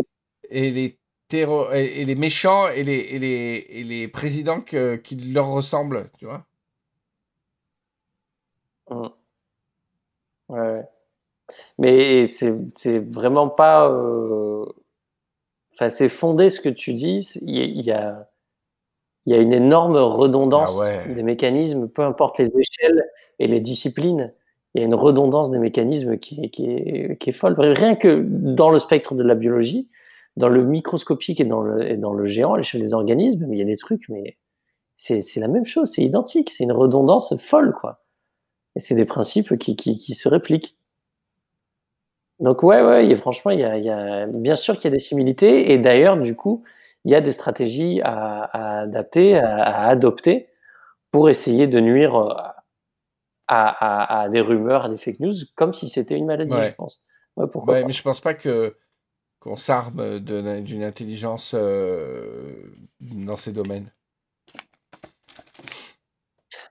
et 0.49 0.72
les, 0.72 0.99
terro- 1.34 1.72
et, 1.74 2.02
et 2.02 2.06
les 2.06 2.16
méchants 2.16 2.68
et 2.70 2.84
les, 2.84 2.94
et 2.98 3.20
les, 3.20 3.66
et 3.70 3.84
les 3.84 4.08
présidents 4.08 4.62
que- 4.62 4.96
qui 4.98 5.16
leur 5.16 5.48
ressemblent, 5.50 6.10
tu 6.20 6.26
vois 6.26 6.46
Mm. 8.90 9.14
Ouais. 10.50 10.84
Mais 11.78 12.28
c'est 12.28 12.54
c'est 12.78 13.00
vraiment 13.00 13.50
pas. 13.50 13.90
euh, 13.92 14.66
Enfin, 15.74 15.90
c'est 15.90 16.10
fondé 16.10 16.50
ce 16.50 16.60
que 16.60 16.70
tu 16.70 16.94
dis. 16.94 17.30
Il 17.42 17.56
y 17.56 17.92
a, 17.92 18.28
il 19.26 19.34
y 19.34 19.36
a, 19.38 19.40
une 19.40 19.54
énorme 19.54 19.98
redondance 19.98 20.72
Ah 20.76 21.06
ouais. 21.08 21.14
des 21.16 21.24
mécanismes, 21.24 21.88
peu 21.90 22.04
importe 22.04 22.40
les 22.40 22.50
échelles 22.58 23.04
et 23.40 23.48
les 23.48 23.60
disciplines. 23.60 24.34
Il 24.76 24.82
y 24.82 24.84
a 24.84 24.88
une 24.88 24.96
redondance 24.96 25.52
des 25.52 25.60
mécanismes 25.60 26.18
qui 26.18 26.50
qui 26.52 26.66
est, 26.72 27.18
qui 27.20 27.30
est 27.30 27.34
folle. 27.34 27.56
Rien 27.60 27.96
que 27.96 28.22
dans 28.24 28.70
le 28.72 28.80
spectre 28.80 29.16
de 29.16 29.24
la 29.24 29.36
biologie, 29.36 29.90
dans 30.38 30.50
le 30.50 30.64
microscopique 30.64 31.42
et 31.42 31.46
dans 31.46 31.62
le, 31.62 31.90
et 31.92 31.98
dans 31.98 32.14
le 32.14 32.26
géant, 32.26 32.54
à 32.54 32.58
l'échelle 32.58 32.82
des 32.82 32.94
organismes, 32.94 33.46
mais 33.48 33.58
il 33.58 33.60
y 33.60 33.64
a 33.64 33.66
des 33.66 33.78
trucs, 33.78 34.10
mais 34.10 34.38
c'est 34.96 35.22
c'est 35.22 35.40
la 35.42 35.48
même 35.50 35.66
chose, 35.66 35.92
c'est 35.92 36.04
identique. 36.04 36.52
C'est 36.52 36.66
une 36.66 36.72
redondance 36.74 37.36
folle, 37.38 37.74
quoi. 37.74 38.02
Et 38.76 38.82
c'est 38.82 38.96
des 38.96 39.06
principes 39.06 39.58
qui, 39.58 39.76
qui, 39.78 39.98
qui 40.00 40.16
se 40.16 40.30
répliquent. 40.30 40.76
Donc 42.40 42.64
ouais, 42.64 42.82
ouais, 42.82 43.12
a- 43.14 43.16
franchement, 43.18 43.52
il 43.52 43.60
y 43.60 43.64
a, 43.64 43.78
il 43.78 43.86
y 43.86 43.90
a, 43.90 44.26
bien 44.28 44.56
sûr 44.56 44.76
qu'il 44.76 44.86
y 44.86 44.88
a 44.88 44.92
des 44.92 45.00
similitudes, 45.00 45.50
et 45.50 45.78
d'ailleurs, 45.78 46.18
du 46.18 46.36
coup, 46.36 46.64
il 47.06 47.12
y 47.12 47.16
a 47.16 47.22
des 47.22 47.32
stratégies 47.32 48.02
à, 48.04 48.44
à 48.44 48.80
adapter, 48.82 49.38
à, 49.38 49.56
à 49.64 49.88
adopter 49.90 50.48
pour 51.12 51.30
essayer 51.30 51.68
de 51.68 51.80
nuire 51.82 52.16
euh, 52.18 52.34
à, 53.48 53.68
à, 53.70 54.22
à 54.24 54.30
des 54.30 54.42
rumeurs, 54.42 54.86
à 54.86 54.90
des 54.90 54.98
fake 54.98 55.20
news, 55.20 55.34
comme 55.56 55.74
si 55.74 55.90
c'était 55.90 56.16
une 56.18 56.26
maladie, 56.26 56.54
Ouais. 56.54 56.64
je 56.64 56.74
pense. 56.74 57.02
Ouais, 57.38 57.48
pourquoi 57.52 57.76
Ouais, 57.76 57.82
pas. 57.82 57.88
mais 57.88 57.94
je 57.94 58.04
pense 58.04 58.22
pas 58.22 58.34
que 58.34 58.78
qu'on 59.44 59.58
s'arme 59.58 60.20
d'une 60.20 60.84
intelligence 60.84 61.54
euh, 61.54 62.54
dans 63.02 63.36
ces 63.36 63.52
domaines. 63.52 63.91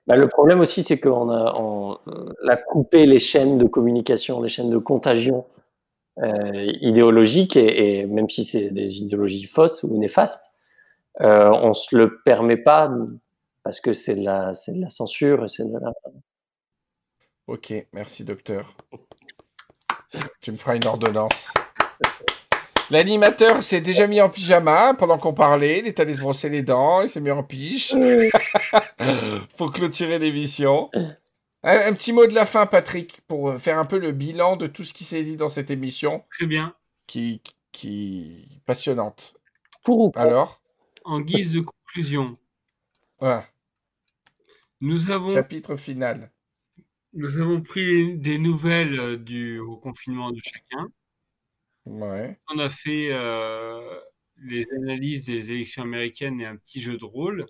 Bah, 0.07 0.15
le 0.15 0.27
problème 0.27 0.59
aussi, 0.59 0.81
c'est 0.81 0.99
qu'on 0.99 1.29
a, 1.29 1.53
on, 1.55 1.99
on 2.07 2.47
a 2.47 2.57
coupé 2.57 3.05
les 3.05 3.19
chaînes 3.19 3.59
de 3.59 3.65
communication, 3.67 4.41
les 4.41 4.49
chaînes 4.49 4.71
de 4.71 4.79
contagion 4.79 5.45
euh, 6.17 6.71
idéologique, 6.81 7.55
et, 7.55 7.99
et 7.99 8.05
même 8.07 8.27
si 8.27 8.43
c'est 8.43 8.71
des 8.71 8.97
idéologies 8.97 9.45
fausses 9.45 9.83
ou 9.83 9.95
néfastes, 9.99 10.51
euh, 11.21 11.51
on 11.51 11.73
se 11.73 11.95
le 11.95 12.21
permet 12.23 12.57
pas 12.57 12.91
parce 13.61 13.81
que 13.81 13.93
c'est 13.93 14.15
de 14.15 14.25
la, 14.25 14.55
c'est 14.55 14.73
de 14.73 14.81
la 14.81 14.89
censure, 14.89 15.45
et 15.45 15.47
c'est 15.47 15.63
de 15.63 15.77
la... 15.77 15.93
Ok, 17.45 17.71
merci 17.93 18.23
docteur. 18.23 18.75
Tu 20.41 20.51
me 20.51 20.57
feras 20.57 20.75
une 20.75 20.87
ordonnance. 20.87 21.53
L'animateur 22.89 23.63
s'est 23.63 23.81
déjà 23.81 24.07
mis 24.07 24.21
en 24.21 24.29
pyjama 24.29 24.93
pendant 24.93 25.17
qu'on 25.17 25.33
parlait. 25.33 25.79
Il 25.79 25.87
est 25.87 25.99
allé 25.99 26.13
se 26.13 26.21
brosser 26.21 26.49
les 26.49 26.61
dents. 26.61 27.01
Il 27.01 27.09
s'est 27.09 27.21
mis 27.21 27.31
en 27.31 27.43
pige 27.43 27.95
pour 29.57 29.71
clôturer 29.71 30.19
l'émission. 30.19 30.89
Un, 31.63 31.77
un 31.87 31.93
petit 31.93 32.11
mot 32.13 32.27
de 32.27 32.33
la 32.33 32.45
fin, 32.45 32.65
Patrick, 32.65 33.21
pour 33.27 33.49
euh, 33.49 33.57
faire 33.57 33.79
un 33.79 33.85
peu 33.85 33.97
le 33.97 34.11
bilan 34.11 34.57
de 34.57 34.67
tout 34.67 34.83
ce 34.83 34.93
qui 34.93 35.05
s'est 35.05 35.23
dit 35.23 35.37
dans 35.37 35.47
cette 35.49 35.71
émission 35.71 36.23
Très 36.29 36.45
bien. 36.45 36.75
qui, 37.07 37.41
qui 37.71 38.61
passionnante. 38.65 39.33
Pour 39.83 39.99
ou 39.99 40.11
contre. 40.11 40.19
Alors, 40.19 40.61
En 41.05 41.21
guise 41.21 41.53
de 41.53 41.61
conclusion, 41.61 42.33
voilà, 43.19 43.45
nous 44.81 45.11
avons, 45.11 45.33
chapitre 45.33 45.75
final. 45.77 46.31
nous 47.13 47.37
avons 47.39 47.61
pris 47.61 48.17
des 48.17 48.37
nouvelles 48.37 48.99
euh, 48.99 49.17
du 49.17 49.61
confinement 49.81 50.31
de 50.31 50.39
chacun. 50.43 50.87
Ouais. 51.85 52.37
On 52.53 52.59
a 52.59 52.69
fait 52.69 53.09
euh, 53.11 53.81
les 54.41 54.65
analyses 54.77 55.25
des 55.25 55.51
élections 55.51 55.83
américaines 55.83 56.39
et 56.41 56.45
un 56.45 56.55
petit 56.55 56.81
jeu 56.81 56.97
de 56.97 57.05
rôle. 57.05 57.45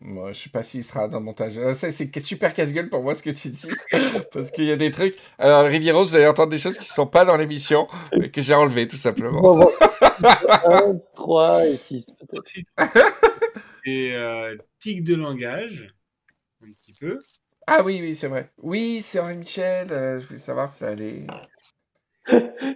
Moi, 0.00 0.32
je 0.32 0.40
sais 0.42 0.50
pas 0.50 0.62
s'il 0.62 0.84
sera 0.84 1.08
dans 1.08 1.18
le 1.18 1.24
montage. 1.24 1.56
Euh, 1.56 1.72
ça, 1.72 1.90
C'est 1.90 2.18
super 2.20 2.52
casse-gueule 2.52 2.90
pour 2.90 3.02
moi 3.02 3.14
ce 3.14 3.22
que 3.22 3.30
tu 3.30 3.48
dis. 3.48 3.68
Parce 4.32 4.50
qu'il 4.50 4.64
y 4.64 4.72
a 4.72 4.76
des 4.76 4.90
trucs. 4.90 5.16
Alors, 5.38 5.64
Rivieros, 5.64 6.04
vous 6.04 6.16
allez 6.16 6.26
entendre 6.26 6.50
des 6.50 6.58
choses 6.58 6.76
qui 6.76 6.86
sont 6.86 7.06
pas 7.06 7.24
dans 7.24 7.36
l'émission, 7.36 7.86
mais 8.18 8.30
que 8.30 8.42
j'ai 8.42 8.52
enlevées 8.54 8.88
tout 8.88 8.96
simplement. 8.96 9.40
Bon, 9.40 9.58
bon. 9.58 9.70
1, 10.64 10.98
3 11.14 11.66
et 11.66 11.76
6 11.76 12.12
peut-être. 12.28 12.66
Des 13.86 14.10
euh, 14.14 14.56
tics 14.80 15.04
de 15.04 15.14
langage, 15.14 15.94
un 16.62 16.66
petit 16.66 16.94
peu. 17.00 17.18
Ah 17.66 17.82
oui, 17.82 17.98
oui, 18.02 18.14
c'est 18.14 18.28
vrai. 18.28 18.50
Oui, 18.62 19.00
c'est 19.02 19.18
Henri 19.20 19.36
Michel. 19.36 19.90
euh, 19.92 20.20
je 20.20 20.26
voulais 20.26 20.38
savoir 20.38 20.68
si 20.68 20.78
ça 20.78 20.88
allait. 20.88 21.26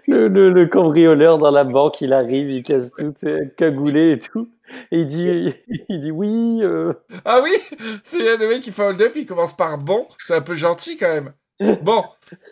Le, 0.07 0.29
le, 0.29 0.51
le 0.51 0.67
cambrioleur 0.67 1.39
dans 1.39 1.51
la 1.51 1.65
banque, 1.65 2.01
il 2.01 2.13
arrive, 2.13 2.51
il 2.51 2.63
casse 2.63 2.93
tout, 2.93 3.13
cagoulé 3.57 4.13
et 4.13 4.19
tout. 4.19 4.49
Et 4.93 5.01
il 5.01 5.07
dit, 5.07 5.53
il 5.89 6.01
dit 6.01 6.11
oui, 6.13 6.61
euh, 6.63 6.93
Ah 7.25 7.41
oui 7.43 7.51
C'est 8.05 8.37
le 8.37 8.49
mec 8.49 8.63
qui 8.63 8.71
fait 8.71 8.85
hold-up, 8.85 9.13
il 9.17 9.27
commence 9.27 9.57
par 9.57 9.79
bon. 9.79 10.07
C'est 10.25 10.35
un 10.35 10.41
peu 10.41 10.55
gentil 10.55 10.97
quand 10.97 11.09
même. 11.13 11.33
Bon, 11.83 12.05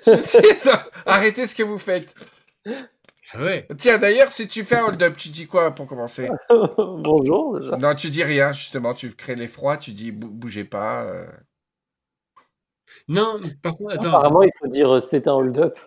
ceci 0.02 0.38
étant, 0.50 0.78
arrêtez 1.06 1.46
ce 1.46 1.54
que 1.54 1.62
vous 1.62 1.78
faites. 1.78 2.14
Ah 3.32 3.42
ouais. 3.42 3.66
Tiens, 3.78 3.98
d'ailleurs, 3.98 4.32
si 4.32 4.48
tu 4.48 4.64
fais 4.64 4.76
un 4.76 4.86
hold-up, 4.86 5.16
tu 5.16 5.28
dis 5.28 5.46
quoi 5.46 5.70
pour 5.70 5.86
commencer? 5.86 6.28
Bonjour 6.50 7.60
déjà. 7.60 7.76
Non, 7.76 7.94
tu 7.94 8.10
dis 8.10 8.24
rien, 8.24 8.52
justement. 8.52 8.94
Tu 8.94 9.10
crées 9.14 9.36
l'effroi, 9.36 9.76
tu 9.76 9.92
dis 9.92 10.12
bou- 10.12 10.28
bougez 10.30 10.64
pas. 10.64 11.04
euh. 11.04 11.26
Non, 13.06 13.40
par 13.62 13.74
contre, 13.76 13.94
attends, 13.94 14.08
Apparemment, 14.08 14.42
il 14.42 14.50
faut 14.58 14.66
dire 14.68 14.94
euh, 14.96 15.00
c'est 15.00 15.28
un 15.28 15.34
hold-up. 15.34 15.78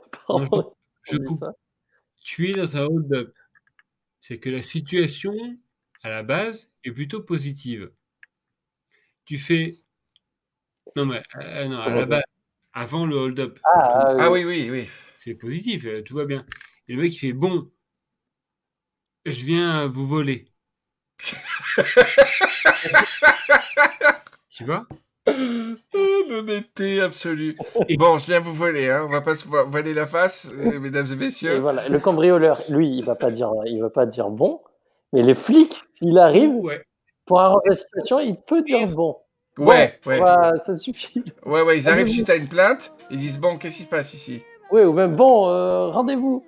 Je 1.04 1.18
coupe. 1.18 1.40
ça? 1.40 1.54
tu 2.24 2.50
es 2.50 2.54
dans 2.54 2.78
un 2.78 2.86
hold-up. 2.86 3.34
C'est 4.20 4.40
que 4.40 4.50
la 4.50 4.62
situation, 4.62 5.34
à 6.04 6.10
la 6.10 6.24
base, 6.24 6.72
est 6.84 6.92
plutôt 6.92 7.22
positive. 7.24 7.92
Tu 9.26 9.38
fais. 9.38 9.78
Non, 10.96 11.06
mais 11.06 11.24
euh, 11.38 11.68
non, 11.68 11.80
à 11.80 11.90
la 11.90 12.06
base, 12.06 12.24
avant 12.74 13.06
le 13.06 13.16
hold-up, 13.16 13.60
Ah, 13.64 13.70
ah, 13.74 14.16
Ah 14.20 14.32
oui. 14.32 14.44
oui, 14.46 14.70
oui, 14.70 14.82
oui. 14.82 14.90
c'est 15.18 15.38
positif, 15.38 15.86
euh, 15.86 16.02
tout 16.04 16.16
va 16.16 16.26
bien. 16.26 16.46
Et 16.88 16.94
le 16.94 17.02
mec, 17.02 17.14
il 17.14 17.18
fait 17.18 17.34
Bon, 17.34 17.72
je 19.26 19.46
viens 19.46 19.88
vous 19.88 20.08
voler. 20.08 20.48
tu 24.50 24.66
vois? 24.66 24.88
L'honnêteté 26.32 27.02
absolue. 27.02 27.56
Bon, 27.98 28.18
je 28.18 28.26
viens 28.26 28.40
vous 28.40 28.54
voler, 28.54 28.90
hein. 28.90 29.04
on 29.06 29.12
va 29.12 29.22
pas 29.22 29.36
se 29.36 29.48
vo- 29.48 29.66
voiler 29.68 29.94
la 29.94 30.06
face, 30.08 30.50
euh, 30.58 30.80
mesdames 30.80 31.08
et 31.08 31.12
Et 31.12 31.16
messieurs. 31.16 31.60
voilà. 31.60 31.88
Le 31.90 32.00
cambrioleur, 32.00 32.60
lui, 32.70 32.90
il 32.90 33.04
va 33.04 33.16
pas 33.16 33.32
dire, 33.32 33.52
il 33.66 33.82
va 33.82 33.90
pas 33.90 34.06
dire 34.06 34.30
bon. 34.30 34.60
Mais 35.14 35.22
les 35.24 35.34
flics, 35.36 35.76
s'il 35.92 36.18
arrive, 36.18 36.56
Ouais. 36.56 36.82
pour 37.26 37.42
arranger 37.42 37.64
la 37.68 37.76
situation, 37.76 38.20
il 38.20 38.38
peut 38.38 38.62
dire 38.62 38.88
bon. 38.88 39.18
Ouais, 39.58 40.00
ouais, 40.06 40.18
Voilà, 40.18 40.54
ça 40.66 40.78
suffit. 40.78 41.24
ouais, 41.46 41.62
ouais, 41.64 41.78
ils 41.78 41.90
arrivent 41.90 42.08
suite 42.08 42.30
à 42.30 42.36
une 42.36 42.48
plainte, 42.48 42.94
ils 43.10 43.20
disent 43.20 43.38
bon, 43.38 43.58
qu'est-ce 43.58 43.78
qui 43.78 43.84
se 43.84 43.90
passe 43.90 44.14
ici? 44.14 44.42
Oui, 44.72 44.84
ou 44.84 44.94
même 44.94 45.16
bon, 45.18 45.50
euh, 45.50 45.90
rendez-vous. 45.90 46.46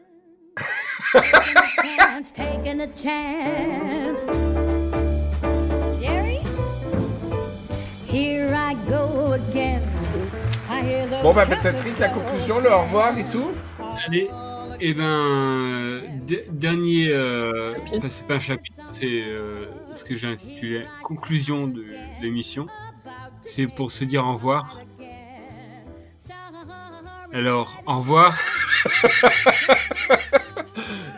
Bon, 11.23 11.33
bah 11.33 11.45
peut-être 11.45 11.83
vite 11.83 11.99
la 11.99 12.09
conclusion, 12.09 12.59
le 12.59 12.71
au 12.71 12.81
revoir 12.83 13.17
et 13.17 13.25
tout. 13.25 13.51
Allez, 14.07 14.29
et 14.79 14.93
ben, 14.93 15.03
euh, 15.03 16.01
d- 16.21 16.45
dernier, 16.49 17.07
euh, 17.09 17.73
enfin, 17.95 18.07
c'est 18.09 18.27
pas 18.27 18.35
un 18.35 18.39
chapitre, 18.39 18.81
c'est 18.91 19.05
euh, 19.27 19.65
ce 19.93 20.03
que 20.03 20.15
j'ai 20.15 20.27
intitulé 20.27 20.83
conclusion 21.03 21.67
de 21.67 21.85
l'émission. 22.21 22.67
C'est 23.41 23.67
pour 23.67 23.91
se 23.91 24.03
dire 24.03 24.25
au 24.25 24.33
revoir. 24.33 24.79
Alors, 27.33 27.81
au 27.87 27.95
revoir. 27.97 28.37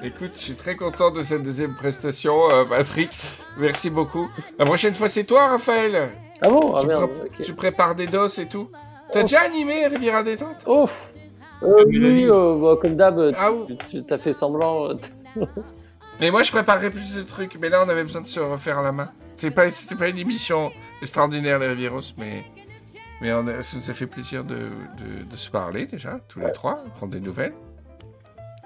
Écoute, 0.03 0.31
je 0.37 0.41
suis 0.41 0.55
très 0.55 0.75
content 0.75 1.11
de 1.11 1.23
cette 1.23 1.43
deuxième 1.43 1.75
prestation, 1.75 2.49
euh, 2.51 2.63
Patrick. 2.63 3.09
Merci 3.57 3.89
beaucoup. 3.89 4.29
La 4.57 4.65
prochaine 4.65 4.93
fois, 4.93 5.09
c'est 5.09 5.23
toi, 5.25 5.47
Raphaël. 5.47 6.11
Ah 6.41 6.49
bon 6.49 6.73
Ah 6.75 6.81
tu, 6.81 6.87
merde, 6.87 7.09
pré- 7.09 7.29
ok. 7.39 7.45
tu 7.45 7.53
prépares 7.53 7.95
des 7.95 8.07
doses 8.07 8.39
et 8.39 8.45
tout. 8.47 8.69
T'as 9.11 9.21
déjà 9.21 9.41
animé 9.41 9.87
Riviera 9.87 10.23
Détente 10.23 10.57
Oh 10.65 10.87
euh, 11.63 11.83
oui, 11.87 12.27
euh, 12.29 12.55
bah, 12.61 12.75
comme 12.81 12.95
d'hab, 12.95 13.33
Ah 13.37 13.51
ou- 13.51 13.67
tu- 13.89 14.03
t'as 14.03 14.17
fait 14.17 14.33
semblant. 14.33 14.89
euh, 14.89 15.45
Mais 16.19 16.31
moi, 16.31 16.43
je 16.43 16.51
préparerais 16.51 16.89
plus 16.89 17.13
de 17.15 17.21
trucs. 17.23 17.57
Mais 17.59 17.69
là, 17.69 17.83
on 17.85 17.89
avait 17.89 18.03
besoin 18.03 18.21
de 18.21 18.27
se 18.27 18.39
refaire 18.39 18.81
la 18.81 18.91
main. 18.91 19.09
Pas, 19.55 19.69
c'était 19.71 19.95
pas 19.95 20.09
une 20.09 20.17
émission 20.17 20.71
extraordinaire, 21.01 21.59
les 21.59 21.67
Rivieros, 21.67 22.01
mais, 22.17 22.43
mais 23.21 23.31
on 23.33 23.45
a- 23.47 23.61
ça 23.61 23.77
nous 23.77 23.89
a 23.89 23.93
fait 23.93 24.07
plaisir 24.07 24.43
de, 24.43 24.55
de- 24.55 25.29
de 25.31 25.35
se 25.37 25.49
parler 25.49 25.85
déjà, 25.87 26.19
tous 26.27 26.39
les 26.39 26.51
trois, 26.51 26.83
prendre 26.97 27.11
des 27.13 27.19
nouvelles. 27.19 27.53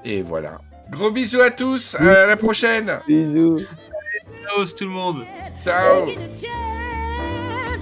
Et 0.05 0.21
voilà. 0.21 0.59
Gros 0.89 1.11
bisous 1.11 1.41
à 1.41 1.51
tous. 1.51 1.95
À 1.95 2.25
la 2.25 2.37
prochaine. 2.37 2.99
Bisous. 3.07 3.59
Ciao 4.47 4.65
tout 4.65 4.85
le 4.85 4.89
monde. 4.91 5.23
Ciao. 5.63 6.07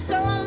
so 0.07 0.46